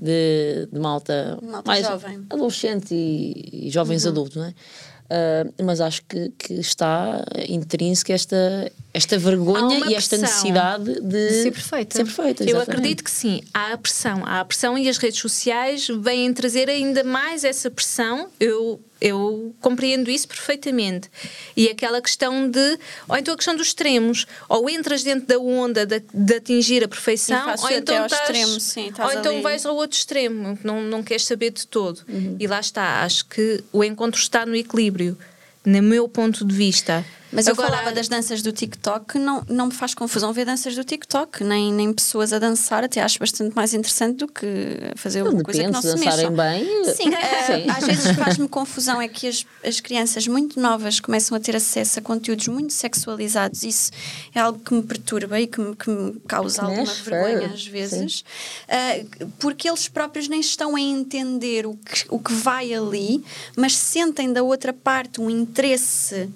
de, 0.00 0.68
de 0.72 0.78
malta, 0.78 1.38
Malta 1.42 1.62
mais 1.70 1.86
jovem. 1.86 2.20
adolescente 2.28 2.94
e, 2.94 3.66
e 3.66 3.70
jovens 3.70 4.06
adultos 4.06 4.36
não 4.36 4.44
é? 4.44 4.54
Ah, 5.10 5.44
mas 5.62 5.80
acho 5.80 6.02
que, 6.08 6.30
que 6.38 6.54
está 6.54 7.24
intrínseca 7.48 8.12
esta, 8.12 8.72
esta 8.92 9.18
vergonha 9.18 9.90
e 9.90 9.94
esta 9.94 10.16
necessidade 10.16 11.00
de, 11.00 11.42
ser 11.42 11.52
perfeita. 11.52 11.96
ser 11.96 12.04
perfeita, 12.04 12.44
Eu 12.44 12.60
acredito 12.60 13.04
que 13.04 13.10
sim, 13.10 13.42
há 13.52 13.72
a 13.72 13.78
pressão. 13.78 14.24
Há 14.24 14.40
a 14.40 14.44
pressão 14.44 14.78
e 14.78 14.88
as 14.88 14.96
redes 14.96 15.20
sociais 15.20 15.88
vêm 15.88 16.32
trazer 16.32 16.70
ainda 16.70 17.04
mais 17.04 17.44
essa 17.44 17.70
pressão. 17.70 18.28
Eu, 18.40 18.80
eu 19.04 19.54
compreendo 19.60 20.10
isso 20.10 20.26
perfeitamente. 20.26 21.10
E 21.54 21.68
aquela 21.68 22.00
questão 22.00 22.48
de. 22.48 22.78
Ou 23.06 23.18
então 23.18 23.34
a 23.34 23.36
questão 23.36 23.54
dos 23.54 23.66
extremos. 23.66 24.26
Ou 24.48 24.70
entras 24.70 25.02
dentro 25.02 25.26
da 25.26 25.38
onda 25.38 25.84
de, 25.84 26.02
de 26.12 26.34
atingir 26.36 26.82
a 26.82 26.88
perfeição, 26.88 27.54
ou 27.62 27.70
então, 27.70 28.06
estás, 28.06 28.22
extremo, 28.22 28.60
sim, 28.60 28.90
ou 28.98 29.12
então 29.12 29.32
ali. 29.32 29.42
vais 29.42 29.66
ao 29.66 29.76
outro 29.76 29.98
extremo, 29.98 30.58
não, 30.64 30.80
não 30.80 31.02
queres 31.02 31.26
saber 31.26 31.50
de 31.50 31.66
todo. 31.66 32.00
E 32.40 32.46
lá 32.46 32.58
está. 32.58 33.02
Acho 33.02 33.26
que 33.26 33.62
o 33.70 33.84
encontro 33.84 34.18
está 34.18 34.46
no 34.46 34.56
equilíbrio. 34.56 35.18
No 35.66 35.82
meu 35.82 36.08
ponto 36.08 36.42
de 36.44 36.54
vista. 36.54 37.04
Mas 37.34 37.46
eu 37.48 37.52
Agora- 37.52 37.70
falava 37.70 37.92
das 37.92 38.06
danças 38.08 38.40
do 38.42 38.52
TikTok, 38.52 39.18
não, 39.18 39.42
não 39.48 39.66
me 39.66 39.72
faz 39.74 39.92
confusão 39.92 40.32
ver 40.32 40.44
danças 40.44 40.74
do 40.76 40.84
TikTok, 40.84 41.42
nem, 41.42 41.72
nem 41.72 41.92
pessoas 41.92 42.32
a 42.32 42.38
dançar, 42.38 42.84
até 42.84 43.02
acho 43.02 43.18
bastante 43.18 43.54
mais 43.56 43.74
interessante 43.74 44.18
do 44.18 44.28
que 44.28 44.46
fazer 44.94 45.24
Não, 45.24 45.32
uma 45.32 45.42
coisa 45.42 45.64
que 45.64 45.70
não 45.70 45.82
se 45.82 45.88
dançarem 45.88 46.30
mexa. 46.30 46.42
bem, 46.64 46.94
Sim, 46.94 47.10
eh, 47.14 47.46
sim. 47.62 47.70
às 47.70 47.84
vezes 47.84 48.16
faz-me 48.16 48.46
confusão 48.48 49.00
é 49.00 49.08
que 49.08 49.26
as, 49.26 49.44
as 49.64 49.80
crianças 49.80 50.26
muito 50.28 50.60
novas 50.60 51.00
começam 51.00 51.36
a 51.36 51.40
ter 51.40 51.56
acesso 51.56 51.98
a 51.98 52.02
conteúdos 52.02 52.46
muito 52.48 52.72
sexualizados. 52.72 53.62
Isso 53.64 53.90
é 54.34 54.38
algo 54.40 54.60
que 54.60 54.72
me 54.72 54.82
perturba 54.82 55.40
e 55.40 55.46
que 55.48 55.60
me, 55.60 55.74
que 55.74 55.90
me 55.90 56.12
causa 56.28 56.62
alguma 56.62 56.82
Mexe, 56.82 57.02
vergonha 57.02 57.48
é, 57.48 57.52
às 57.52 57.66
vezes, 57.66 58.24
eh, 58.68 59.04
porque 59.40 59.68
eles 59.68 59.88
próprios 59.88 60.28
nem 60.28 60.38
estão 60.40 60.76
a 60.76 60.80
entender 60.80 61.66
o 61.66 61.74
que, 61.74 62.04
o 62.08 62.18
que 62.18 62.32
vai 62.32 62.72
ali, 62.72 63.24
mas 63.56 63.76
sentem 63.76 64.32
da 64.32 64.42
outra 64.42 64.72
parte 64.72 65.20
um 65.20 65.28
interesse 65.28 66.28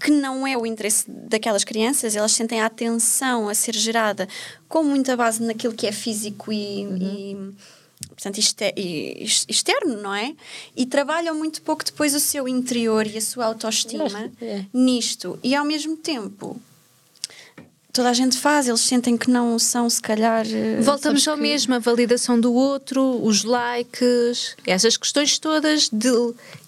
que 0.00 0.10
não 0.10 0.46
é 0.46 0.56
o 0.56 0.64
interesse 0.64 1.04
daquelas 1.08 1.62
crianças, 1.64 2.16
elas 2.16 2.32
sentem 2.32 2.60
a 2.60 2.66
atenção 2.66 3.48
a 3.48 3.54
ser 3.54 3.74
gerada 3.74 4.26
com 4.68 4.82
muita 4.82 5.16
base 5.16 5.42
naquilo 5.42 5.74
que 5.74 5.86
é 5.86 5.92
físico 5.92 6.52
e, 6.52 6.82
e, 6.84 7.36
portanto, 8.08 8.38
exter- 8.38 8.72
e 8.76 9.16
ex- 9.22 9.44
externo, 9.48 10.00
não 10.00 10.14
é? 10.14 10.34
E 10.74 10.86
trabalham 10.86 11.34
muito 11.34 11.60
pouco 11.62 11.84
depois 11.84 12.14
o 12.14 12.20
seu 12.20 12.48
interior 12.48 13.06
e 13.06 13.18
a 13.18 13.20
sua 13.20 13.44
autoestima 13.46 14.30
é. 14.40 14.64
nisto. 14.72 15.38
E 15.42 15.54
ao 15.54 15.64
mesmo 15.64 15.96
tempo, 15.96 16.60
toda 17.92 18.08
a 18.10 18.12
gente 18.12 18.36
faz, 18.38 18.68
eles 18.68 18.80
sentem 18.80 19.16
que 19.16 19.30
não 19.30 19.58
são, 19.58 19.88
se 19.90 20.00
calhar. 20.00 20.46
eh, 20.46 20.80
Voltamos 20.80 21.26
ao 21.28 21.36
que- 21.36 21.42
mesmo, 21.42 21.74
a 21.74 21.78
validação 21.78 22.40
do 22.40 22.52
outro, 22.52 23.20
os 23.24 23.42
likes, 23.44 24.54
essas 24.66 24.96
questões 24.96 25.38
todas 25.38 25.88
de 25.92 26.08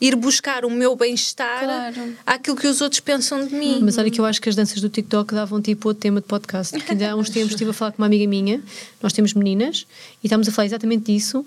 ir 0.01 0.17
buscar 0.17 0.65
o 0.65 0.71
meu 0.71 0.97
bem-estar 0.97 1.65
Claro. 1.65 2.17
àquilo 2.27 2.57
que 2.57 2.67
os 2.67 2.81
outros 2.81 3.01
pensam 3.01 3.47
de 3.47 3.55
mim. 3.55 3.81
Mas 3.83 3.99
olha 3.99 4.11
que 4.11 4.21
eu 4.21 4.25
acho 4.25 4.41
que 4.41 4.49
as 4.49 4.57
danças 4.57 4.81
do 4.81 4.89
TikTok 4.89 5.35
davam 5.35 5.61
tipo 5.61 5.89
outro 5.89 6.01
tema 6.01 6.21
de 6.21 6.27
podcast. 6.27 6.73
Porque 6.77 6.93
ainda 6.93 7.13
há 7.13 7.17
uns 7.17 7.31
tempos 7.31 7.51
estive 7.55 7.71
a 7.71 7.75
falar 7.75 7.93
com 7.93 7.99
uma 8.03 8.07
amiga 8.07 8.27
minha, 8.27 8.63
nós 9.03 9.13
temos 9.13 9.35
meninas, 9.35 9.87
e 10.23 10.27
estávamos 10.27 10.49
a 10.49 10.53
falar 10.53 10.67
exatamente 10.67 11.13
disso. 11.13 11.45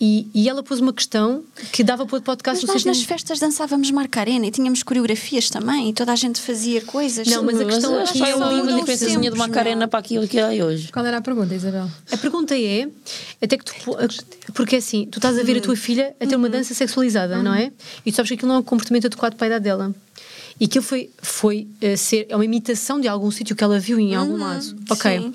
E, 0.00 0.26
e 0.34 0.48
ela 0.48 0.62
pôs 0.62 0.80
uma 0.80 0.94
questão 0.94 1.44
que 1.70 1.84
dava 1.84 2.06
para 2.06 2.16
outro 2.16 2.24
podcast. 2.24 2.64
Mas 2.66 2.74
nós 2.74 2.84
nas 2.86 3.02
festas 3.02 3.38
dançávamos 3.38 3.90
Marcarena 3.90 4.46
e 4.46 4.50
tínhamos 4.50 4.82
coreografias 4.82 5.50
também 5.50 5.90
e 5.90 5.92
toda 5.92 6.10
a 6.10 6.16
gente 6.16 6.40
fazia 6.40 6.80
coisas. 6.80 7.28
Não, 7.28 7.42
mas 7.42 7.60
a 7.60 7.64
questão 7.66 7.92
eu 7.92 8.00
acho 8.00 8.12
aqui 8.12 8.20
que 8.20 8.24
é 8.24 8.30
é 8.30 8.36
uma 8.36 8.48
uma 8.50 8.72
diferençazinha 8.80 9.30
de 9.30 9.36
Macarena 9.36 9.82
não. 9.82 9.88
para 9.88 9.98
aquilo 9.98 10.26
que 10.26 10.38
é 10.38 10.64
hoje. 10.64 10.90
Qual 10.90 11.04
era 11.04 11.18
a 11.18 11.20
pergunta, 11.20 11.54
Isabel? 11.54 11.86
A 12.10 12.16
pergunta 12.16 12.56
é, 12.58 12.88
até 13.42 13.58
que 13.58 13.64
tu, 13.64 13.74
porque 14.54 14.76
assim, 14.76 15.06
tu 15.06 15.18
estás 15.18 15.38
a 15.38 15.42
ver 15.42 15.58
a 15.58 15.60
tua 15.60 15.76
filha 15.76 16.14
a 16.18 16.26
ter 16.26 16.36
uma 16.36 16.48
dança 16.48 16.72
sexualizada, 16.72 17.42
não 17.42 17.54
é? 17.54 17.70
E 18.04 18.10
tu 18.10 18.16
sabes 18.16 18.30
que 18.30 18.34
aquilo 18.36 18.48
não 18.48 18.56
é 18.56 18.58
um 18.60 18.62
comportamento 18.62 19.06
adequado 19.06 19.34
para 19.34 19.46
a 19.46 19.48
idade 19.48 19.64
dela. 19.64 19.94
E 20.58 20.64
aquilo 20.66 20.84
foi, 20.84 21.10
foi 21.22 21.66
eh, 21.80 21.96
ser, 21.96 22.26
é 22.28 22.36
uma 22.36 22.44
imitação 22.44 23.00
de 23.00 23.08
algum 23.08 23.30
sítio 23.30 23.56
que 23.56 23.64
ela 23.64 23.78
viu 23.78 23.98
em 23.98 24.14
algum 24.14 24.36
lado. 24.36 24.76
Ok. 24.90 25.18
sim. 25.18 25.32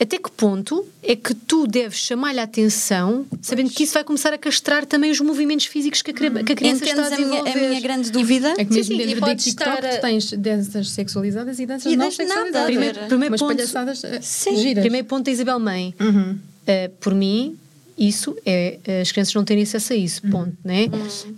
Até 0.00 0.16
que 0.16 0.30
ponto 0.30 0.86
é 1.02 1.14
que 1.14 1.34
tu 1.34 1.66
deves 1.66 1.98
chamar-lhe 1.98 2.40
a 2.40 2.44
atenção, 2.44 3.26
sabendo 3.42 3.68
que 3.68 3.82
isso 3.84 3.92
vai 3.92 4.02
começar 4.02 4.32
a 4.32 4.38
castrar 4.38 4.86
também 4.86 5.10
os 5.10 5.20
movimentos 5.20 5.66
físicos 5.66 6.00
que 6.00 6.10
a, 6.10 6.14
cri- 6.14 6.42
que 6.42 6.52
a 6.52 6.56
criança 6.56 6.84
está 6.84 7.02
a 7.02 7.06
Entendes 7.06 7.12
a 7.12 7.28
minha, 7.28 7.42
desenvolver? 7.42 7.66
a 7.66 7.68
minha 7.68 7.80
grande 7.82 8.10
dúvida? 8.10 8.54
É 8.56 8.64
que 8.64 8.72
mesmo 8.72 8.94
sim, 8.96 9.00
e 9.02 9.04
dentro 9.06 9.20
do 9.20 9.26
podes 9.26 9.44
TikTok 9.44 9.76
estar 9.84 10.00
tens 10.00 10.32
danças 10.32 10.90
sexualizadas 10.90 11.58
e 11.60 11.66
danças 11.66 11.92
E 11.92 11.96
não 11.96 12.10
sexualizadas. 12.10 12.64
Primeiro- 12.64 12.98
primeiro 13.08 13.30
Mas 13.32 13.40
ponto- 13.40 13.54
palhaçadas 13.56 14.02
eh, 14.04 14.20
Sim. 14.22 14.56
giras. 14.56 14.82
Primeiro 14.82 15.06
ponto 15.06 15.24
da 15.26 15.30
Isabel 15.32 15.58
Mãe. 15.58 15.94
Uhum. 16.00 16.30
Uh, 16.32 16.90
por 17.00 17.14
mim, 17.14 17.58
isso 17.98 18.34
é 18.46 18.78
as 19.02 19.12
crianças 19.12 19.34
não 19.34 19.44
terem 19.44 19.64
acesso 19.64 19.92
a 19.92 19.96
isso, 19.96 20.22
ponto, 20.30 20.54
né? 20.64 20.86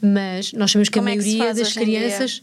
Mas 0.00 0.52
nós 0.52 0.70
sabemos 0.70 0.88
que 0.88 0.98
Como 0.98 1.08
a 1.08 1.12
é 1.12 1.16
que 1.16 1.22
maioria 1.36 1.54
das 1.54 1.72
crianças 1.72 2.42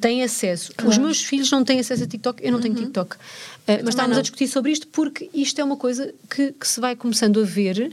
tem 0.00 0.22
acesso. 0.22 0.72
Os 0.84 0.98
meus 0.98 1.22
filhos 1.22 1.50
não 1.50 1.64
têm 1.64 1.80
acesso 1.80 2.04
a 2.04 2.06
TikTok, 2.06 2.44
eu 2.44 2.52
não 2.52 2.60
tenho 2.60 2.74
TikTok. 2.74 3.16
Uh, 3.16 3.18
mas 3.66 3.88
estávamos 3.88 4.16
não. 4.16 4.20
a 4.20 4.22
discutir 4.22 4.48
sobre 4.48 4.72
isto 4.72 4.86
porque 4.88 5.28
isto 5.34 5.60
é 5.60 5.64
uma 5.64 5.76
coisa 5.76 6.12
que, 6.30 6.52
que 6.52 6.66
se 6.66 6.80
vai 6.80 6.94
começando 6.94 7.40
a 7.40 7.44
ver. 7.44 7.92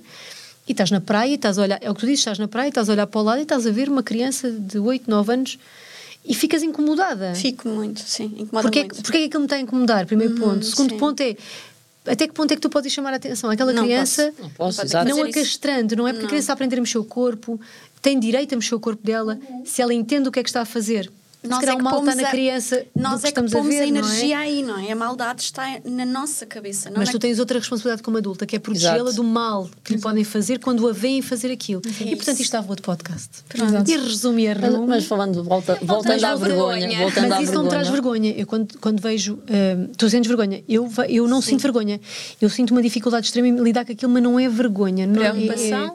E 0.67 0.73
estás 0.73 0.91
na 0.91 1.01
praia, 1.01 1.31
e 1.31 1.35
estás 1.35 1.57
a 1.57 1.63
olhar, 1.63 1.79
é 1.81 1.89
o 1.89 1.93
que 1.93 2.01
tu 2.01 2.05
dizes, 2.05 2.19
estás 2.19 2.37
na 2.37 2.47
praia, 2.47 2.69
estás 2.69 2.87
a 2.87 2.93
olhar 2.93 3.07
para 3.07 3.19
o 3.19 3.23
lado 3.23 3.39
e 3.39 3.41
estás 3.41 3.65
a 3.65 3.71
ver 3.71 3.89
uma 3.89 4.03
criança 4.03 4.51
de 4.51 4.77
8, 4.77 5.09
9 5.09 5.33
anos 5.33 5.59
e 6.23 6.35
ficas 6.35 6.61
incomodada. 6.61 7.33
Fico 7.33 7.67
muito, 7.67 7.99
sim, 7.99 8.25
incomoda 8.37 8.61
Porquê, 8.61 8.81
muito. 8.81 9.01
porquê 9.01 9.17
é 9.17 9.21
que 9.21 9.25
aquilo 9.25 9.41
me 9.41 9.45
está 9.47 9.55
a 9.55 9.59
incomodar? 9.59 10.05
Primeiro 10.05 10.35
ponto. 10.35 10.63
Segundo 10.63 10.91
sim. 10.91 10.97
ponto 10.97 11.19
é 11.21 11.35
até 12.05 12.27
que 12.27 12.33
ponto 12.33 12.51
é 12.51 12.55
que 12.55 12.61
tu 12.61 12.69
podes 12.69 12.91
chamar 12.91 13.13
a 13.13 13.17
atenção 13.17 13.49
àquela 13.49 13.71
Não 13.71 13.83
criança 13.83 14.31
posso. 14.31 14.41
Não 14.41 14.49
posso, 14.49 14.81
exato. 14.81 15.09
não 15.09 15.17
fazer 15.17 15.29
a 15.29 15.33
castrando, 15.33 15.95
não 15.95 16.07
é 16.07 16.13
porque 16.13 16.25
a 16.25 16.29
criança 16.29 16.43
está 16.43 16.53
a 16.53 16.55
aprender 16.55 16.77
a 16.77 16.81
mexer 16.81 16.97
o 16.97 17.03
corpo, 17.03 17.59
tem 18.01 18.19
direito 18.19 18.53
a 18.53 18.55
mexer 18.55 18.73
o 18.73 18.79
corpo 18.79 19.05
dela, 19.05 19.39
se 19.65 19.81
ela 19.81 19.93
entende 19.93 20.27
o 20.27 20.31
que 20.31 20.39
é 20.39 20.43
que 20.43 20.49
está 20.49 20.61
a 20.61 20.65
fazer. 20.65 21.11
Nós 21.43 21.63
é 21.63 21.75
que 21.75 21.81
o 21.81 21.83
mal 21.83 21.93
está 21.93 21.99
pomos 22.11 22.15
na 22.21 22.27
a- 22.27 22.31
criança 22.31 22.85
Nós 22.95 23.19
é 23.19 23.21
que 23.23 23.27
estamos 23.29 23.51
a 23.53 23.57
pomos 23.57 23.73
ver, 23.73 23.81
a 23.81 23.87
não 23.87 23.95
é? 23.95 23.99
energia 23.99 24.37
aí, 24.37 24.61
não 24.61 24.77
é? 24.79 24.91
A 24.91 24.95
maldade 24.95 25.41
está 25.41 25.79
na 25.85 26.05
nossa 26.05 26.45
cabeça. 26.45 26.89
Não 26.91 26.97
Mas 26.99 27.09
é 27.09 27.11
tu 27.11 27.17
tens 27.17 27.39
outra 27.39 27.57
responsabilidade 27.57 28.03
como 28.03 28.17
adulta, 28.17 28.45
que 28.45 28.55
é 28.55 28.59
protegê-la 28.59 29.09
do 29.11 29.23
mal 29.23 29.67
que 29.83 29.93
lhe 29.95 29.99
podem 29.99 30.23
fazer 30.23 30.59
quando 30.59 30.87
a 30.87 30.93
veem 30.93 31.21
fazer 31.21 31.51
aquilo. 31.51 31.81
E 31.99 32.15
portanto 32.15 32.35
isto 32.35 32.41
estava 32.41 32.69
outro 32.69 32.83
podcast. 32.85 33.29
Exato. 33.55 33.89
E 33.89 33.97
resume 33.97 34.45
e 34.45 34.53
Mas, 34.55 34.87
mas 34.87 35.05
falando, 35.05 35.43
volta, 35.43 35.79
voltando 35.81 36.23
à 36.25 36.35
vergonha, 36.35 36.79
vergonha. 36.81 36.99
voltando 36.99 37.29
Mas 37.29 37.43
isso 37.43 37.53
não 37.53 37.63
me 37.63 37.69
traz 37.69 37.87
vergonha. 37.89 38.21
vergonha. 38.33 38.41
Eu 38.41 38.45
quando, 38.45 38.77
quando 38.79 39.01
vejo. 39.01 39.33
hum, 39.49 39.87
tu 39.97 40.09
sentes 40.11 40.27
vergonha. 40.27 40.63
Eu, 40.69 40.87
eu 41.09 41.27
não 41.27 41.41
sinto 41.41 41.61
vergonha. 41.61 41.99
Eu 42.39 42.49
sinto 42.51 42.69
uma 42.71 42.83
dificuldade 42.83 43.25
extrema 43.25 43.47
em 43.47 43.55
lidar 43.63 43.83
com 43.83 43.91
aquilo, 43.93 44.11
mas 44.11 44.21
não 44.21 44.39
é 44.39 44.47
vergonha. 44.47 45.07
Não 45.07 45.23
é- 45.23 45.31
Preocupação? 45.31 45.85
é- 45.85 45.91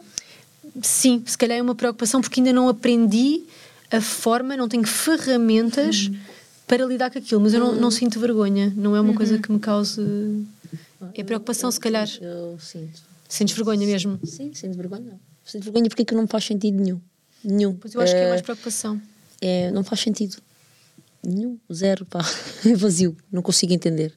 sim, 0.83 1.23
se 1.25 1.39
calhar 1.39 1.57
é 1.59 1.63
uma 1.63 1.75
preocupação 1.75 2.21
porque 2.21 2.41
ainda 2.41 2.53
não 2.53 2.69
aprendi 2.69 3.43
a 3.91 4.01
forma, 4.01 4.57
não 4.57 4.69
tenho 4.69 4.87
ferramentas 4.87 6.11
para 6.67 6.85
lidar 6.85 7.11
com 7.11 7.19
aquilo. 7.19 7.41
Mas 7.41 7.55
eu 7.55 7.61
não, 7.61 7.75
não 7.75 7.91
sinto 7.91 8.19
vergonha. 8.21 8.73
Não 8.77 8.95
é 8.97 9.01
uma 9.01 9.15
coisa 9.15 9.39
que 9.39 9.51
me 9.53 9.59
cause. 9.59 10.01
É 11.15 11.23
preocupação, 11.23 11.71
se 11.71 11.79
calhar. 11.81 12.09
Eu 12.21 12.59
sinto. 12.61 13.03
Sentes 13.29 13.55
vergonha 13.55 13.87
mesmo. 13.87 14.19
Sim, 14.25 14.53
sinto 14.55 14.77
vergonha. 14.77 15.03
Não. 15.11 15.21
Sinto 15.45 15.65
vergonha 15.65 15.89
porque 15.89 16.03
é 16.03 16.05
que 16.05 16.15
não 16.15 16.23
me 16.23 16.29
faz 16.29 16.45
sentido 16.45 16.81
nenhum. 16.83 17.01
Nenhum. 17.45 17.75
Pois 17.75 17.95
eu 17.95 18.01
acho 18.01 18.13
que 18.13 18.19
é 18.19 18.25
Eh, 18.25 18.29
mais 18.31 18.43
preocupação. 18.43 19.01
é, 19.41 19.71
não 19.71 19.85
faz 19.85 20.01
sentido. 20.01 20.37
Nenhum, 21.25 21.59
zero, 21.73 22.05
pá. 22.07 22.21
É 22.65 22.75
vazio, 22.75 23.17
não 23.33 23.43
consigo 23.43 23.73
entender. 23.73 24.13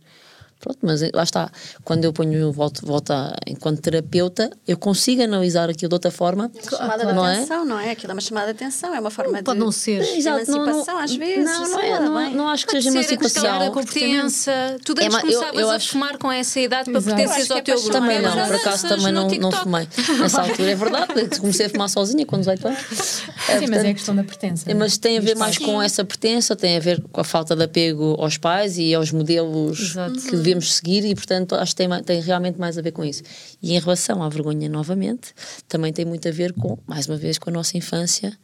Pronto, 0.60 0.78
mas 0.82 1.02
eh, 1.02 1.10
lá 1.14 1.24
está. 1.24 1.50
Quando 1.86 2.04
eu 2.04 2.12
ponho, 2.12 2.52
volto, 2.52 2.86
volto 2.86 3.12
a, 3.12 3.34
enquanto 3.48 3.80
terapeuta, 3.82 4.50
eu 4.68 4.78
consigo 4.78 5.22
analisar 5.24 5.70
aquilo 5.70 5.88
de 5.90 5.96
outra 5.96 6.12
forma. 6.12 6.52
chamada 6.70 7.14
não 7.14 7.24
de 7.24 7.30
é? 7.30 7.34
atenção, 7.38 7.66
não 7.66 7.80
é? 7.80 7.92
Aquilo 7.92 8.12
é 8.12 8.16
uma 8.16 8.22
chamada 8.22 8.48
de 8.48 8.52
atenção, 8.64 8.94
é 8.94 9.00
uma 9.00 9.10
forma 9.10 9.42
Pode 9.42 9.58
de. 9.58 9.64
não 9.66 9.72
ser. 9.72 10.02
Exato, 10.18 10.52
não, 10.52 10.58
não, 10.58 10.64
emancipação, 10.66 10.98
às 11.00 11.16
vezes, 11.16 11.46
Não, 11.46 11.60
não, 11.70 11.80
sei 11.80 11.90
é, 11.90 12.00
não, 12.00 12.30
não 12.32 12.50
acho 12.50 12.66
que 12.66 12.74
Pode 12.74 12.84
seja 12.84 12.98
a 12.98 13.02
emancipação. 13.02 13.60
da 13.60 13.72
pertença. 13.72 14.52
Tu 14.84 14.92
antes 14.92 15.06
É, 15.06 15.10
mas 15.10 15.16
eu- 15.16 15.22
começavas 15.40 15.62
eu 15.62 15.70
a 15.70 15.76
acho- 15.76 15.90
fumar 15.90 16.18
com 16.18 16.32
essa 16.32 16.60
idade 16.60 16.92
para 16.92 17.02
pertenceres 17.02 17.50
Eu 17.50 17.54
ao 17.56 17.60
é 17.60 17.62
teu 17.64 17.76
grupo. 17.76 17.92
Também 17.92 18.22
não, 18.22 18.32
por 18.34 18.56
acaso 18.56 18.88
também 18.88 19.12
não, 19.14 19.28
não 19.30 19.52
fumei. 19.52 19.88
Nessa 20.20 20.42
altura 20.42 20.72
é 20.72 20.76
verdade, 20.76 21.14
eu 21.22 21.40
comecei 21.40 21.66
a 21.68 21.70
fumar 21.70 21.90
sozinha 21.90 22.26
com 22.26 22.38
18 22.38 22.68
anos. 22.68 22.80
Sim, 22.80 23.68
mas 23.70 23.84
é 23.86 23.90
a 23.90 23.94
questão 23.94 24.16
da 24.16 24.24
pertença. 24.24 24.70
É, 24.70 24.74
Mas 24.74 24.98
tem 24.98 25.18
a 25.18 25.22
ver 25.22 25.36
mais 25.38 25.58
com 25.58 25.82
essa 25.82 26.04
pertença, 26.04 26.56
tem 26.56 26.78
a 26.78 26.80
ver 26.80 27.02
com 27.12 27.22
a 27.22 27.24
falta 27.24 27.56
de 27.56 27.64
apego 27.64 28.16
aos 28.20 28.38
pais 28.38 28.78
e 28.78 28.94
aos 28.94 29.12
modelos 29.12 29.96
que 30.30 30.36
devemos 30.50 30.74
seguir 30.76 31.06
e, 31.06 31.14
portanto, 31.16 31.56
acho 31.56 31.76
que 31.76 31.78
tem, 31.88 32.04
tem 32.04 32.22
realmente 32.22 32.60
mais 32.60 32.78
a 32.78 32.82
ver 32.82 32.92
com 32.92 33.04
isso. 33.06 33.24
E 33.62 33.74
em 33.76 33.80
relação 33.80 34.22
à 34.24 34.30
vergonha, 34.30 34.68
novamente, 34.70 35.34
também 35.68 35.94
tem 35.94 36.06
muito 36.06 36.28
a 36.28 36.32
ver 36.32 36.54
com, 36.54 36.78
mais 36.88 37.08
uma 37.08 37.18
vez, 37.18 37.38
com 37.38 37.50
a 37.50 37.54
nossa 37.54 37.78
infância, 37.78 38.38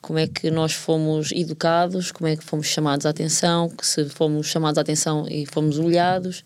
como 0.00 0.18
é 0.18 0.26
que 0.26 0.50
nós 0.50 0.72
fomos 0.72 1.30
educados, 1.32 2.10
como 2.10 2.26
é 2.28 2.36
que 2.36 2.42
fomos 2.44 2.66
chamados 2.66 3.06
à 3.06 3.10
atenção, 3.10 3.68
que 3.70 3.86
se 3.86 4.04
fomos 4.08 4.46
chamados 4.48 4.76
à 4.78 4.80
atenção 4.80 5.26
e 5.28 5.46
fomos 5.46 5.78
olhados. 5.78 6.44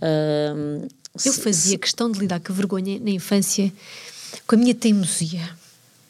ahm, 0.00 0.86
Eu 1.24 1.32
se- 1.32 1.40
fazia 1.40 1.76
questão 1.78 2.10
de 2.10 2.18
lidar 2.20 2.40
com 2.40 2.52
a 2.52 2.56
vergonha 2.56 2.98
na 3.00 3.10
infância 3.10 3.72
com 4.46 4.54
a 4.54 4.58
minha 4.58 4.74
teimosia, 4.74 5.40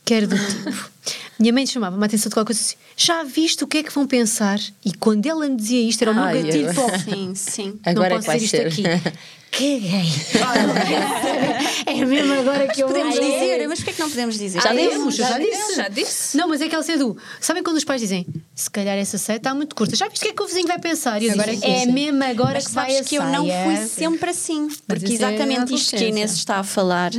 que 0.05 0.14
era 0.14 0.27
do 0.27 0.37
tipo. 0.37 0.90
Minha 1.38 1.53
mãe 1.53 1.67
chamava-me 1.67 2.03
a 2.03 2.07
atenção 2.07 2.29
de 2.31 2.35
qualquer 2.35 2.47
coisa 2.55 2.61
assim: 2.61 2.77
já 2.97 3.23
viste 3.25 3.64
o 3.64 3.67
que 3.67 3.79
é 3.79 3.83
que 3.83 3.93
vão 3.93 4.07
pensar? 4.07 4.59
E 4.85 4.93
quando 4.95 5.27
ela 5.27 5.49
me 5.49 5.57
dizia 5.57 5.81
isto, 5.88 6.03
era 6.03 6.11
o 6.12 6.14
meu 6.14 6.25
Ai, 6.25 6.43
gatilho 6.43 6.71
o- 6.71 6.99
Sim, 7.11 7.35
sim. 7.35 7.81
Agora 7.85 8.11
não 8.11 8.17
é 8.17 8.19
posso 8.19 8.27
vai 8.27 8.38
dizer 8.38 8.67
isto 8.69 8.83
ser. 8.83 8.88
aqui. 8.97 9.14
Caguei. 9.55 10.11
é 11.87 12.05
mesmo 12.05 12.33
agora 12.35 12.67
que 12.69 12.83
eu 12.83 12.88
Podemos 12.88 13.17
Ai, 13.17 13.21
dizer, 13.23 13.69
mas 13.69 13.79
porquê 13.79 13.93
que 13.93 14.01
não 14.01 14.11
podemos 14.11 14.37
dizer? 14.38 14.61
Já 14.61 14.71
Ah, 14.71 14.75
demos, 14.75 15.14
é? 15.19 15.29
já 15.29 15.38
disse. 15.38 15.77
Já 15.77 15.88
disse. 15.88 16.37
Não, 16.37 16.49
mas 16.49 16.61
é 16.61 16.64
aquela 16.64 16.83
cena 16.83 16.99
do. 16.99 17.17
Sabem 17.40 17.62
quando 17.62 17.77
os 17.77 17.85
pais 17.85 18.01
dizem 18.01 18.27
se 18.55 18.69
calhar 18.71 18.97
essa 18.97 19.17
saia 19.19 19.37
está 19.37 19.55
muito 19.55 19.75
curta? 19.77 19.95
Já 19.97 20.09
viste 20.09 20.23
o 20.23 20.25
que 20.27 20.33
é 20.33 20.35
que 20.35 20.43
o 20.43 20.47
vizinho 20.47 20.67
vai 20.67 20.79
pensar? 20.79 21.23
E 21.23 21.27
eu 21.27 21.33
Agora 21.35 21.53
digo, 21.53 21.64
é 21.64 21.67
que 21.67 21.83
é 21.83 21.87
mesmo 21.93 22.25
agora 22.25 22.55
Mas 22.55 22.67
que 22.67 22.73
vai 22.73 23.03
que 23.05 23.14
eu 23.17 23.25
não 23.25 23.47
saia." 23.47 23.64
fui 23.64 23.87
sempre 23.87 24.31
assim. 24.31 24.69
Porque 24.87 25.05
isso 25.12 25.25
é 25.25 25.29
exatamente 25.35 25.75
isto 25.75 25.97
que 25.97 26.05
a 26.05 26.09
Inês 26.09 26.33
está 26.33 26.57
a 26.57 26.64
falar, 26.64 27.12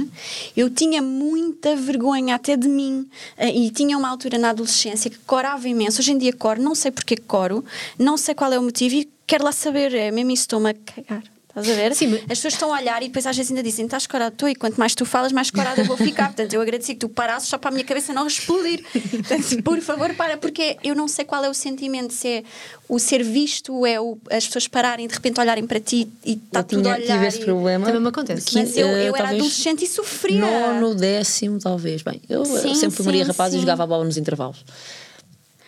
eu 0.55 0.69
tinha 0.69 1.01
muita 1.01 1.75
vergonha 1.75 2.35
até 2.35 2.55
de 2.57 2.67
mim. 2.67 3.07
Eh, 3.37 3.51
E 3.55 3.71
tinha 3.75 3.97
uma 3.97 4.09
altura 4.09 4.37
na 4.37 4.49
adolescência 4.49 5.11
que 5.11 5.17
corava 5.19 5.67
imenso. 5.67 5.99
Hoje 5.99 6.11
em 6.13 6.17
dia 6.17 6.33
coro, 6.33 6.61
não 6.61 6.73
sei 6.73 6.91
porque 6.91 7.17
coro, 7.17 7.63
não 7.99 8.17
sei 8.17 8.33
qual 8.33 8.51
é 8.51 8.57
o 8.57 8.63
motivo 8.63 8.95
e 8.95 9.09
quero 9.27 9.43
lá 9.43 9.51
saber. 9.51 9.93
É 9.93 10.09
mesmo 10.09 10.31
isso, 10.31 10.43
estou-me 10.43 10.69
a 10.69 10.73
cagar. 10.73 11.34
Estás 11.57 11.69
a 11.69 11.73
ver? 11.73 11.95
Sim, 11.95 12.07
mas- 12.07 12.19
As 12.23 12.27
pessoas 12.27 12.53
estão 12.55 12.73
a 12.73 12.77
olhar 12.77 13.01
e 13.01 13.07
depois 13.07 13.25
às 13.25 13.35
vezes 13.37 13.49
ainda 13.49 13.63
dizem: 13.63 13.85
estás 13.85 14.03
escorado, 14.03 14.33
estou, 14.33 14.49
e 14.49 14.55
quanto 14.55 14.75
mais 14.77 14.93
tu 14.93 15.05
falas, 15.05 15.31
mais 15.31 15.47
escorada 15.47 15.79
eu 15.81 15.85
vou 15.85 15.95
ficar. 15.95 16.25
Portanto, 16.27 16.53
eu 16.53 16.61
agradeci 16.61 16.93
que 16.95 16.99
tu 16.99 17.07
parasses 17.09 17.47
só 17.47 17.57
para 17.57 17.69
a 17.69 17.71
minha 17.71 17.85
cabeça 17.85 18.11
não 18.13 18.27
explodir. 18.27 18.83
Portanto, 18.91 19.63
por 19.63 19.79
favor, 19.79 20.13
para, 20.15 20.35
porque 20.35 20.75
eu 20.83 20.93
não 20.93 21.07
sei 21.07 21.23
qual 21.23 21.45
é 21.45 21.49
o 21.49 21.53
sentimento, 21.53 22.11
se 22.11 22.27
é 22.27 22.43
o 22.89 22.99
ser 22.99 23.23
visto, 23.23 23.85
é 23.85 24.01
o, 24.01 24.17
as 24.29 24.45
pessoas 24.45 24.67
pararem 24.67 25.07
de 25.07 25.13
repente 25.13 25.39
olharem 25.39 25.65
para 25.65 25.79
ti 25.79 26.09
e 26.25 26.33
está 26.33 26.61
tudo 26.61 26.89
a 26.89 26.95
tinha, 26.95 27.05
olhar. 27.05 27.13
tive 27.15 27.27
esse 27.27 27.39
e- 27.41 27.45
problema. 27.45 27.85
Também 27.85 28.01
me 28.01 28.09
acontece. 28.09 28.47
Mas 28.53 28.75
eu, 28.75 28.87
eh, 28.89 29.07
eu 29.09 29.15
era 29.15 29.29
adolescente 29.29 29.85
e 29.85 29.87
sofria. 29.87 30.41
Nono, 30.41 30.93
décimo, 30.93 31.57
talvez. 31.59 32.01
Bem, 32.01 32.21
eu 32.27 32.41
eh, 32.43 32.45
Sim, 32.45 32.75
sempre 32.75 33.01
Maria 33.03 33.23
sim, 33.23 33.31
Rapaz 33.31 33.51
sim. 33.53 33.57
e 33.57 33.61
jogava 33.61 33.83
a 33.83 33.87
bola 33.87 34.03
nos 34.03 34.17
intervalos. 34.17 34.57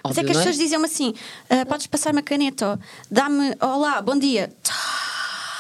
Mas 0.04 0.18
é 0.18 0.20
Óbvio, 0.22 0.24
que 0.26 0.32
as 0.32 0.38
não 0.38 0.44
pessoas 0.44 0.58
diziam-me 0.62 0.86
assim: 0.86 1.14
"Ah, 1.50 1.66
podes 1.66 1.88
passar 1.88 2.12
uma 2.12 2.22
caneta, 2.22 2.78
dá-me, 3.10 3.56
olá, 3.62 4.02
bom 4.02 4.18
dia. 4.18 4.52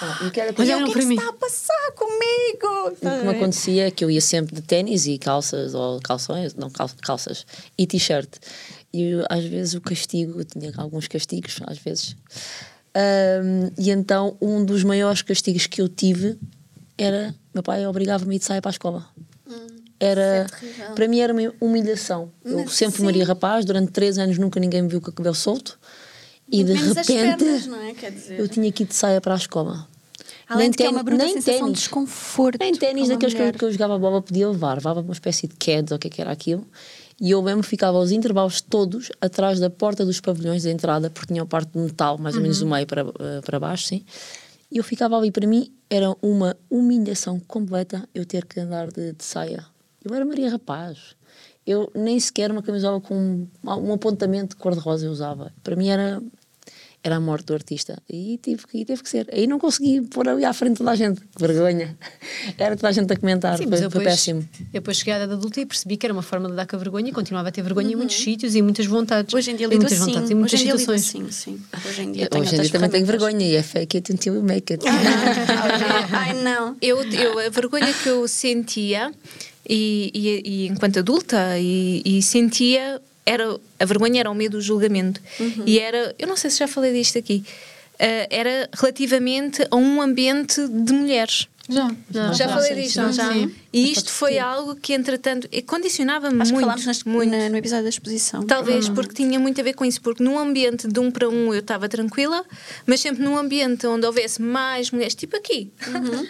Ah, 0.02 0.18
o 0.22 0.40
era 0.40 0.52
era 0.52 0.72
eu, 0.72 0.78
o 0.78 0.82
não 0.82 0.88
que 0.88 1.00
é 1.00 1.02
que 1.02 1.14
está 1.14 1.30
a 1.30 1.34
passar 1.34 1.92
comigo? 1.96 2.90
O 2.92 2.96
que 3.20 3.26
me 3.26 3.30
acontecia 3.36 3.88
é 3.88 3.92
que 3.92 4.04
eu 4.04 4.12
ia 4.12 4.22
sempre 4.22 4.56
de 4.56 4.62
ténis 4.62 5.06
e 5.08 5.18
calças, 5.18 5.74
ou 5.74 6.00
calções, 6.02 6.54
não, 6.54 6.70
cal- 6.70 6.90
calças, 7.02 7.46
e 7.78 7.88
t-shirt. 7.88 8.30
E 8.94 9.02
eu, 9.12 9.26
às 9.30 9.44
vezes 9.46 9.74
o 9.74 9.82
castigo, 9.82 10.40
eu 10.40 10.46
tinha 10.46 10.72
alguns 10.78 11.08
castigos, 11.08 11.60
às 11.66 11.78
vezes. 11.80 12.16
Ahm, 12.96 13.72
e 13.78 13.92
então 13.92 14.38
um 14.42 14.64
dos 14.64 14.84
maiores 14.84 15.22
castigos 15.22 15.68
que 15.68 15.82
eu 15.82 15.88
tive 15.90 16.38
era, 16.98 17.34
meu 17.54 17.62
pai 17.64 17.86
obrigava-me 17.86 18.34
a 18.34 18.36
ir 18.36 18.40
de 18.40 18.46
saia 18.46 18.62
para 18.62 18.70
a 18.70 18.74
escola. 18.74 19.06
Era, 20.00 20.46
isso 20.46 20.82
é 20.82 20.94
para 20.94 21.08
mim 21.08 21.20
era 21.20 21.34
uma 21.34 21.54
humilhação. 21.60 22.32
Eu 22.46 22.60
Mas 22.66 22.74
sempre 22.74 22.98
sim. 23.00 23.04
Maria 23.06 23.26
Rapaz, 23.26 23.66
durante 23.66 23.92
três 23.92 24.18
anos 24.20 24.38
nunca 24.38 24.60
ninguém 24.60 24.84
me 24.84 24.88
viu 24.90 25.02
com 25.02 25.10
o 25.10 25.14
cabelo 25.14 25.34
solto. 25.36 25.77
E 26.50 26.64
de 26.64 26.74
Menos 26.74 26.96
repente 26.96 27.44
pernas, 27.44 28.30
é? 28.30 28.42
Eu 28.42 28.48
tinha 28.48 28.72
que 28.72 28.84
ir 28.84 28.86
de 28.86 28.96
saia 28.96 29.20
para 29.20 29.34
a 29.34 29.38
escola. 29.38 29.88
Além 30.48 30.64
Nem 30.64 30.72
de 30.72 30.78
que 30.78 30.84
é 30.84 30.90
uma 30.90 31.04
bruta 31.04 31.24
nem 31.24 31.34
sensação 31.34 31.54
de 31.54 31.60
ténis. 31.60 31.80
desconforto. 31.80 32.60
Nem 32.60 32.74
ténis 32.74 33.10
daqueles 33.10 33.34
que 33.34 33.42
eu, 33.42 33.46
mulher. 33.46 33.58
que 33.58 33.66
eu 33.66 33.72
jogava 33.72 34.00
bola 34.00 34.22
podia 34.22 34.48
levar, 34.48 34.76
levava 34.76 35.02
uma 35.02 35.12
espécie 35.12 35.46
de 35.46 35.56
CADs 35.56 35.92
ou 35.92 35.98
o 35.98 36.00
que 36.00 36.08
é 36.08 36.10
que 36.10 36.22
era 36.22 36.32
aquilo. 36.32 36.66
E 37.20 37.32
eu 37.32 37.42
mesmo 37.42 37.64
ficava 37.64 37.98
aos 37.98 38.12
intervalos 38.12 38.62
todos 38.62 39.12
atrás 39.20 39.60
da 39.60 39.70
porta 39.70 40.06
dos 40.06 40.22
pavilhões 40.22 40.64
da 40.64 40.72
entrada, 40.72 41.10
porque 41.10 41.34
tinha 41.34 41.44
a 41.44 41.46
parte 41.46 41.72
de 41.72 41.80
metal, 41.80 42.18
mais 42.18 42.36
ou 42.36 42.42
menos 42.42 42.60
do 42.60 42.68
meio 42.68 42.86
para, 42.86 43.02
eh, 43.02 43.42
para 43.44 43.60
baixo, 43.60 43.88
sim. 43.88 44.06
E 44.72 44.78
eu 44.78 44.84
ficava 44.84 45.18
ali, 45.18 45.32
para 45.32 45.48
mim 45.48 45.72
era 45.90 46.16
uma 46.22 46.56
humilhação 46.70 47.40
completa 47.40 48.08
eu 48.14 48.26
ter 48.26 48.46
que 48.46 48.60
andar 48.60 48.92
de, 48.92 49.14
de 49.14 49.24
saia. 49.24 49.66
Eu 50.04 50.14
era 50.14 50.24
Maria 50.24 50.50
Rapaz. 50.50 51.17
Eu 51.68 51.92
nem 51.94 52.18
sequer 52.20 52.50
uma 52.50 52.64
camisola 52.64 53.02
com 53.02 53.46
um, 53.64 53.94
apontamento 53.94 54.56
de 54.56 54.62
cor-de-rosa 54.62 55.06
eu 55.06 55.12
usava. 55.12 55.52
Para 55.62 55.76
mim 55.76 55.90
era, 55.90 56.22
era 57.04 57.18
a 57.18 57.20
morte 57.20 57.46
do 57.48 57.54
artista. 57.54 58.02
E 58.10 58.40
tive, 58.42 58.66
que- 58.66 58.78
e 58.80 58.86
teve 58.86 59.04
que 59.04 59.10
ser. 59.10 59.28
Aí 59.34 59.46
não 59.48 59.60
consegui 59.60 60.00
pôr 60.02 60.30
ali 60.30 60.46
à 60.46 60.54
frente 60.54 60.78
toda 60.78 60.92
a 60.92 60.96
gente. 60.96 61.20
Que 61.20 61.28
vergonha. 61.46 61.98
Era 62.58 62.76
toda 62.78 62.88
a 62.88 62.92
gente 62.94 63.12
a 63.12 63.18
comentar. 63.18 63.58
Sim, 63.58 63.68
foi, 63.68 63.78
foi 63.80 63.88
depois, 63.90 64.04
péssimo. 64.06 64.48
eu 64.60 64.68
depois 64.74 64.96
cheguei 64.98 65.14
à 65.14 65.18
idade 65.18 65.34
adulta 65.34 65.60
e 65.60 65.66
percebi 65.66 65.98
que 65.98 66.06
era 66.06 66.14
uma 66.14 66.22
forma 66.22 66.46
de 66.46 66.52
lidar 66.52 66.66
com 66.68 66.78
a 66.78 66.80
vergonha 66.80 67.10
e 67.10 67.12
continuava 67.12 67.50
a 67.50 67.52
ter 67.52 67.62
vergonha 67.62 67.92
em 67.92 67.96
muitos 67.98 68.16
sítios 68.16 68.56
e 68.56 68.62
muitas 68.62 68.86
vontades. 68.86 69.34
Hoje 69.34 69.52
em 69.52 69.56
dia 69.58 69.68
lido 69.68 69.82
muitas 69.82 70.00
assim. 70.02 70.12
vontades 70.12 70.30
e 70.30 70.36
muitas 70.36 70.54
Hoje 70.54 70.64
em 70.70 70.78
situações. 70.78 71.02
assim, 71.10 71.32
sim. 71.32 71.62
Hoje 71.86 72.02
em 72.02 72.12
dia 72.14 72.24
Eu, 72.24 72.30
tenho 72.30 72.44
hoje 72.46 72.56
em 72.56 72.62
dia 72.62 72.72
também 72.72 72.90
tenho 72.90 73.06
vergonha 73.06 73.46
e 73.46 73.56
é 73.58 73.62
fake 73.62 73.98
it 73.98 74.14
until 74.14 74.36
you 74.36 74.42
make 74.44 74.72
it. 74.72 74.86
Ai, 76.14 76.34
não. 76.42 76.78
Eu, 76.82 77.04
eu, 77.12 77.40
a 77.40 77.50
vergonha 77.50 77.94
que 77.94 78.08
eu 78.10 78.26
sentia, 78.28 79.12
e, 79.70 80.12
e- 80.14 80.42
e 80.46 80.68
enquanto 80.68 81.00
adulta, 81.00 81.58
e, 81.60 82.02
e 82.06 82.22
sentia, 82.22 83.02
era, 83.26 83.58
a 83.80 83.86
vergonha 83.86 84.20
era 84.22 84.32
o 84.32 84.36
medo 84.36 84.58
do 84.58 84.62
julgamento. 84.62 85.22
E 85.66 85.80
era, 85.80 86.16
eu 86.18 86.28
não 86.28 86.38
sei 86.38 86.50
se 86.50 86.60
já 86.60 86.68
falei 86.68 86.94
disto 86.94 87.18
aqui, 87.18 87.44
era 88.30 88.70
relativamente 88.74 89.66
a 89.70 89.76
um 89.76 90.02
ambiente 90.02 90.68
de 90.68 90.94
mulheres. 90.94 91.48
Já. 91.70 91.84
Não, 91.84 91.98
já 92.34 92.48
já, 92.48 92.48
falei 92.48 92.76
disto, 92.76 92.96
já, 92.96 93.04
não 93.04 93.12
já? 93.12 93.34
sim. 93.34 93.54
E 93.74 93.92
isto 93.92 94.10
foi 94.10 94.40
algo 94.40 94.74
que, 94.78 94.94
entretanto, 94.94 95.50
eh, 95.52 95.62
condicionava-me 95.62 96.34
muito. 96.38 96.54
que 96.54 96.62
falámos 96.62 96.86
nas- 96.86 97.04
muito. 97.04 97.30
na- 97.30 97.50
no 97.50 97.58
episódio 97.58 97.84
da 97.84 97.90
exposição. 97.90 98.42
Talvez 98.46 98.88
porque 98.88 99.14
tinha 99.14 99.38
muito 99.38 99.60
a 99.60 99.64
ver 99.66 99.74
com 99.74 99.84
isso, 99.84 100.00
porque 100.02 100.24
num 100.24 100.40
ambiente 100.40 100.88
de 100.88 100.98
um 100.98 101.12
para 101.12 101.28
um 101.28 101.54
eu 101.54 101.60
estava 101.60 101.90
tranquila, 101.90 102.46
mas 102.86 103.02
sempre 103.02 103.22
num 103.22 103.38
ambiente 103.38 103.86
onde 103.86 104.06
houvesse 104.06 104.42
mais 104.42 104.92
mulheres, 104.92 105.14
tipo 105.14 105.36
aqui. 105.36 105.70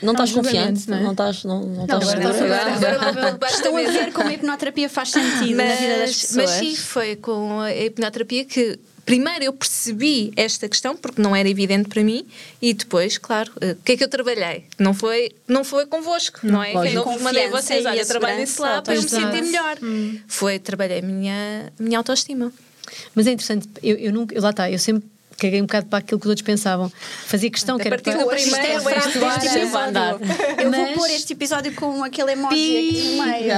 Não 0.02 0.14
estás 0.14 0.32
confiante, 0.32 0.90
não 0.90 0.98
é? 0.98 1.04
não 1.04 1.12
estás 1.12 1.44
não, 1.44 1.62
não 1.68 1.84
estás 1.84 2.10
agora 2.10 3.38
Estão 3.52 3.78
a 3.78 3.82
ver 3.84 4.12
como 4.14 4.30
a 4.30 4.34
hipnoterapia 4.34 4.90
faz 4.90 5.10
sentido 5.12 5.56
na 5.56 5.66
vida 5.76 5.98
das 6.00 6.10
mas, 6.10 6.22
pessoas. 6.22 6.36
mas 6.36 6.50
sim, 6.50 6.76
foi 6.76 7.16
com 7.16 7.60
a 7.62 7.72
hipnoterapia 7.76 8.44
que 8.44 8.80
primeiro 9.08 9.46
eu 9.46 9.54
percebi 9.54 10.34
esta 10.36 10.68
questão, 10.68 10.96
porque 10.96 11.22
não 11.22 11.34
era 11.34 11.48
evidente 11.48 11.88
para 11.88 12.04
mim, 12.04 12.28
e 12.62 12.74
depois, 12.74 13.18
claro, 13.18 13.52
eh, 13.62 13.72
o 13.72 13.76
que 13.78 13.94
é 13.94 13.98
que 13.98 14.04
eu 14.04 14.10
trabalhei? 14.10 14.66
Não 14.78 14.94
foi, 14.94 15.32
não 15.48 15.64
foi 15.64 15.86
convosco, 15.86 16.42
não 16.44 16.62
é? 16.62 16.74
lógico. 16.74 16.96
Não 17.06 17.14
vos 17.14 17.22
mandei 17.22 17.50
vocês, 17.50 17.86
olha, 17.86 18.06
trabalhem 18.06 18.46
se 18.46 18.60
lá 18.60 18.82
para 18.82 18.96
eu 18.96 19.02
me 19.02 19.10
sentir 19.10 19.42
melhor. 19.42 19.78
Hum. 19.82 20.20
Foi, 20.28 20.60
trabalhei 20.60 21.00
a 21.00 21.02
minha, 21.02 21.74
minha 21.80 21.98
autoestima. 21.98 22.52
Mas 23.16 23.28
é 23.28 23.32
interessante, 23.32 23.68
eu, 23.82 23.96
eu 23.96 24.12
nunca, 24.12 24.36
eu 24.36 24.42
lá 24.42 24.50
está, 24.50 24.70
eu 24.70 24.80
sempre 24.80 25.10
caguei 25.38 25.62
um 25.62 25.66
bocado 25.66 25.86
para 25.88 26.00
aquilo 26.00 26.20
que 26.20 26.26
os 26.26 26.30
outros 26.30 26.46
pensavam. 26.46 26.92
Fazia 27.26 27.50
questão 27.50 27.78
que 27.78 27.88
era 27.88 27.98
para, 27.98 28.14
do 28.24 28.32
é 28.32 28.36
primeiro, 28.36 28.84
deste 28.84 29.48
episódio. 29.58 29.78
andar. 29.78 30.14
Eu 30.14 30.72
vou 30.72 30.72
Mas- 30.72 30.94
pôr 30.96 31.10
este 31.12 31.34
episódio 31.34 31.74
com 31.74 32.04
aquele 32.04 32.32
emoji 32.32 32.78
aqui 32.78 33.04
no 33.18 33.24
meio. 33.26 33.54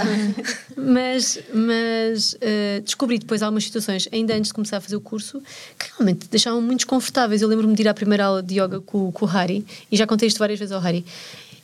mas, 0.76 1.40
mas 1.54 2.36
eh, 2.42 2.82
descobri 2.84 3.18
depois 3.18 3.42
algumas 3.42 3.64
situações, 3.64 4.08
ainda 4.12 4.34
antes 4.36 4.50
de 4.50 4.54
começar 4.54 4.78
a 4.78 4.82
fazer 4.82 4.96
o 4.96 5.02
curso, 5.02 5.42
que 5.78 5.86
realmente 5.98 6.28
deixavam 6.30 6.62
muito 6.62 6.80
desconfortáveis. 6.80 7.42
Eu 7.42 7.48
lembro-me 7.48 7.74
de 7.76 7.82
ir 7.82 7.88
à 7.88 7.94
primeira 7.94 8.26
aula 8.26 8.44
de 8.44 8.60
yoga 8.60 8.80
com, 8.82 9.12
com 9.12 9.26
o 9.26 9.30
Hari, 9.30 9.66
e 9.92 9.96
já 9.98 10.06
contei 10.06 10.28
isto 10.28 10.38
várias 10.40 10.60
vezes 10.60 10.72
ao 10.74 10.86
Hari. 10.86 11.06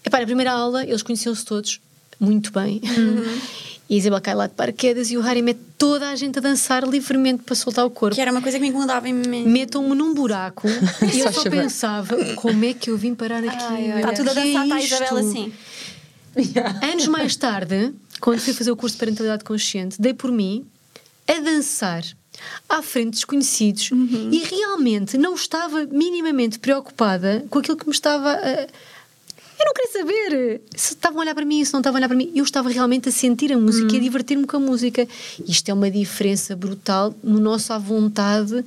Epá, 0.05 0.19
na 0.19 0.25
primeira 0.25 0.51
aula, 0.51 0.83
eles 0.83 1.01
conheciam-se 1.01 1.43
todos 1.43 1.81
muito 2.19 2.51
bem. 2.51 2.79
E 3.87 3.97
Isabel 3.97 4.19
cai 4.19 4.33
lá 4.33 4.47
de 4.47 4.53
paraquedas 4.53 5.11
e 5.11 5.17
o 5.17 5.21
Hari 5.21 5.41
mete 5.41 5.59
toda 5.77 6.09
a 6.09 6.15
gente 6.15 6.39
a 6.39 6.41
dançar 6.41 6.83
livremente 6.83 7.43
para 7.43 7.53
soltar 7.53 7.85
o 7.85 7.89
corpo. 7.89 8.15
Que 8.15 8.21
era 8.21 8.31
uma 8.31 8.41
coisa 8.41 8.57
que 8.57 8.61
me 8.61 8.69
incomodava 8.69 9.07
imenso. 9.07 9.47
Metam-me 9.47 9.95
num 9.95 10.13
buraco 10.13 10.67
e 11.13 11.19
eu 11.19 11.31
Só 11.31 11.49
pensava 11.49 12.17
como 12.35 12.65
é 12.65 12.73
que 12.73 12.89
eu 12.89 12.97
vim 12.97 13.13
parar 13.13 13.43
aqui. 13.43 13.83
Está 13.95 14.13
tudo 14.13 14.29
a 14.29 14.31
é 14.31 14.35
dançar, 14.35 14.63
está 14.63 14.75
a? 14.75 14.81
Isabel 14.81 15.17
assim. 15.17 15.53
Anos 16.91 17.07
mais 17.07 17.35
tarde, 17.35 17.93
quando 18.19 18.39
fui 18.39 18.53
fazer 18.53 18.71
o 18.71 18.75
curso 18.75 18.95
de 18.95 18.99
parentalidade 18.99 19.43
consciente, 19.43 20.01
dei 20.01 20.13
por 20.13 20.31
mim 20.31 20.65
a 21.27 21.39
dançar 21.39 22.03
à 22.67 22.81
frente 22.81 23.05
de 23.05 23.11
desconhecidos 23.11 23.89
e 24.31 24.43
realmente 24.43 25.17
não 25.17 25.35
estava 25.35 25.85
minimamente 25.85 26.59
preocupada 26.59 27.45
com 27.49 27.59
aquilo 27.59 27.77
que 27.77 27.85
me 27.85 27.93
estava 27.93 28.31
a. 28.31 28.67
Eu 29.59 29.65
não 29.65 29.73
queria 29.73 29.91
saber 29.91 30.61
se 30.75 30.93
estavam 30.93 31.19
a 31.19 31.21
olhar 31.21 31.35
para 31.35 31.45
mim, 31.45 31.63
se 31.63 31.73
não 31.73 31.79
estavam 31.79 31.97
a 31.97 31.99
olhar 31.99 32.07
para 32.07 32.17
mim. 32.17 32.31
Eu 32.35 32.43
estava 32.43 32.69
realmente 32.69 33.09
a 33.09 33.11
sentir 33.11 33.53
a 33.53 33.57
música 33.57 33.93
e 33.93 33.97
a 33.97 34.01
divertir-me 34.01 34.45
com 34.45 34.57
a 34.57 34.59
música. 34.59 35.07
Isto 35.47 35.69
é 35.69 35.73
uma 35.73 35.89
diferença 35.89 36.55
brutal 36.55 37.15
no 37.23 37.39
nosso 37.39 37.71
à 37.71 37.77
vontade 37.77 38.63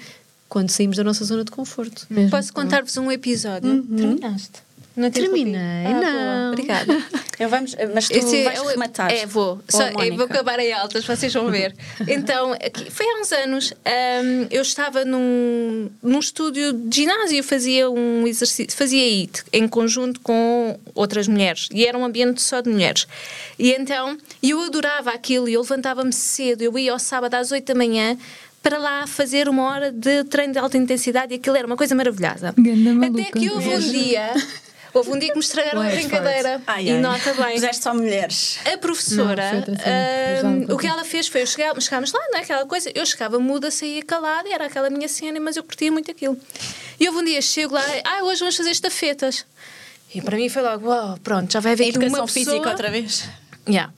quando 0.49 0.71
saímos 0.71 0.97
da 0.97 1.05
nossa 1.05 1.25
zona 1.25 1.45
de 1.45 1.51
conforto. 1.51 2.07
Mesmo. 2.09 2.31
Posso 2.31 2.53
contar-vos 2.53 2.97
um 2.97 3.11
episódio? 3.13 3.83
Terminaste? 3.83 4.68
Não? 4.99 5.11
Terminei, 5.11 5.87
Ah, 5.87 5.91
boa. 5.91 6.01
não. 6.03 6.49
Obrigada. 6.53 7.03
Eu 7.39 7.49
vamos, 7.49 7.77
mas 7.95 8.09
tu 8.09 8.19
Esse 8.19 8.43
vais 8.43 8.59
é 8.59 8.63
o- 8.63 8.67
rematar. 8.67 9.13
É, 9.13 9.25
vou. 9.25 9.61
Só, 9.69 9.87
eu 9.91 10.17
vou 10.17 10.25
acabar 10.25 10.59
em 10.59 10.73
altas, 10.73 11.05
vocês 11.05 11.33
vão 11.33 11.49
ver. 11.53 11.73
Então, 12.09 12.53
aqui, 12.55 12.91
foi 12.91 13.07
há 13.07 13.21
uns 13.21 13.31
anos, 13.31 13.73
hum, 13.73 14.47
eu 14.51 14.61
estava 14.61 15.05
num, 15.05 15.89
num 16.03 16.19
estúdio 16.19 16.73
de 16.73 16.97
ginásio, 17.03 17.45
fazia 17.45 17.89
um 17.89 18.27
exercício, 18.27 18.77
fazia 18.77 19.01
IT 19.23 19.45
em 19.53 19.69
conjunto 19.69 20.19
com 20.21 20.77
outras 20.97 21.29
mulheres 21.29 21.69
e 21.73 21.87
era 21.87 21.97
um 21.97 22.05
ambiente 22.05 22.43
só 22.43 22.61
de 22.61 22.69
mulheres. 22.71 23.07
E 23.57 23.71
então, 23.73 24.19
eu 24.43 24.61
adorava 24.63 25.11
aquilo 25.13 25.49
e 25.49 25.53
eu 25.55 25.61
levantava-me 25.61 26.13
cedo, 26.13 26.63
eu 26.63 26.77
ia 26.77 26.91
ao 26.93 26.99
sábado 26.99 27.35
às 27.35 27.53
8 27.53 27.65
da 27.67 27.75
manhã 27.77 28.19
para 28.61 28.79
lá 28.79 29.07
fazer 29.07 29.49
uma 29.49 29.63
hora 29.71 29.93
de 29.93 30.25
treino 30.25 30.55
de 30.55 30.59
alta 30.59 30.77
intensidade 30.77 31.33
e 31.33 31.37
aquilo 31.37 31.55
era 31.57 31.69
uma 31.69 31.77
coisa 31.77 31.95
maravilhosa. 31.95 32.49
Até 32.49 33.31
que 33.39 33.49
houve 33.49 33.69
um 33.69 33.79
dia, 33.79 34.33
houve 34.93 35.11
um 35.11 35.19
dia 35.19 35.29
que 35.29 35.35
me 35.35 35.45
estragaram 35.45 35.83
a 35.83 35.91
brincadeira. 35.91 36.63
Ai, 36.67 36.85
e 36.85 36.91
ai. 36.93 37.01
nota 37.01 37.35
bem. 37.35 37.55
Puseste 37.55 37.83
só 37.83 37.95
mulheres. 37.95 38.59
A 38.65 38.77
professora, 38.79 39.53
Não, 39.53 39.61
ahm, 39.61 40.63
Usava 40.63 40.75
o 40.75 40.79
que 40.79 40.87
ela 40.87 41.05
fez 41.05 41.29
foi, 41.29 41.43
eu 41.43 41.47
chegava, 41.47 41.81
chegámos 41.81 42.13
lá, 42.13 42.21
não 42.31 42.39
é? 42.39 42.43
Aquela 42.43 42.67
coisa, 42.67 42.91
eu 42.95 43.05
chegava 43.07 43.39
muda, 43.39 43.71
saía 43.71 44.03
calada, 44.03 44.49
e 44.49 44.53
era 44.53 44.67
aquela 44.67 44.91
minha 44.91 45.09
cena, 45.09 45.39
mas 45.41 45.57
eu 45.57 45.63
curtia 45.63 45.91
muito 45.91 46.11
aquilo. 46.11 46.37
E 46.99 47.07
houve 47.09 47.21
um 47.21 47.25
dia, 47.25 47.41
chego 47.41 47.75
lá, 47.75 47.85
ah, 48.05 48.25
hoje 48.25 48.41
vamos 48.41 48.57
fazer 48.57 48.71
estafetas. 48.71 49.45
E 50.15 50.23
para 50.23 50.37
mim 50.37 50.49
foi 50.49 50.63
logo, 50.63 50.89
uau, 50.89 51.19
pronto, 51.23 51.53
já 51.53 51.61
vai 51.61 51.73
haver 51.73 51.91
aqui 51.91 51.99
uma 51.99 52.09
pessoa... 52.09 52.29
física 52.29 52.71
outra 52.71 52.91
vez. 52.91 53.29
Yeah. 53.69 53.93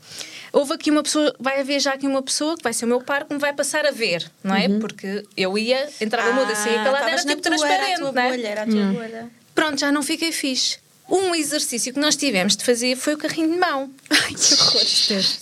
Houve 0.52 0.74
aqui 0.74 0.90
uma 0.90 1.02
pessoa, 1.02 1.32
vai 1.38 1.60
haver 1.60 1.78
já 1.78 1.92
aqui 1.92 2.06
uma 2.06 2.22
pessoa 2.22 2.56
que 2.56 2.62
vai 2.62 2.72
ser 2.72 2.84
o 2.84 2.88
meu 2.88 3.00
par 3.00 3.24
que 3.24 3.32
me 3.32 3.38
vai 3.38 3.52
passar 3.52 3.86
a 3.86 3.92
ver, 3.92 4.28
não 4.42 4.54
é? 4.54 4.68
Porque 4.68 5.24
eu 5.36 5.56
ia, 5.56 5.88
entrava 6.00 6.32
muda, 6.32 6.54
saía 6.56 6.82
calada, 6.82 7.08
era 7.08 7.20
tipo 7.20 7.34
tua, 7.34 7.42
transparente, 7.42 7.82
era 7.82 7.94
a 7.94 7.98
tua 7.98 8.12
não 8.12 8.22
é? 8.22 8.30
bolha, 8.30 8.48
era 8.48 8.62
a 8.62 8.66
tua 8.66 8.92
bolha. 8.92 9.30
Pronto, 9.60 9.78
já 9.78 9.92
não 9.92 10.02
fiquei 10.02 10.32
fixe. 10.32 10.78
um 11.12 11.34
exercício 11.34 11.92
que 11.92 11.98
nós 11.98 12.14
tivemos 12.14 12.56
de 12.56 12.64
fazer 12.64 12.96
foi 12.96 13.14
o 13.14 13.18
carrinho 13.18 13.50
de 13.52 13.58
mão. 13.58 13.90
Ai, 14.08 14.32
que 14.32 14.54
horror. 14.54 14.82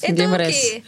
Então 0.03 0.33
o 0.33 0.37
quê? 0.39 0.83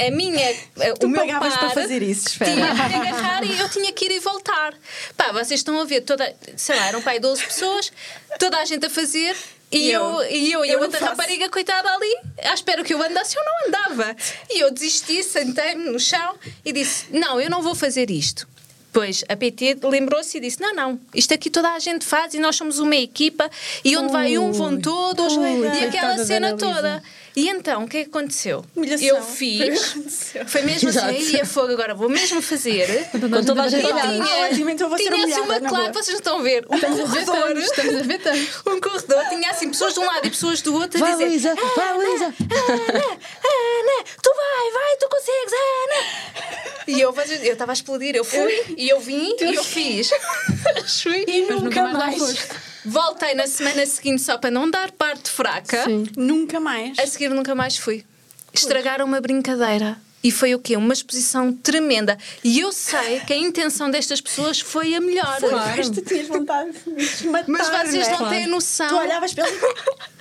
A, 0.00 0.06
a 0.06 0.10
minha. 0.10 0.50
a- 0.50 0.92
Tu 1.00 1.06
o 1.06 1.08
meu 1.08 1.22
pagavas 1.22 1.54
par 1.54 1.60
para 1.60 1.70
fazer 1.70 2.02
isso, 2.02 2.28
espera. 2.28 2.52
Tinha 2.52 2.66
que 2.74 2.80
agarrar 3.08 3.42
e 3.44 3.58
eu 3.58 3.68
tinha 3.70 3.90
que 3.90 4.04
ir 4.04 4.10
e 4.12 4.18
voltar. 4.20 4.74
Pá, 5.16 5.32
vocês 5.32 5.60
estão 5.60 5.80
a 5.80 5.84
ver 5.84 6.02
toda. 6.02 6.30
Sei 6.56 6.76
lá, 6.76 6.86
eram 6.88 7.00
pai 7.02 7.18
12 7.18 7.42
pessoas, 7.44 7.90
toda 8.38 8.58
a 8.58 8.64
gente 8.66 8.84
a 8.86 8.90
fazer. 8.90 9.34
E 9.72 9.88
E 9.88 9.92
eu, 9.92 10.02
eu? 10.02 10.30
e, 10.30 10.52
eu, 10.52 10.64
e 10.66 10.68
a 10.68 10.72
Eu 10.74 10.76
não 10.80 10.84
outra 10.84 11.00
faço. 11.00 11.10
rapariga, 11.12 11.48
coitada 11.48 11.88
ali, 11.90 12.14
à 12.42 12.52
espera 12.52 12.84
que 12.84 12.92
eu 12.92 13.02
andasse, 13.02 13.34
eu 13.38 13.42
não 13.42 13.68
andava. 13.68 14.14
E 14.50 14.60
eu 14.60 14.70
desisti, 14.70 15.22
sentei-me 15.24 15.90
no 15.90 15.98
chão 15.98 16.34
e 16.62 16.70
disse: 16.74 17.06
Não, 17.10 17.40
eu 17.40 17.48
não 17.48 17.62
vou 17.62 17.74
fazer 17.74 18.10
isto. 18.10 18.46
Pois 18.92 19.24
a 19.28 19.34
PT 19.34 19.78
lembrou-se 19.84 20.36
e 20.36 20.40
disse: 20.40 20.60
Não, 20.60 20.74
não, 20.74 21.00
isto 21.14 21.32
aqui 21.32 21.48
toda 21.48 21.70
a 21.70 21.78
gente 21.78 22.04
faz 22.04 22.34
e 22.34 22.38
nós 22.38 22.56
somos 22.56 22.78
uma 22.78 22.94
equipa 22.96 23.50
e 23.82 23.96
onde 23.96 24.12
vai 24.12 24.36
um 24.36 24.52
vão 24.52 24.78
todos 24.78 25.34
ui, 25.36 25.66
e 25.66 25.84
aquela 25.84 26.22
cena 26.24 26.56
toda. 26.56 27.02
E 27.34 27.48
então, 27.48 27.84
o 27.84 27.88
que 27.88 27.96
é 27.96 28.04
que 28.04 28.10
aconteceu? 28.10 28.62
Humilhação. 28.76 29.06
Eu 29.08 29.22
fiz, 29.22 30.34
foi 30.46 30.60
mesmo 30.60 30.90
assim, 30.90 30.98
aí 30.98 31.40
a 31.40 31.46
fogo, 31.46 31.72
agora 31.72 31.94
vou 31.94 32.10
mesmo 32.10 32.42
fazer. 32.42 33.08
Com 33.10 33.44
toda 33.44 33.62
a 33.62 33.68
gente 33.68 33.86
E 33.86 33.88
tinha, 33.88 34.22
Ah, 34.22 34.48
ótimo, 34.50 34.68
então 34.68 34.88
vou 34.90 34.98
tinha 34.98 35.24
assim 35.24 35.40
uma 35.40 35.58
boa. 35.58 35.92
vocês 35.92 36.08
não 36.08 36.16
estão 36.16 36.38
a 36.38 36.42
ver, 36.42 36.66
um 36.68 36.78
corredor, 36.78 37.56
Estamos 37.56 37.94
a 37.94 38.02
ver 38.02 38.20
um 38.68 38.78
corredor, 38.78 39.28
tinha 39.30 39.50
assim 39.50 39.70
pessoas 39.70 39.94
de 39.94 40.00
um 40.00 40.04
lado 40.04 40.26
e 40.26 40.30
pessoas 40.30 40.60
do 40.60 40.74
outro 40.74 41.02
a 41.02 41.10
dizer 41.12 41.24
Luísa, 41.24 41.54
vai, 41.74 41.94
Luísa. 41.94 42.24
Ana, 42.26 43.02
Ana, 43.02 44.04
tu 44.22 44.30
vai, 44.36 44.72
vai, 44.74 44.96
tu 45.00 45.08
consegues, 45.08 45.52
Ana. 45.54 46.81
E 46.92 47.00
eu 47.00 47.14
eu 47.42 47.52
estava 47.52 47.72
a 47.72 47.74
explodir, 47.74 48.14
eu 48.14 48.24
fui 48.24 48.74
e 48.76 48.88
eu 48.88 49.00
vim 49.00 49.34
e 49.40 49.54
eu 49.54 49.64
fiz. 49.64 50.10
Fui. 51.02 51.24
E 51.26 51.42
Mas 51.42 51.50
nunca 51.50 51.64
nunca 51.64 51.98
mais 51.98 52.18
mais. 52.18 52.48
Voltei 52.84 53.34
na 53.34 53.46
semana 53.46 53.86
seguinte 53.86 54.22
só 54.22 54.36
para 54.36 54.50
não 54.50 54.70
dar 54.70 54.90
parte 54.92 55.30
fraca. 55.30 55.84
Sim. 55.84 56.06
Nunca 56.16 56.60
mais. 56.60 56.98
A 56.98 57.06
seguir 57.06 57.28
nunca 57.30 57.54
mais 57.54 57.76
fui. 57.76 58.04
Estragaram 58.52 59.04
uma 59.06 59.20
brincadeira. 59.20 59.98
E 60.24 60.30
foi 60.30 60.54
o 60.54 60.58
quê? 60.58 60.76
Uma 60.76 60.92
exposição 60.92 61.52
tremenda. 61.52 62.16
E 62.44 62.60
eu 62.60 62.70
sei 62.70 63.20
que 63.20 63.32
a 63.32 63.36
intenção 63.36 63.90
destas 63.90 64.20
pessoas 64.20 64.60
foi 64.60 64.94
a 64.94 65.00
melhor. 65.00 65.38
Mas 65.76 65.90
tu 65.90 66.00
tinhas 66.02 66.28
vontade 66.28 66.70
de 66.72 66.90
me 66.90 66.96
desmatar, 67.04 67.44
Mas 67.48 67.68
vocês 67.68 68.08
não 68.08 68.14
é? 68.14 68.20
não 68.20 68.28
têm 68.28 68.46
noção. 68.46 68.88
Tu 68.88 68.96
olhavas 68.96 69.34
para 69.34 69.44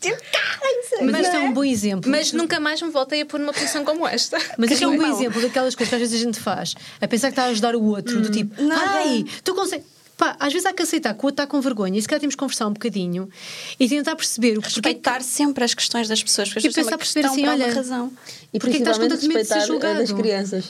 caralho, 0.00 1.12
Mas 1.12 1.22
isto 1.26 1.36
é 1.36 1.38
não 1.40 1.46
um 1.46 1.52
bom 1.52 1.64
exemplo. 1.64 2.10
Mas 2.10 2.32
nunca 2.32 2.58
mais 2.60 2.80
me 2.82 2.90
voltei 2.90 3.20
a 3.22 3.26
pôr 3.26 3.38
numa 3.40 3.52
posição 3.52 3.84
como 3.84 4.06
esta. 4.06 4.38
Mas 4.56 4.70
isto 4.70 4.84
é 4.84 4.86
um 4.86 4.96
bom 4.96 5.02
Mau. 5.02 5.16
exemplo 5.16 5.40
daquelas 5.42 5.74
coisas 5.74 5.88
que 5.88 5.94
às 5.94 6.00
vezes 6.00 6.20
a 6.20 6.24
gente 6.24 6.38
faz, 6.40 6.74
a 7.00 7.08
pensar 7.08 7.28
que 7.28 7.32
está 7.32 7.44
a 7.44 7.46
ajudar 7.48 7.74
o 7.76 7.82
outro, 7.84 8.20
do 8.20 8.30
tipo, 8.30 8.54
ai, 8.72 9.24
tu 9.44 9.54
consegues. 9.54 9.86
Pá, 10.16 10.36
às 10.40 10.52
vezes 10.52 10.66
há 10.66 10.72
que 10.72 10.82
aceitar 10.82 11.14
que 11.14 11.20
o 11.20 11.26
outro 11.26 11.44
está 11.44 11.46
com 11.46 11.60
vergonha 11.60 11.96
e 11.96 12.02
se 12.02 12.08
calhar 12.08 12.18
temos 12.18 12.34
que 12.34 12.40
conversar 12.40 12.66
um 12.66 12.72
bocadinho 12.72 13.28
e 13.78 13.88
tentar 13.88 14.16
perceber 14.16 14.58
o 14.58 14.60
porquê 14.60 14.80
que 14.80 14.88
Respeitar 14.88 15.22
sempre 15.22 15.62
as 15.62 15.74
questões 15.74 16.08
das 16.08 16.20
pessoas, 16.20 16.48
porque 16.48 16.66
E 16.66 16.68
às 16.68 16.74
vezes 16.74 16.78
é 16.78 16.82
pensar 16.82 16.94
uma 16.96 16.98
perceber 16.98 17.28
questão 17.28 17.44
assim, 17.52 17.62
olha, 17.62 17.72
razão. 17.72 18.12
E 18.52 18.58
Porquê 18.58 18.72
que 18.78 18.82
estás 18.82 18.98
com 18.98 19.06
tanto 19.06 19.28
medo 19.28 19.40
de 19.40 19.46
ser 19.46 19.54
a 19.54 19.58
das 19.58 19.66
julgado? 19.68 20.14
crianças. 20.16 20.64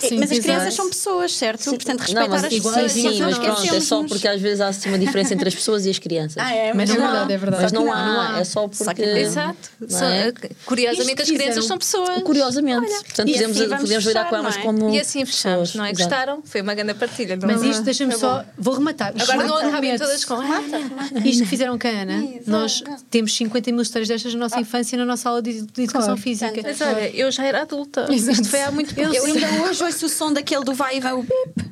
Sim, 0.00 0.18
mas 0.18 0.30
as 0.30 0.38
crianças 0.40 0.74
são 0.74 0.90
pessoas, 0.90 1.32
certo? 1.32 1.64
Portanto, 1.70 2.00
respeitar 2.00 2.22
Não, 2.22 2.28
mas 2.28 2.44
as 2.44 2.52
igual- 2.52 2.74
pessoas. 2.74 2.92
sim, 2.92 3.12
sim, 3.12 3.22
mas 3.22 3.38
pronto, 3.38 3.74
é 3.74 3.80
só 3.80 4.02
porque 4.04 4.28
às 4.28 4.40
vezes 4.40 4.60
há 4.60 4.68
assim 4.68 4.88
uma 4.90 4.98
diferença 4.98 5.32
entre 5.32 5.48
as 5.48 5.54
pessoas 5.54 5.86
e 5.86 5.90
as 5.90 5.98
crianças. 5.98 6.36
Ah, 6.38 6.52
é, 6.52 6.74
Mas 6.74 6.88
mas 6.88 6.90
é 6.90 6.98
não 6.98 7.04
há. 7.06 7.10
verdade, 7.10 7.32
é 7.32 7.36
verdade. 7.38 7.62
Mas 7.62 7.72
não, 7.72 7.84
Não, 7.86 7.92
há, 7.92 8.06
não 8.06 8.20
há. 8.36 8.40
é 8.40 8.44
só 8.44 8.68
porque. 8.68 9.02
Exato. 9.02 9.56
É? 10.02 10.32
Curiosamente, 10.66 11.10
Isto 11.10 11.22
as 11.22 11.28
crianças 11.28 11.46
fizeram- 11.46 11.62
são 11.62 11.78
pessoas. 11.78 12.22
Curiosamente. 12.24 12.86
Portanto, 12.86 13.28
E 13.28 13.32
podemos, 13.32 13.60
assim 13.60 13.76
podemos 13.76 14.04
lidar 14.04 14.28
com 14.28 14.36
elas 14.36 14.56
é? 14.56 14.60
como. 14.60 14.90
E 14.90 15.00
assim 15.00 15.24
fechamos, 15.24 15.70
pessoas. 15.70 15.74
não 15.76 15.84
é? 15.84 15.90
Exato. 15.92 16.08
Gostaram? 16.10 16.42
Foi 16.44 16.60
uma 16.60 16.74
grande 16.74 16.94
partilha. 16.94 17.36
Não 17.36 17.46
Mas 17.48 17.62
é? 17.62 17.66
isto, 17.68 17.82
deixa-me 17.82 18.14
só, 18.16 18.44
vou 18.58 18.74
rematar. 18.74 19.14
Agora 19.18 19.44
não 19.46 19.56
acabem 19.56 19.96
todas 19.96 20.24
com. 20.24 20.34
"Ah, 20.34 20.60
Isto 21.24 21.44
que 21.44 21.48
fizeram 21.48 21.78
com 21.78 21.86
a 21.86 21.90
Ana, 21.90 22.22
nós 22.46 22.82
temos 23.10 23.34
50 23.34 23.70
mil 23.72 23.82
histórias 23.82 24.08
destas 24.08 24.34
na 24.34 24.40
nossa 24.40 24.60
infância 24.60 24.98
na 24.98 25.04
nossa 25.06 25.28
aula 25.28 25.40
de, 25.42 25.64
educação 25.78 26.16
física. 26.16 26.52
Mas 26.62 26.80
olha, 26.80 27.08
eu 27.16 27.30
já 27.30 27.44
era 27.44 27.62
adulta. 27.62 28.06
Isto 28.12 28.44
foi 28.44 28.62
há 28.62 28.70
muito 28.70 28.94
pouco 28.94 29.14
Eu 29.14 29.24
tempo. 29.24 29.36
ainda 29.46 29.62
hoje 29.62 29.75
ouço 29.80 30.06
o 30.06 30.08
som 30.08 30.32
daquele 30.32 30.64
do 30.64 30.74
vai 30.74 30.98
e 30.98 31.00
vai 31.00 31.12
o 31.12 31.22
bip 31.22 31.66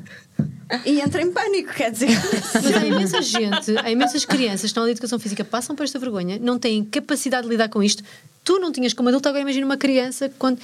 e 0.84 1.00
entro 1.00 1.20
em 1.20 1.30
pânico, 1.30 1.72
quer 1.72 1.90
dizer. 1.90 2.09
Mas 2.55 2.76
há 2.76 2.86
imensa 2.86 3.22
gente, 3.22 3.76
há 3.78 3.90
imensas 3.90 4.24
crianças 4.24 4.70
que 4.70 4.76
na 4.76 4.82
aula 4.82 4.88
de 4.88 4.96
educação 4.96 5.18
física 5.18 5.44
passam 5.44 5.76
por 5.76 5.84
esta 5.84 5.98
vergonha, 5.98 6.38
não 6.40 6.59
têm 6.59 6.84
capacidade 6.84 7.44
de 7.44 7.50
lidar 7.50 7.68
com 7.68 7.82
isto. 7.82 8.02
Tu 8.42 8.59
não 8.59 8.72
tinhas 8.72 8.92
como 8.92 9.09
adulto, 9.09 9.28
agora 9.28 9.42
imagina 9.42 9.64
uma 9.64 9.76
criança 9.76 10.30
quando. 10.38 10.59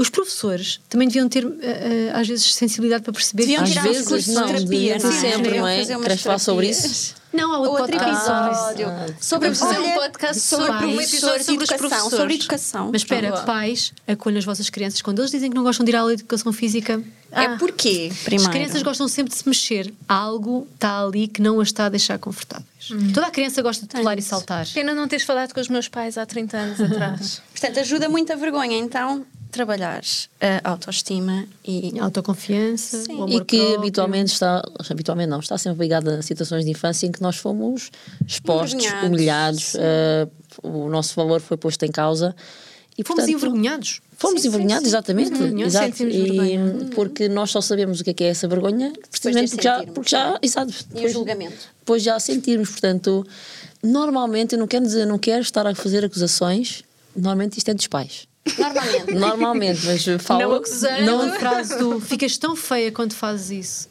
Os 0.00 0.08
professores 0.08 0.80
também 0.88 1.06
deviam 1.08 1.28
ter, 1.28 1.44
eh, 1.44 2.08
eh, 2.08 2.10
às 2.14 2.26
vezes, 2.26 2.54
sensibilidade 2.54 3.02
para 3.02 3.12
perceber 3.12 3.42
Deviam 3.42 3.64
que 3.64 3.76
Às 3.76 3.84
vezes 3.84 4.08
cursos 4.08 4.24
de 4.24 4.32
não, 4.32 4.46
terapia, 4.46 4.66
deviam 4.66 4.98
não 4.98 5.10
é? 5.10 5.20
sempre, 5.20 5.58
não 5.58 5.68
é? 5.68 5.84
Queres 5.84 6.22
falar 6.22 6.38
sobre 6.38 6.70
isso? 6.70 7.14
Não, 7.30 7.52
há 7.52 7.58
outro, 7.58 7.82
Outro 7.82 7.96
episódio 7.96 8.88
Ah. 8.88 9.06
sobre 9.20 9.48
Vamos 9.50 9.58
fazer 9.60 9.78
um 9.78 9.92
podcast 9.92 10.40
sobre 10.40 10.66
sobre 10.66 10.86
um 10.86 11.00
episódio 11.00 11.44
sobre 11.44 11.64
os 11.64 11.70
educação, 11.70 11.78
professores. 11.78 12.16
sobre 12.18 12.34
educação. 12.34 12.90
Mas 12.90 13.02
espera, 13.02 13.30
Boa. 13.30 13.42
pais, 13.42 13.92
acolham 14.08 14.38
as 14.38 14.44
vossas 14.46 14.70
crianças. 14.70 15.02
Quando 15.02 15.18
eles 15.20 15.30
dizem 15.30 15.50
que 15.50 15.54
não 15.54 15.62
gostam 15.62 15.84
de 15.84 15.92
ir 15.92 15.96
à 15.96 16.00
aula 16.00 16.16
de 16.16 16.22
educação 16.22 16.50
física, 16.52 17.00
É 17.30 17.44
ah, 17.44 17.56
porquê? 17.58 18.08
As 18.10 18.18
Primeiro. 18.24 18.50
crianças 18.50 18.82
gostam 18.82 19.06
sempre 19.06 19.32
de 19.32 19.38
se 19.38 19.46
mexer. 19.46 19.94
Algo 20.08 20.66
está 20.74 21.04
ali 21.04 21.28
que 21.28 21.40
não 21.40 21.60
as 21.60 21.68
está 21.68 21.84
a 21.84 21.88
deixar 21.90 22.18
confortáveis. 22.18 22.66
Toda 23.14 23.26
a 23.26 23.30
criança 23.30 23.62
gosta 23.62 23.86
de 23.86 23.94
pular 23.94 24.18
e 24.18 24.22
saltar. 24.22 24.66
Pena 24.74 24.92
não 24.94 25.06
teres 25.06 25.24
falado 25.24 25.52
com 25.52 25.60
os 25.60 25.68
meus 25.68 25.86
pais 25.86 26.16
há 26.18 26.24
30 26.26 26.56
anos 26.56 26.80
atrás. 26.80 27.40
Portanto, 27.52 27.78
ajuda 27.78 28.08
muito 28.08 28.32
a 28.32 28.36
vergonha. 28.36 28.76
Então, 28.76 29.24
trabalhar 29.50 30.02
a 30.40 30.70
autoestima 30.70 31.46
e 31.64 31.98
Autoconfiança, 31.98 33.04
Sim. 33.04 33.24
E 33.28 33.44
que 33.44 33.56
próprio. 33.58 33.78
habitualmente 33.78 34.32
está, 34.32 34.62
habitualmente 34.88 35.28
não, 35.28 35.40
está 35.40 35.58
sempre 35.58 35.80
ligada 35.82 36.18
a 36.18 36.22
situações 36.22 36.64
de 36.64 36.70
infância 36.70 37.06
em 37.06 37.12
que 37.12 37.20
nós 37.20 37.36
fomos 37.36 37.90
expostos, 38.26 38.74
Envergonhados, 38.84 39.08
humilhados, 39.08 39.62
sim. 39.64 39.78
eh, 39.80 40.28
o 40.62 40.88
nosso 40.88 41.14
valor 41.14 41.40
foi 41.40 41.56
posto 41.56 41.84
em 41.84 41.90
causa. 41.90 42.34
E, 42.98 43.02
Fomos 43.04 43.24
portanto, 43.24 43.36
envergonhados. 43.36 44.00
Fomos 44.18 44.42
Sim, 44.42 44.42
sim, 44.42 44.48
envergonhados, 44.48 44.82
sim. 44.82 44.88
exatamente. 44.90 45.30
Envergonhados, 45.30 45.74
Exato. 45.74 46.02
E 46.04 46.90
porque 46.94 47.28
nós 47.28 47.50
só 47.50 47.60
sabemos 47.62 48.00
o 48.00 48.04
que 48.04 48.10
é, 48.10 48.14
que 48.14 48.24
é 48.24 48.28
essa 48.28 48.46
vergonha, 48.46 48.92
precisamente 49.10 49.50
porque 49.52 49.62
já, 49.62 49.82
porque 49.86 50.10
já, 50.10 50.38
exato, 50.42 50.70
e 50.70 50.74
o 50.74 50.94
depois, 50.94 51.12
julgamento. 51.12 51.56
depois 51.78 52.02
já 52.02 52.20
sentirmos. 52.20 52.68
Portanto, 52.70 53.26
normalmente, 53.82 54.54
eu 54.54 54.58
não 54.58 54.66
quero 54.66 54.84
dizer, 54.84 55.06
não 55.06 55.18
quero 55.18 55.40
estar 55.40 55.66
a 55.66 55.74
fazer 55.74 56.04
acusações, 56.04 56.82
normalmente 57.16 57.56
isto 57.56 57.70
é 57.70 57.74
dos 57.74 57.86
pais. 57.86 58.28
Normalmente. 58.58 59.14
Normalmente, 59.14 59.86
mas 59.86 60.04
falo. 60.22 60.40
Não 60.40 60.54
acusando. 60.54 61.02
Não 61.04 61.22
a 61.22 61.38
frase 61.38 61.78
do 61.78 62.00
ficas 62.00 62.38
tão 62.38 62.56
feia 62.56 62.90
quando 62.90 63.12
fazes 63.12 63.50
isso. 63.50 63.88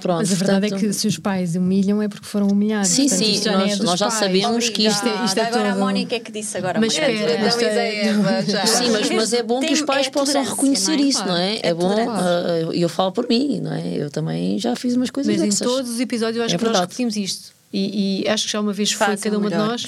Pronto, 0.00 0.18
Mas 0.18 0.32
a 0.32 0.34
verdade 0.34 0.66
é 0.66 0.68
portanto- 0.70 0.80
que 0.88 0.92
se 0.92 1.06
os 1.06 1.16
pais 1.18 1.54
humilham 1.54 2.02
é 2.02 2.08
porque 2.08 2.26
foram 2.26 2.48
humilhados. 2.48 2.88
Sim, 2.90 3.08
Portanto, 3.08 3.24
sim, 3.24 3.48
nós- 3.50 3.80
é 3.80 3.82
nós 3.84 4.00
já 4.00 4.10
sabemos 4.10 4.68
que 4.68 4.86
isto 4.86 4.98
Obrigada. 5.00 5.24
isto 5.26 5.38
é 5.38 5.46
agora 5.46 5.72
a 5.72 5.76
Mónica 5.76 6.14
é 6.16 6.20
que 6.20 6.32
disse 6.32 6.58
agora. 6.58 6.80
Mas 6.80 6.92
Mónica. 6.98 7.12
espera, 7.12 7.80
é- 7.80 8.04
e 8.04 8.08
Eva, 8.08 8.42
já. 8.50 8.66
Sim, 8.66 8.90
mas, 8.90 9.10
mas 9.10 9.32
é 9.32 9.42
bom 9.44 9.60
que 9.60 9.72
os 9.72 9.82
pais 9.82 10.06
é 10.08 10.10
possam 10.10 10.42
reconhecer 10.44 10.96
não 10.96 10.98
é? 10.98 11.02
isso, 11.02 11.24
não 11.26 11.36
é? 11.36 11.54
É, 11.56 11.60
É 11.68 11.74
bom, 11.74 11.88
tolerância. 11.88 12.14
ah, 12.70 12.74
e 12.74 12.82
eu 12.82 12.88
falo 12.88 13.12
por 13.12 13.28
mim, 13.28 13.60
não 13.60 13.72
é? 13.72 13.94
Eu 13.96 14.10
também 14.10 14.58
já 14.58 14.74
fiz 14.74 14.96
umas 14.96 15.10
coisas 15.10 15.32
Mas 15.32 15.40
em 15.42 15.46
dessas. 15.50 15.66
todos 15.66 15.90
os 15.90 16.00
episódios 16.00 16.36
eu 16.38 16.44
acho 16.44 16.54
É 16.56 16.58
que 16.58 16.64
nós 16.64 16.80
repetimos 16.80 17.16
isto. 17.16 17.52
E, 17.72 18.22
e 18.24 18.28
acho 18.28 18.46
que 18.46 18.52
já 18.52 18.60
uma 18.60 18.72
vez 18.72 18.90
foi 18.92 19.06
Fazem 19.06 19.22
cada 19.22 19.36
o 19.36 19.40
uma 19.40 19.50
de 19.50 19.56
nós. 19.56 19.82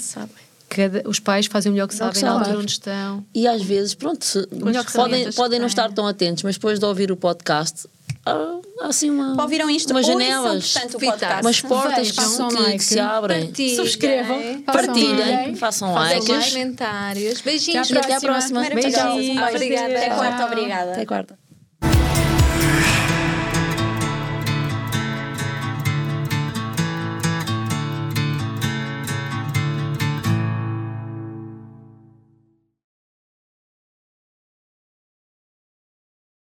Que 0.71 0.77
sabem. 0.77 0.91
Cada, 1.01 1.09
os 1.09 1.19
pais 1.19 1.47
fazem 1.47 1.71
o 1.71 1.73
melhor 1.75 1.89
que 1.89 1.95
Melhor 1.95 2.13
que 2.13 2.19
sabem 2.19 2.23
na 2.25 2.31
altura 2.31 2.47
sabem. 2.47 2.63
onde 2.63 2.73
estão. 2.73 3.27
E 3.35 3.47
às 3.49 3.63
vezes, 3.63 3.95
pronto, 3.95 4.25
se- 4.25 4.47
que 4.47 4.93
podem, 4.93 5.33
podem 5.33 5.57
que 5.57 5.61
não 5.61 5.67
estar 5.67 5.91
tão 5.93 6.07
atentos, 6.07 6.43
mas 6.43 6.55
depois 6.55 6.79
de 6.79 6.85
ouvir 6.85 7.11
o 7.11 7.17
podcast, 7.17 7.87
há, 8.25 8.61
assim 8.83 9.11
uma, 9.11 9.41
Ouviram 9.43 9.69
isto? 9.69 9.91
umas 9.91 10.07
janelas, 10.07 10.73
portanto, 10.73 10.99
umas 11.43 11.61
portas 11.61 12.11
que, 12.11 12.17
Façam 12.17 12.49
que- 12.49 12.57
que 12.57 12.63
like. 12.63 12.85
se 12.85 12.99
abrem. 13.01 13.47
Partilhem. 13.47 13.77
Subscrevam. 13.77 14.63
Partilhem, 14.63 15.57
façam 15.57 15.93
Façam 15.95 16.19
likes. 16.29 16.53
comentários. 16.53 17.41
Beijinhos. 17.41 17.91
Até 17.91 17.99
à 17.99 18.03
Até 18.03 18.15
à 18.15 18.21
próxima. 18.21 18.61
Beijinhos. 18.63 19.49
Obrigada. 19.55 19.97
Até 19.97 20.11
quarta, 20.11 20.45
obrigada. 20.47 20.93
Até 20.93 21.05
quarta. 21.07 21.50